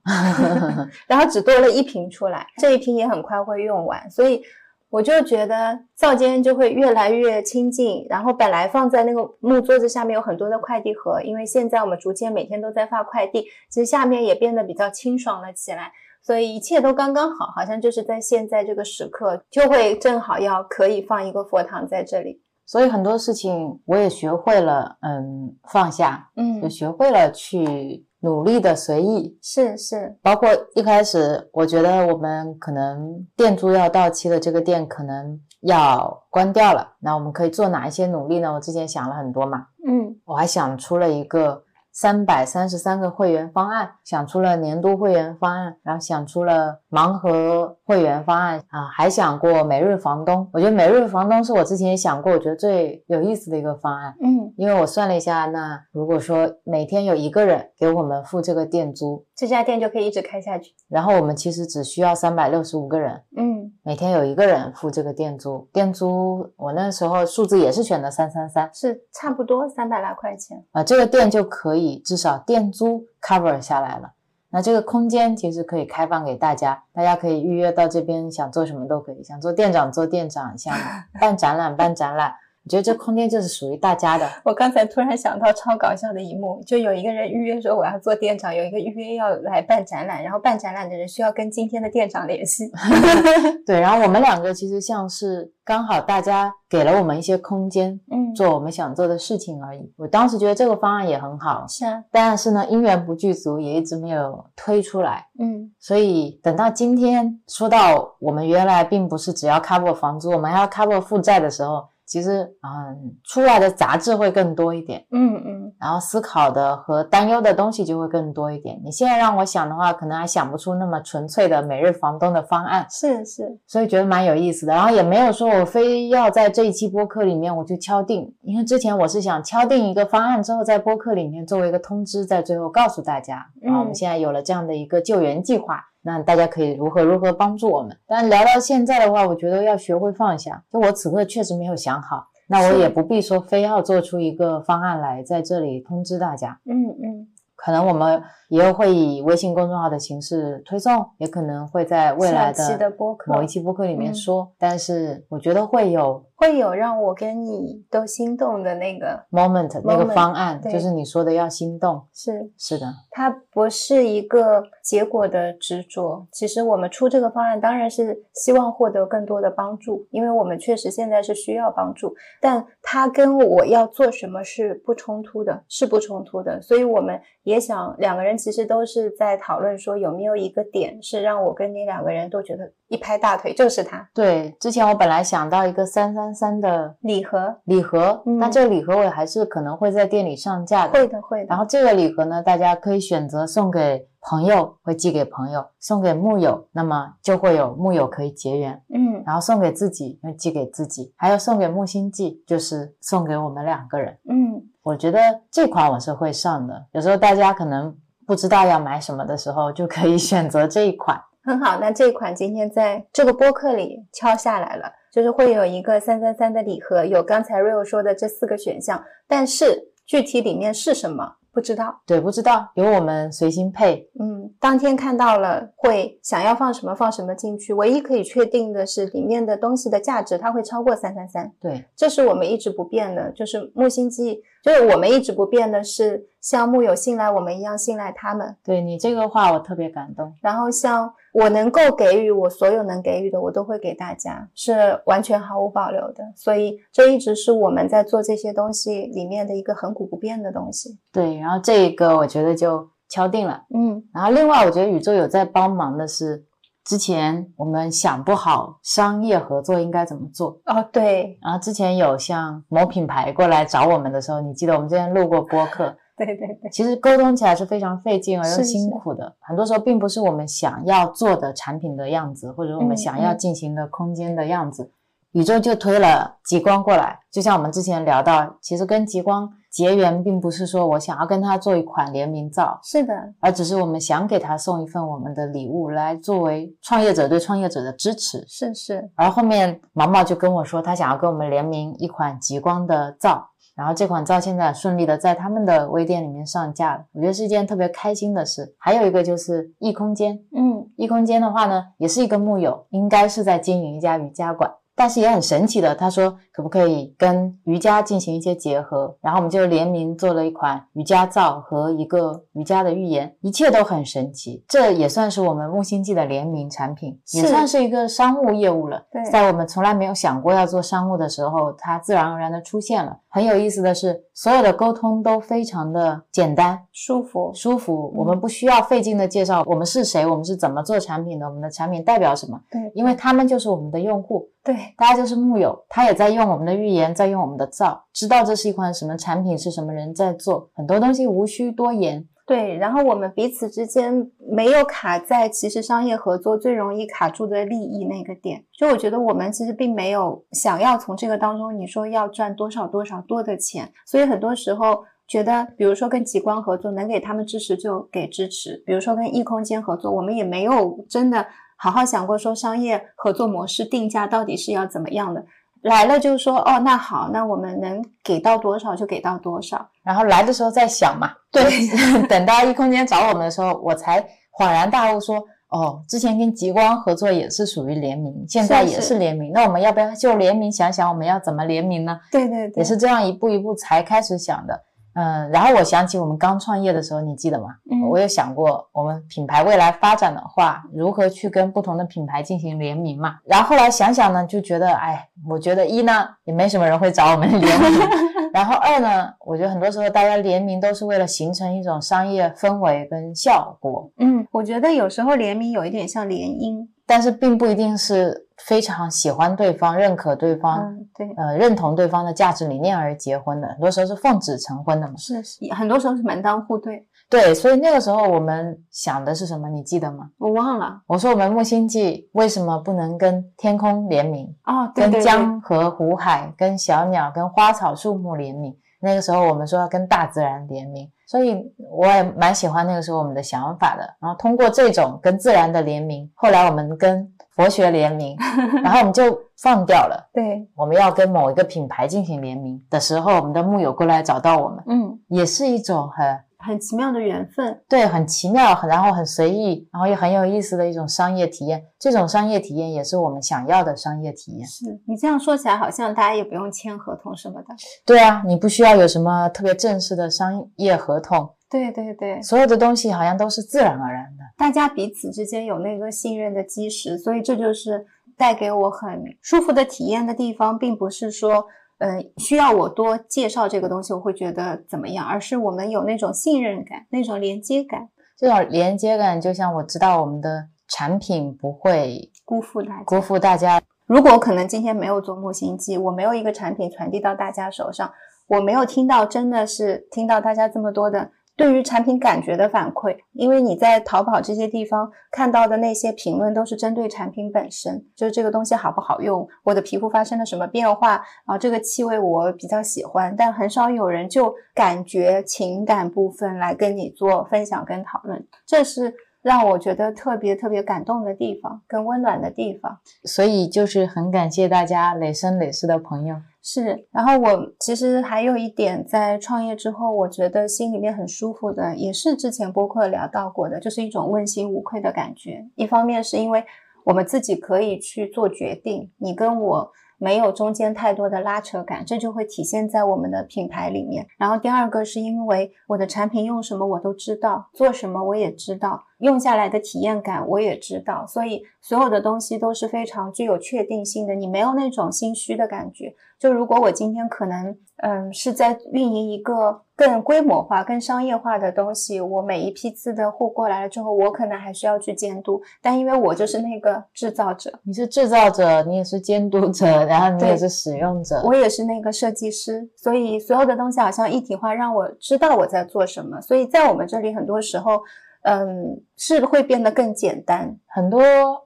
[1.08, 4.42] 然后只多了一瓶出来，这一瓶也很快会用完，所以。
[4.90, 15.92] 我就觉得灶间就会越来越清净，然后本来放在那个木桌子下面有很多的快递盒，因为现在我们逐渐每天都在发快递，其实下面也变得比较清爽了起来，
[16.22, 28.07] 所以一切都刚刚好，好像就是在现在这个时刻就会正好要可以放一个佛堂在这里，所以很多事情我也学会了，嗯，放下，嗯，就学会了去。
[28.20, 38.52] 努力的随意是是，包括一开始我觉得我们可能店租要到期的这个店可能要关掉了，那我们可以做哪一些努力呢？
[38.52, 41.62] 我之前想了很多嘛，嗯，我还想出了一个。
[42.00, 50.48] 三百三十三个会员方案，想出了年度会员方案，然后想出了盲盒会员方案啊，还想过每日房东。
[50.52, 54.14] 我觉得每日房东是我之前也想过，我觉得最有意思的一个方案。
[54.22, 60.74] 嗯，因为我算了一下，那如果说每天有一个人给我们付这个店租，这家店就可以一直开下去。
[60.88, 63.22] 然后我们其实只需要三百六十五个人。
[63.36, 72.02] 嗯，每天有一个人付这个店租，店租我那时候数字也是选的三三三，是差不多三百来块钱啊，这个店就可以。
[72.04, 74.10] 至少店租 cover 下来了，
[74.50, 80.74] 那这个空间其实可以开放给大家，大家可以预约到这边，想做什么都可以，想做店长做店长，想
[81.20, 82.34] 办展览办展览。
[82.68, 84.28] 我觉得这空间就是属于大家的。
[84.44, 92.70] 我刚才突然想到超搞笑的一幕，就有一个人预约说我要做店长，有一个预约要来办展览，然后办展览的人需要跟今天的店长联系。
[93.64, 99.90] 对，然后我们两个其实像是刚好大家给了我们一些空间，嗯，做我们想做的事情而已。
[99.96, 105.24] 我当时觉得这个方案也很好，是啊，但是呢，因缘不具足，也一直没有推出来。
[105.38, 111.88] 嗯，所以等到今天说到我们原来并不是只要 cover 房租，我们还要 cover 负债的时候。
[112.08, 118.80] 其实嗯，出来的杂质会更多一点，嗯嗯，然后思考的和担忧的东西就会更多一点。
[118.82, 124.72] 你现在让我想的话，可能还想不出那么纯粹的每日房东的方案，是是，所以觉得蛮有意思的。
[124.72, 135.84] 然后也没有说我非要在这一期播客里面我就敲定，因为之前我是想敲定一个方案之后，在播客里面作为一个通知，在最后告诉大家，然后我们现在有了这样的一个救援计划。
[136.08, 137.94] 那大家可以如何如何帮助我们？
[138.06, 140.64] 但聊到现在的话，我觉得要学会放下。
[140.72, 146.58] 就我此刻确实没有想好，那我也不必说非要做出一个方案来在这里通知大家。
[146.64, 147.28] 嗯嗯。
[147.54, 152.90] 可能我们以后会以微信公众号的形式推送，也可能会在未来的
[153.26, 154.50] 某一期播客里面说。
[154.56, 162.00] 但是我觉得会有会有让我跟你都心动的那个 moment 那个方案，就是你说的要心动。
[162.14, 166.24] 是是的，它不是一个结果的执着。
[166.30, 172.14] 其实我们出这个方案，当然是希望获得更多的帮助，因为我们确实现在是需要帮助。
[172.40, 176.62] 但它跟我要做什么是不冲突的，是不冲突的。
[176.62, 177.20] 所以我们。
[177.44, 184.08] 也想两个人其实都是在讨论说有没有一个点是让我跟你两个人都觉得一拍大腿就是它。
[184.12, 190.92] 对，之前我本来想到一个三三三的礼盒，礼盒，那这个礼盒我还是可能会在店里上架的。
[190.92, 191.46] 会的，会的。
[191.48, 198.82] 然后这个礼盒呢，大家可以选择送给朋友，会寄给朋友；送给木友，那么就会有木友可以结缘。
[198.92, 204.18] 嗯，然后送给自己，会寄给自己；还有送给木星记，就是送给我们两个人。
[204.28, 204.62] 嗯。
[204.82, 205.20] 我觉得
[205.50, 206.86] 这款我是会上的。
[206.92, 207.94] 有时候大家可能
[208.26, 211.20] 不知道要买什么的时候，就可以 选择这一款。
[211.48, 221.36] 很好，那这一款今天在这个播客里敲下来了，就是会有一个三三三的礼盒，有刚才 Rio 说的这四个选项，但是具体里面是什么？
[221.50, 224.08] 不知道，对，不知道，由我们随心配。
[224.20, 227.72] 嗯，当天看到了，会想要放什么放什么进去。
[227.72, 231.50] 唯一可以确定的是，里面的东西的价值它会超过三三三。
[231.58, 234.42] 对，这是我们一直不变的，就是木星记。
[234.68, 238.54] 就是我们一直不变的是，像木有信赖我们一样信赖他们。
[238.62, 240.30] 对你这个话，我特别感动。
[240.42, 246.22] 然后像我能够给予我所有能给予的，我都会给大家，是完全毫无保留的。
[246.36, 250.98] 所以这一直是我们在做这些东西里面的一个恒古不变的东西。
[251.10, 253.64] 对，然后这个我觉得就敲定了。
[253.74, 256.44] 嗯，然后另外我觉得宇宙有在帮忙的是。
[256.88, 261.38] 之前我们想不好商业合作应该怎么做哦，对。
[261.42, 266.70] 然后之前有像某品牌过来找我们的时候，你记得我们之前录过播客， 对对对。
[266.72, 274.90] 其实沟通起来是非常费劲而又辛苦的，很多时候并不是我们想要做的产品的样子，或者我们想要进行的空间的样子。
[275.32, 279.52] 宇宙就推了极光过来，就像我们之前聊到，其实跟极光。
[279.70, 288.44] 结缘并不是说我想要跟他做一款联名皂，是的，而只是我们想给他送一份我们的礼物，来作为创业者对创业者的支持。
[288.48, 289.10] 是是。
[289.14, 293.46] 而后面毛毛就跟我说，他想要跟我们联名一款极光的皂，
[293.76, 298.74] 然后这款皂现在顺利的在他们的微店里面上架了，我觉得是一件特别开心的事。
[298.78, 304.72] 还有一个就是异空间，嗯，异空间的话呢，也是一个木友，应该是在经营一家瑜伽馆。
[304.98, 314.64] 但是也很神奇的，他说可不可以跟瑜伽进行一些结合，然后我们就联名做了一款瑜伽皂和一个瑜伽的浴盐，一切都很神奇。
[314.68, 319.06] 这也算是我们木星记的联名产品，也算是一个商务业务了。
[319.12, 323.20] 对，在我们从来没有想过要做商务的时候，它自然而然的出现了。
[323.28, 328.14] 很有意思的是，所有的沟通都非常的简单、舒服、舒服。
[328.14, 332.56] 我们不需要费劲的介绍我们是谁，我们是怎么做产品的，我们的产品代表什么。
[332.70, 334.48] 对，因为他们就是我们的用户。
[334.62, 342.24] 对，大家就是木友，他也在用我们的预言，在用我们的造，知道这是一款什么产品，是什么人在做，很多东西无需多言。
[342.48, 348.64] 对，然后我们彼此之间没有卡在其实商业合作最容易卡住的利益那个点。
[348.72, 361.46] 就我觉得我们其实并没有想要从这个当中，你说要赚多少多少多的钱，所以很多时候觉得，比如说跟极光合作，能给他们支持就给支持；比如说跟异空间合作，我们也没有真的。
[361.80, 365.44] 好好想过说商业合作模式定价到底是要怎么样的？
[365.82, 369.88] 来了就说哦，那好，那我们能给到多少就给到多少。
[370.02, 371.30] 然后来的时候再想嘛。
[371.50, 371.64] 对，
[372.28, 374.20] 等到一空间找我们的时候，我才
[374.58, 379.52] 恍然大悟说哦，之前跟极光合作也是属于联名，现在也是联名。
[379.52, 382.18] 那我们要不要就联名想想我们要怎么联名呢？
[382.32, 384.84] 对对对，也是这样一步一步才开始想的。
[385.14, 387.74] 嗯，然后我想起我们刚创业的时候，你记得吗？
[387.90, 393.38] 嗯，我有想过我们品牌未来发展的话，如何去跟不同的品牌进行联名嘛。
[393.44, 398.00] 然后后来想想呢，就觉得，哎，我觉得一呢，也没什么人会找我们联名。
[398.52, 404.10] 然后二呢，我觉得很多时候大家联名都是为了形成一种商业氛围跟效果。
[404.18, 408.47] 嗯，我觉得有时候联名有一点像联姻，但是并不一定是。
[408.64, 415.14] 非常喜欢对方、认可对方、嗯，对，呃认同对方的价值理念而结婚的，很多时候是奉子成婚的嘛。
[415.16, 417.06] 是是，很多时候是门当户对。
[417.30, 419.68] 对，所以那个时候我们想的是什么？
[419.68, 420.30] 你记得吗？
[420.38, 428.74] 我忘了我说我们木星记为什么不能跟天空联名，哦，对跟对跟，江河湖海、跟小鸟、跟花草树木联名？
[429.00, 431.56] 那个时候我们说要跟大自然联名，所以
[431.90, 434.02] 我也蛮喜欢那个时候我们的想法的。
[434.20, 438.36] 然后通过这种跟自然的联名，后来我们跟佛学联名，
[438.84, 440.30] 然后我们就放掉了。
[440.32, 447.82] 对，我们要跟某一个品牌进行联名的时候，我们的木友过来找到我们，嗯，也是一种很很奇妙的缘分。
[447.88, 451.82] 对，很奇妙，很然后很随意，然后也很有意思的一种商业体验。
[451.98, 454.64] 这种商业体验也是我们想要的商业体验。
[454.64, 457.74] 是你这样说起来，好像大家也不用签合同什么的。
[458.06, 464.44] 对啊，你不需要有什么特别正式的商业合同，对对对，所有的东西好像都是自然而然的。
[464.56, 471.66] 大家彼此之间有那个信任的基石，所以这就是带给我很舒服的体验的地方，并不是说，
[471.98, 483.04] 嗯、需要我多介绍这个东西，我会觉得怎么样，而是我们有那种信任感，那种连接感，这种连接感，就像我知道我们的产品不会辜负大家。
[483.04, 483.82] 辜负大家。
[484.06, 488.10] 如果我可能今天没有做木星记，我没有一个产品传递到大家手上，
[488.46, 509.12] 我没有听到真的是听到大家这么多的对于产品感觉的反馈，因为你在淘宝这些地方看到的那些评论都是针对产品本身，就是这个东西好不好用，我的皮肤发生了什么变化，然后这个气味我比较喜欢，但很少有人就感觉情感部分来跟你做分享跟讨论，这是
[509.42, 512.98] 让我觉得特别特别感动的地方，跟温暖的地方。
[513.24, 516.36] 所以就是很感谢大家累生累世的朋友。
[516.62, 525.66] 是，然后我其实还有一点，在创业之后，我觉得心里面很舒服的，也是之前播客聊到过的，就是一种问心无愧的感觉。
[525.76, 526.64] 一方面是因为
[527.04, 534.26] 我们自己可以去做决定，你跟我没有中间太多的拉扯感，这就会体现在我们的品牌里面。
[534.36, 546.14] 然后第二个是因为我的产品用什么我都知道，做什么我也知道，用下来的体验感我也知道，所以所有的东西都是非常具有确定性的，你没有那种心虚的感觉。
[546.38, 561.42] 就如果我今天可能，嗯，是在运营一个更规模化、更商业化的东西，我每一批次的货过来了之后，我可能还需要去监督，但因为我就是那个制造者，你是制造者，你也是监督者，然后你也是使用者。
[561.44, 566.40] 我也是那个设计师，所以所有的东西好像一体化，让我知道我在做什么。
[566.40, 568.00] 所以在我们这里，很多时候，
[568.42, 570.78] 嗯，是会变得更简单。
[570.86, 571.20] 很多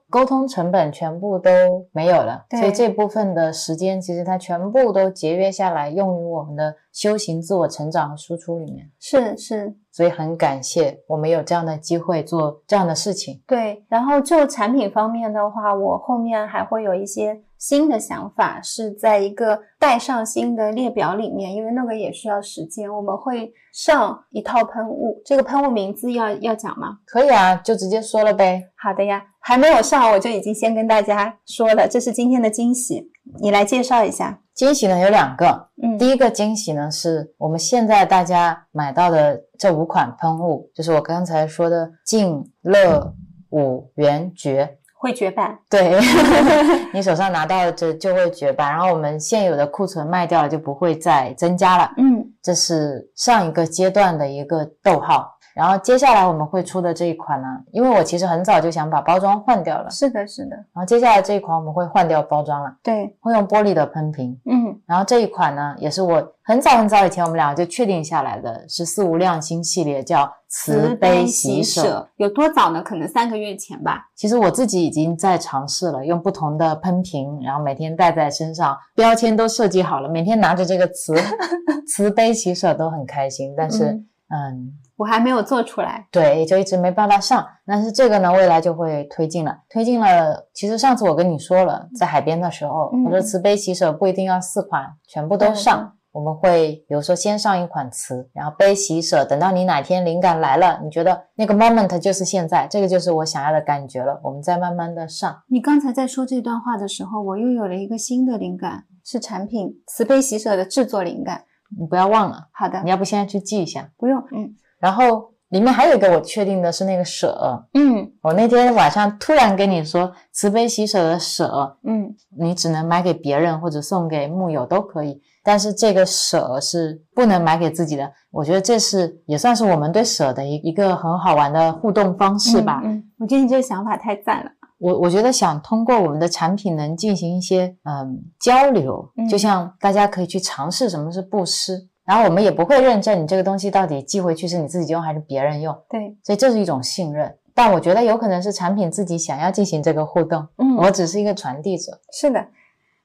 [0.09, 1.49] 沟通成本全部都
[1.91, 8.89] 没有了，所以这部分的时间其实它全部都节约下来，用于我们的修行、自我成长和输出里面。
[8.99, 13.41] 是是，所以很感谢我们有这样的机会做这样的事情。
[13.47, 13.83] 对。
[13.87, 22.93] 然后就产品方面的话，我后面还会有一些新的想法，是在一个带上新的列表里面，因为那个也需要时间。
[22.93, 26.97] 我们会上一套喷雾，这个喷雾名字要要讲吗？
[27.05, 28.61] 可以啊，就直接说了呗。
[28.75, 33.09] 好的呀，还没有上，我就已经先跟大家说了，这是今天的惊喜，
[33.39, 34.41] 你来介绍一下。
[34.53, 43.13] 惊喜呢有两个，嗯，第一个惊喜呢是我们现在大家买到的这五款喷雾，就是我刚才说的净、乐、
[43.51, 44.79] 五、元、绝。
[45.03, 45.99] 会绝版，对
[46.93, 51.91] 你手上拿到的这就会绝版，然后我们现有的库存卖掉了就不会再增加了。
[51.97, 55.32] 嗯这是上一个阶段的一个逗号。
[55.55, 64.39] 然后接下来我们会出的这一款呢，因为我其实很早就想把包装换掉了，是的，是的，然后接下来这一款我们会换掉包装了，对，会用玻璃的喷瓶。
[64.45, 72.07] 嗯然后这一款呢，也是我很早很早以前我们两个就确定下来的，是四无量心系列，叫慈悲喜舍。
[72.17, 72.81] 有多早呢？
[72.83, 74.09] 可能三个月前吧。
[74.15, 81.15] 其实我自己已经在尝试了，用不同的喷瓶，然后每天带在身上，标签都设计好了，每天拿着这个慈
[81.87, 83.53] 慈悲喜舍都很开心。
[83.55, 86.07] 但是，嗯嗯我还没有做出来。
[86.11, 87.45] 对，就一直没办法上。
[87.65, 90.47] 但是这个呢，未来就会推进了，推进了。
[90.53, 95.81] 其实上次我跟你说了，在海边的时候，嗯我说慈悲喜舍不一定要四款全部都上。
[95.81, 105.41] 嗯我们会比如说先上一款词，然后悲喜舍，等到你哪天灵感来了，你觉得那个 moment 就是现在，这个就是我想要的感觉了，我们再慢慢的上。
[105.47, 111.45] 你刚才在说这段话的时候，我又有了一个新的灵感，是产品慈悲喜舍的制作灵感。
[111.75, 113.89] 你不要忘了，好的你，要不现在去记一下。
[113.97, 114.53] 不用，嗯
[114.83, 128.11] 然后里面还有一个我确定的是那个舍，嗯我那天晚上突然跟你说慈悲喜舍的舍，嗯，你只能买给别人或者送给木友都可以，但是这个舍是不能买给自己的。
[128.29, 132.81] 我觉得这是也算是我们对舍的一一个很好玩的互动方式吧。
[132.83, 134.51] 嗯，嗯我觉得你这个想法太赞了。
[134.79, 147.35] 我我觉得想通过我们的产品能进行一些嗯交流，就像大家可以去尝试什么是布施，然后我们也不会认证你这个东西到底寄回去是你自己用还是别人用，对，所以这是一种信任。
[147.53, 152.43] 但我觉得有可能是产品自己想要进行这个互动，嗯，我只是一个传递者，是的，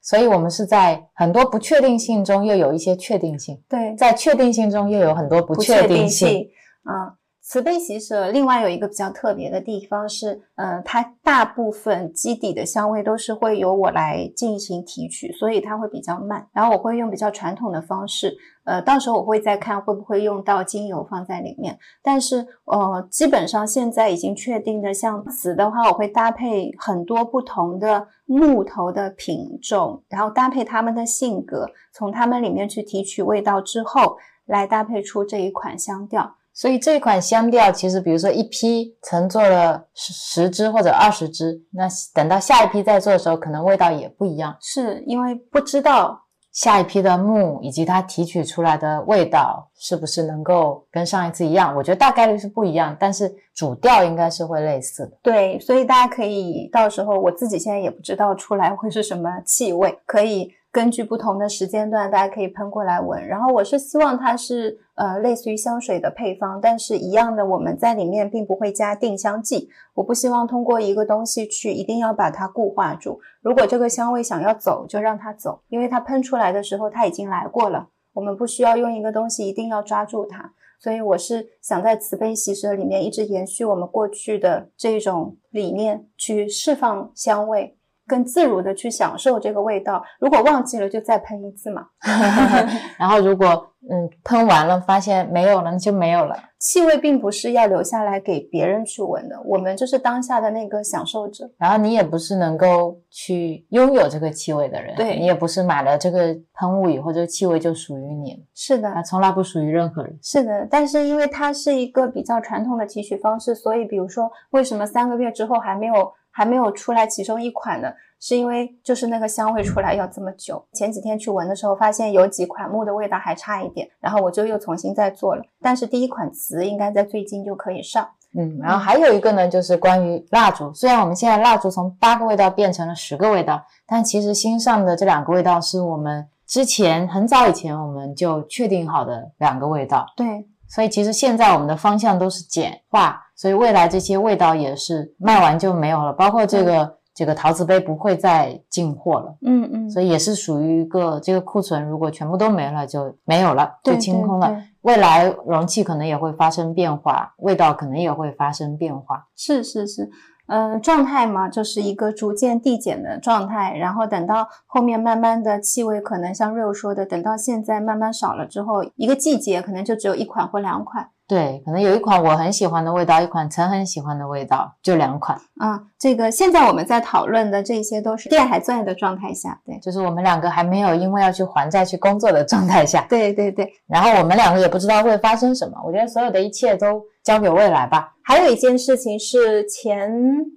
[0.01, 6.49] 所以我们是在很多不确定性中又有一些确定性，对，在确定性中又有很多不确定性，
[6.83, 7.18] 啊。
[7.49, 16.47] 慈悲喜舍，另外有一个比较特别的地方是，呃，它大部分基底的香味都是会由我来进行提取，所以它会比较慢。
[16.53, 21.75] 然后我会用比较传统的方式，呃，到时候我会再看会不会用到精油放在里面。
[22.03, 36.35] 但是，呃，基本上现在已经确定的，像瓷的话，我会搭配很多不同的木头的品种，然后搭配它们的性格，从它们里面去提取味道之后，来搭配出这一款香调。
[36.53, 51.73] 所以这一款香调，其实比如说一批曾做了十十支或者二十支，那等到下一批再做的时候，可能味道也不一样，是因为不知道下一批的木以及它提取出来的味道是不是能够跟上一次一样。
[51.75, 55.17] 我觉得大概率是不一样，但是主调应该是会类似的。
[55.23, 60.51] 对，所以大家可以到时候我自己现在也不知道出来会是什么气味，可以。
[60.71, 63.27] 根据不同的时间段，大家可以喷过来闻。
[63.27, 69.69] 然后我是希望它是呃类似于香水的配方，但是一样的，我们在里面并不会加定香剂。
[69.95, 73.19] 我不希望通过一个东西去一定要把它固化住。
[73.41, 77.87] 如果这个香味想要走，就让它走，因为它喷出来的时候它已经来过了。
[78.13, 80.53] 我们不需要用一个东西一定要抓住它。
[80.79, 87.75] 所以我是想在慈悲喜舍里面一直延续我们过去的这种理念，去释放香味。
[88.09, 91.85] 更自如的去享受这个味道，如果忘记了就再喷一次嘛。
[92.97, 96.35] 然后如果嗯喷完了发现没有了，那就没有了。
[96.57, 101.49] 气味并不是要留下来给别人去闻的，我们就是当下的那个享受者。
[101.57, 108.43] 然后你也不是能够去拥有这个气味的人，对你也不是买了这个喷雾以后这个气味就属于你。
[108.53, 110.19] 是的，它从来不属于任何人。
[110.21, 116.11] 是的，但是因为它是一个比较传统的提取方式，所以比如说为什么三个月之后还没有？
[116.39, 120.65] 还没有出来其中一款呢，是因为就是那个香味出来要这么久。
[120.71, 125.43] 前几天去闻的时候，发现有几款木的味道还差一点，然后我就又重新再做了。
[125.61, 128.07] 但是第一款瓷应该在最近就可以上。
[128.37, 130.73] 嗯，然后还有一个呢，就是关于蜡烛。
[130.73, 140.05] 虽然我们现在蜡烛从八个味道变成了十个味道，但其实新上的这两个味道是我们之前很早以前我们就确定好的两个味道。
[140.15, 140.47] 对。
[140.69, 154.61] 所以其实现在我们的方向都是简化，所以未来这些味道也是卖完就没有了，包括这个这个陶瓷杯不会再进货了，嗯嗯，所以也是属于一个这个库存，如果全部都没了就没有了，就清空了。
[154.81, 159.27] 未来容器可能也会发生变化，味道可能也会发生变化。
[159.37, 160.09] 是是是。
[160.47, 171.11] 嗯，状态嘛，就是一个逐渐递减的状态，然后等到后面慢慢的气味，可能像 Rio 说的，等到现在慢慢少了之后，一个季节可能就只有一款或两款。
[171.29, 175.39] 对，可能有一款我很喜欢的味道，一款陈很喜欢的味道，就两款。
[175.59, 183.05] 啊，这个现在我们在讨论的这些都是店还在的状态下，对，就是我们两个还没有因为要去还债去工作的状态下。
[183.07, 183.71] 对对对。
[183.87, 188.11] 然后我们两个也不知道会发生什么，我觉得所有的一切都交给未来吧。
[188.23, 190.11] 还有一件事情是前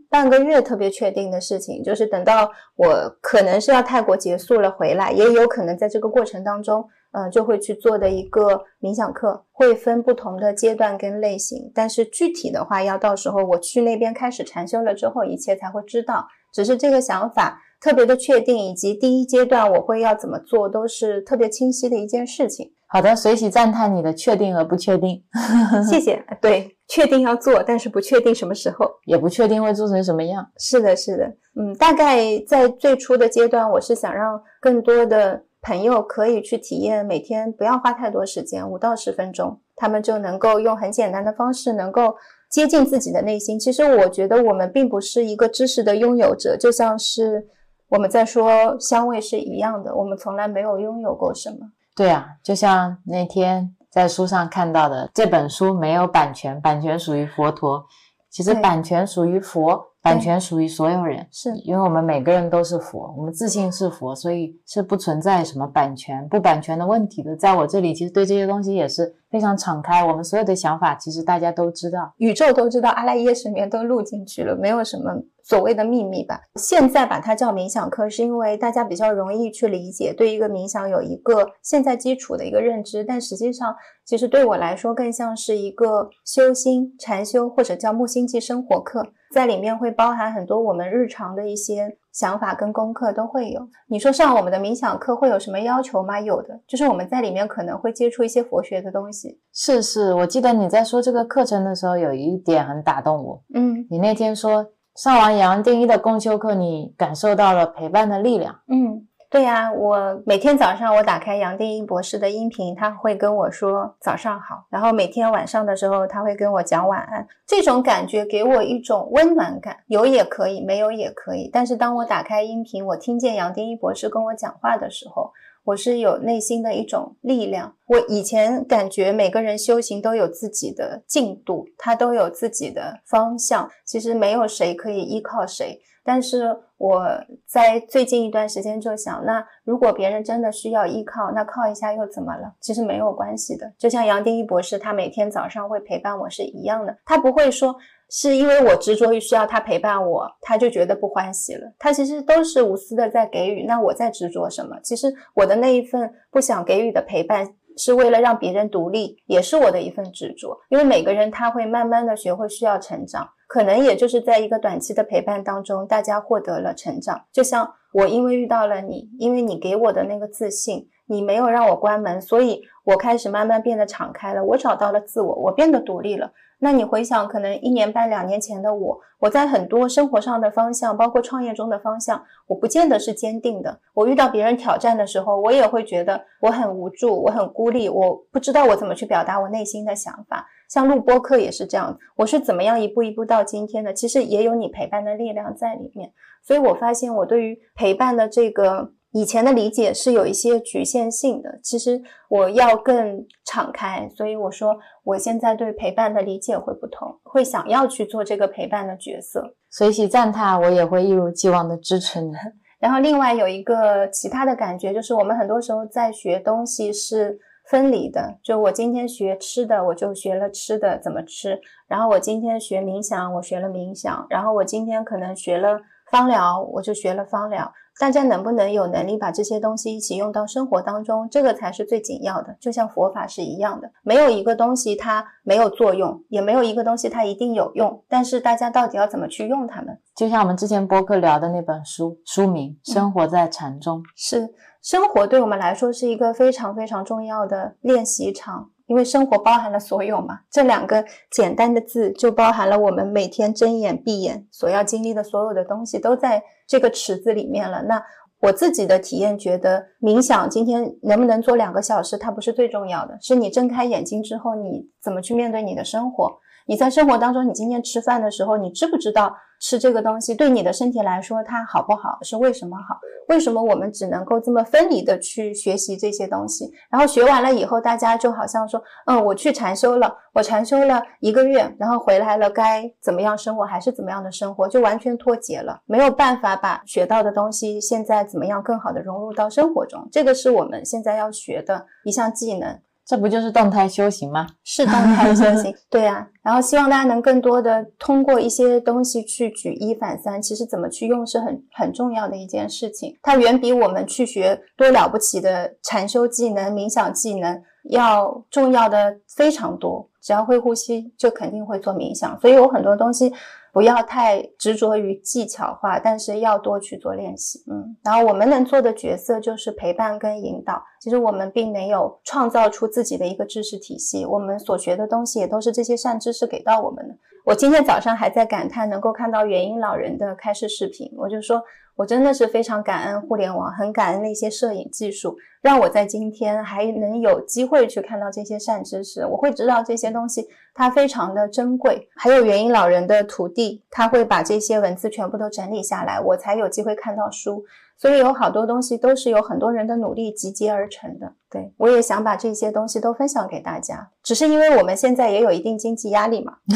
[0.09, 6.83] 半个月特别确定的事情，就是等到我可能是要泰国结束了回来，也有可能在这个过程当中。
[7.13, 16.27] 呃，就会去做的一个冥想课，会分不同的阶段跟类型，但是具体的话，要到时候我去那边开始禅修了之后，一切才会知道。
[16.55, 22.73] 只是这个想法特别的确定，以及第一阶段我会要怎么做，都是特别清晰的一件事情。
[22.87, 25.23] 好的，随喜赞叹你的确定和不确定，
[25.91, 26.23] 谢谢。
[26.41, 30.47] 对，确定要做，但是不确定什么时候，也不确定会做成什么样。
[30.59, 31.25] 是的，是的，
[31.57, 35.43] 嗯，大概在最初的阶段，我是想让更多的。
[35.63, 42.17] 朋友可以去体验，每天不要花太多时间，五到十分钟，他们就能够用很简单的方式，能够
[42.51, 43.59] 接近自己的内心。
[43.59, 47.47] 其实我觉得我们并不是一个知识的拥有者，就像是
[47.91, 51.59] 我们在说香味是一样的，我们从来没有拥有过什么。
[51.95, 57.87] 对啊，就像那天在书上看到的，这本书没有版权，版权属于佛陀，
[58.29, 59.92] 其实版权属于佛。
[60.03, 67.37] 版权属于所有人，是因为我们每个人都是佛，我们自信是佛，所以是不存在什么版权不版权的问题的。
[67.37, 70.05] 在我这里，其实对这些东西也是非常敞开。
[70.05, 75.11] 我们所有的想法，其实大家都知道，宇宙都知道，阿赖耶识里面都录进去了，没有什么
[75.43, 76.39] 所谓的秘密吧。
[76.57, 89.09] 现在把它叫冥想课，是因为大家比较容易去理解，对一个冥想有一个现在基础的一个认知，但实际上，其实对我来说更像是一个修心禅修，或者叫木星记生活课。
[89.33, 93.61] 在里面会包含很多我们日常的一些想法跟功课都会有。
[93.89, 96.21] 你说上我们的冥想课会有什么要求吗？
[96.21, 99.41] 有的，就是我们在里面可能会接触一些佛学的东西。
[99.53, 103.43] 是是，我记得你在说这个课程的时候，有一点很打动我。
[103.55, 108.55] 嗯你那天说上完杨定一的共修课，你感受到了陪伴的力量。
[108.69, 109.09] 嗯。
[109.33, 121.49] 对呀，我每天早上我打开杨定一博士的音频，他会跟我说早上好，然后每天晚上的时候他会跟我讲晚安，这种感觉给我一种温暖感，有也可以，没有也可以。
[121.51, 125.33] 但是当我打开音频，我听见杨定一博士跟我讲话的时候，
[125.65, 127.75] 我是有内心的一种力量。
[127.87, 135.81] 我以前感觉每个人修行都有自己的进度，他都有自己的方向，其实没有谁可以依靠谁。
[136.05, 137.01] 但是我
[137.47, 142.55] 在最近一段时间就想，那如果别人真的需要依靠，那靠一下又怎么了？
[142.61, 143.73] 其实没有关系的。
[143.79, 147.77] 就像杨定一博士，他每天早上会陪伴我是一样的，他不会说
[148.11, 151.73] 是因为我执着于需要他陪伴我，他就觉得不欢喜了。
[151.79, 153.65] 他其实都是无私的在给予。
[153.65, 154.79] 那我在执着什么？
[154.83, 157.55] 其实我的那一份不想给予的陪伴。
[157.77, 160.59] 是为了让别人独立，也是我的一份执着。
[160.69, 167.25] 因为每个人他会慢慢的学会需要成长，可能也就是在一个短期的陪伴当中，大家获得了成长。
[167.33, 174.45] 就像我因为遇到了你，因为你给我的那个自信，你没有让我关门，所以我开始慢慢变得敞开了。
[174.45, 176.33] 我找到了自我，我变得独立了。
[176.65, 183.81] 那你回想，可能一年半两年前的我，我在很多生活上的方向，包括创业中的方向，我不见得是坚定的。
[183.95, 190.47] 我遇到别人挑战的时候，我也会觉得我很无助，我很孤立，我不知道我怎么去表达我内心的想法。
[190.69, 193.93] 像录播课也是这样，我是怎么样一步一步到今天的？
[193.93, 196.13] 其实也有你陪伴的力量在里面。
[196.41, 198.93] 所以我发现我对于陪伴的这个。
[199.13, 204.75] 以前的理解是有一些局限性的，其实我要更敞开，所以我说
[205.05, 209.55] 我现在对陪伴的理解会不同，会想要去做这个陪伴的角色。
[209.71, 212.33] 随喜赞叹，我也会一如既往的支持你。
[212.81, 225.79] 然后另外有一个其他的感觉，就是我们很多时候在学东西是分离的，就我今天学吃的，我就学了吃的怎么吃；然后我今天学冥想，我学了冥想；然后我今天可能学了
[226.11, 227.73] 芳疗，我就学了芳疗。
[228.01, 231.29] 大家能不能有能力把这些东西一起用到生活当中？
[231.31, 232.57] 这个才是最紧要的。
[232.61, 238.03] 就像佛法是一样的，没有一个东西它没有作用，也没有一个东西它一定有用。
[238.09, 239.99] 但是大家到底要怎么去用它们？
[240.17, 244.53] 就像我们之前播客聊的那本书，书名《生活在禅中》，是
[244.83, 250.41] 生活对我们来说是一个非常非常重要的练习场，因为生活包含了所有嘛。
[250.51, 256.43] 这两个简单的字就包含了我们每天睁眼闭眼所要经历的所有的东西，都在。
[256.65, 257.83] 这个池子里面了。
[257.83, 258.03] 那
[258.41, 266.39] 我自己的体验觉得，冥想今天能不能做两个小时，它不是最重要的，是你睁开眼睛之后，你怎么去面对你的生活。
[266.73, 272.17] 你在生活当中，你今天吃饭的时候，你知不知道吃这个东西对你的身体来说它好不好？
[272.23, 272.99] 是为什么好？
[273.29, 276.73] 为什么我们只能够这么分离的去学习这些东西？
[276.91, 290.09] 然后学完了以后，大家就好像说，嗯，我去禅修了，我禅修了一个月，然后回来了，该怎么样生活还是怎么样的生活，就完全脱节了，没有办法把学到的东西现在怎么样更好的融入到生活中。
[290.11, 292.81] 这个是我们现在要学的一项技能。
[293.05, 294.47] 这不就是动态修行吗？
[294.65, 296.27] 是动态修行， 对呀。
[296.43, 300.41] 然后希望大家能更多的通过一些东西去举一反三。
[300.41, 310.09] 其实怎么去用是很很重要的一件事情，它远比我们去学多了不起的禅修技能、冥想技能要重要的非常多。
[310.21, 312.39] 只要会呼吸，就肯定会做冥想。
[312.41, 313.33] 所以有很多东西。
[313.73, 317.59] 不要太执着于技巧化，但是要多去做练习。
[317.71, 320.83] 嗯，然后我们能做的角色就是陪伴跟引导。
[321.01, 327.15] 其实我们并没有创造出自己的一个知识体系，我们所学的东西也都是这些善知识给到我们的。
[327.45, 331.63] 我今天早上还在感叹能够看到元音老人的开示视频，我就说。
[331.97, 339.27] 我真的是非常感恩互联网，很感恩那些摄影技术，让我在今天还能有机会去看到这些善知识。
[339.27, 342.09] 我会知道这些东西它非常的珍贵。
[342.17, 347.65] 还有元音老人的徒弟，他会把这些文字全部都整理下来，我才有机会看到书。
[347.97, 351.35] 所以有好多东西都是有很多人的努力集结而成的。
[351.53, 356.55] 对我也想把这些东西都分享给大家，只是因为我们现在也有一定经济压力嘛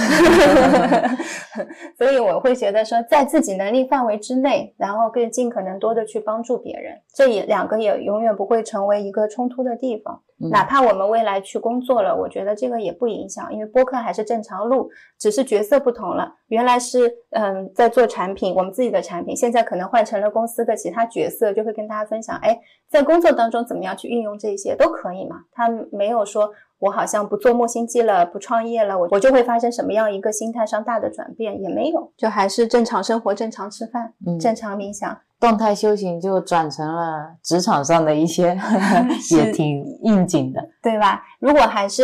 [1.96, 10.20] 所以我会觉得说，在自己能力范围之内，然后更尽可能多的去帮助别人，这也两个也永远不会成为一个冲突的地方。
[10.50, 16.30] 哪怕我们未来去工作了，我觉得这个也不影响，因为播客还是正常录，只是角色不同了。
[16.48, 22.58] 原来是嗯在做产品，我们自己的产品，现在可能换成了公司的其他角色，就会跟大家分享，哎，
[22.90, 25.36] 在工作当中怎么样去运用这些都可以嘛。
[25.52, 31.60] 他没有说我好像不做木星记了，不创业了，我我就会发生什么样一个心态上大的转变？
[31.62, 35.16] 也没有，就还是正常生活、正常吃饭、嗯正常冥想。
[35.38, 38.58] 动态修行就转成了职场上的一些，
[39.36, 40.66] 也挺应景的。
[40.82, 41.22] 对吧？
[41.38, 42.02] 如果还是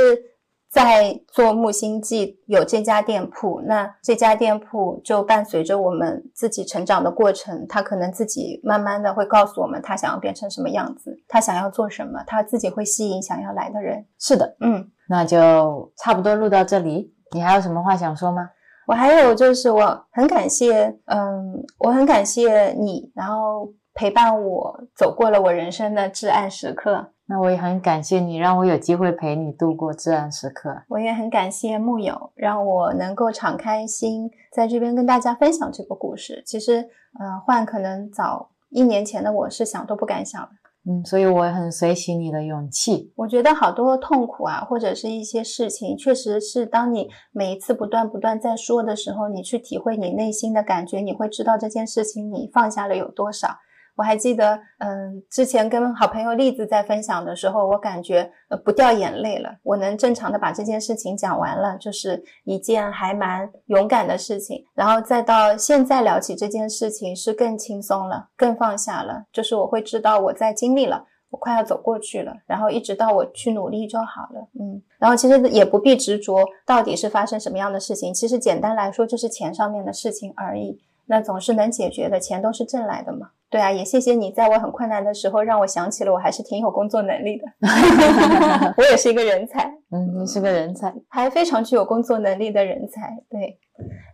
[0.72, 14.06] 在做木星记，有这家店铺，那这家店铺就伴随着我们自己成长的过程，他可能自己慢慢的会告诉我们他想要变成什么样子，他想要做什么，他自己会吸引想要来的人。
[14.18, 17.14] 是的，嗯，那就差不多录到这里。
[17.32, 18.48] 你还有什么话想说吗？
[18.86, 27.11] 我还有就是我很感谢，嗯，我很感谢你，然后陪伴我走过了我人生的至暗时刻。
[27.26, 30.82] 那我也很感谢你，让我有机会陪你度过至暗时刻。
[30.88, 36.42] 我也很感谢木友，让我能够敞开心，在这边跟大家分享这个故事。
[36.44, 36.78] 其实，
[37.18, 40.48] 呃，换可能早一年前的我是想都不敢想的。
[40.84, 43.12] 嗯，所以我很随喜你的勇气。
[43.14, 53.58] 我觉得好多痛苦啊，或者是一些事情，确实是当你每一次不断不断在说的时候，你去体会你内心的感觉，你会知道这件事情你放下了有多少。
[53.94, 64.64] 我还记得，嗯，之前跟好朋友栗子在分享的时候，我感觉呃不掉眼泪了，我能正常的把这件事情讲完了，就是一件还蛮勇敢的事情。
[64.74, 71.06] 然后再到现在聊起这件事情是更轻松了，更放下了，就是我会知道我在经历了。
[71.30, 83.30] 我快要走过去了，然后一直到我去努力就好了，嗯，然后其实也不必执着到底是发生什么样的事情，其实简单来说就是钱上面的事情而已，那总是能解决的，钱都是挣来的嘛。
[83.50, 87.44] 对啊，也谢谢你在我很困难的时候让我想起了我还是挺有工作能力的，
[88.78, 93.14] 我也是一个人才，嗯，你是个人才，还非常具有工作能力的人才。
[93.28, 93.58] 对，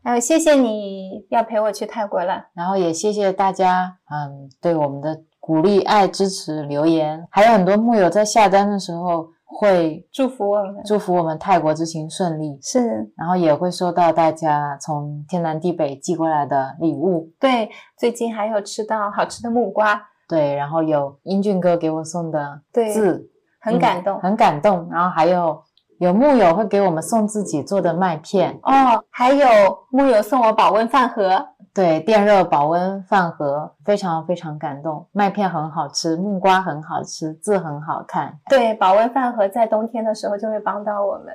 [0.02, 24.19] 还有谢谢你要陪我去泰国了，然后也谢谢大家，嗯，对我们的鼓励、爱、支持、留言，还有很多木友在下单的时候会祝福我们，祝福我们泰国之行顺利，是，然后也会收到大家从天南地北寄过来的礼物，对，最近还有吃到好吃的木瓜，对，然后有英俊哥给我送的对字，很感动。
[24.19, 25.61] 嗯很感动，然后还有
[25.99, 29.49] 有木友会给我们送自己做的麦片，哦，还有
[29.91, 31.45] 木友送我保温饭盒，
[31.79, 41.27] 对，电热保温饭盒，非常非常感动，麦片很好吃，木瓜很好吃，字很好看，对，保温饭盒在冬天的时候就会帮到我们，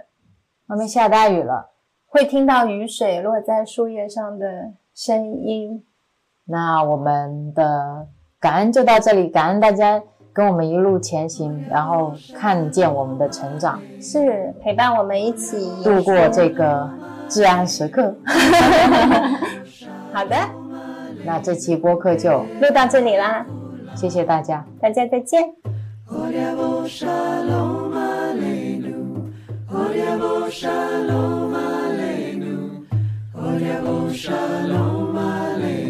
[0.68, 1.70] 外面下大雨了。
[2.07, 5.82] 会听到雨水落在树叶上的声音。
[6.44, 8.06] 那我们的
[8.38, 10.03] 感恩就到这里，感恩大家
[10.34, 16.90] 跟我们一路前行，然后看见我们的成长，是陪伴我们一起度过这个
[17.30, 18.14] 至暗时刻。
[20.14, 20.35] 好的，
[21.26, 23.44] 那这期播客就录到这里啦，
[23.95, 24.64] 谢谢大家。
[24.80, 25.44] 大家再见。
[26.07, 29.31] Odiabo shalom aleinu.
[29.72, 32.85] Odiabo shalom aleinu.
[33.34, 35.82] Odiabo shalom aleinu.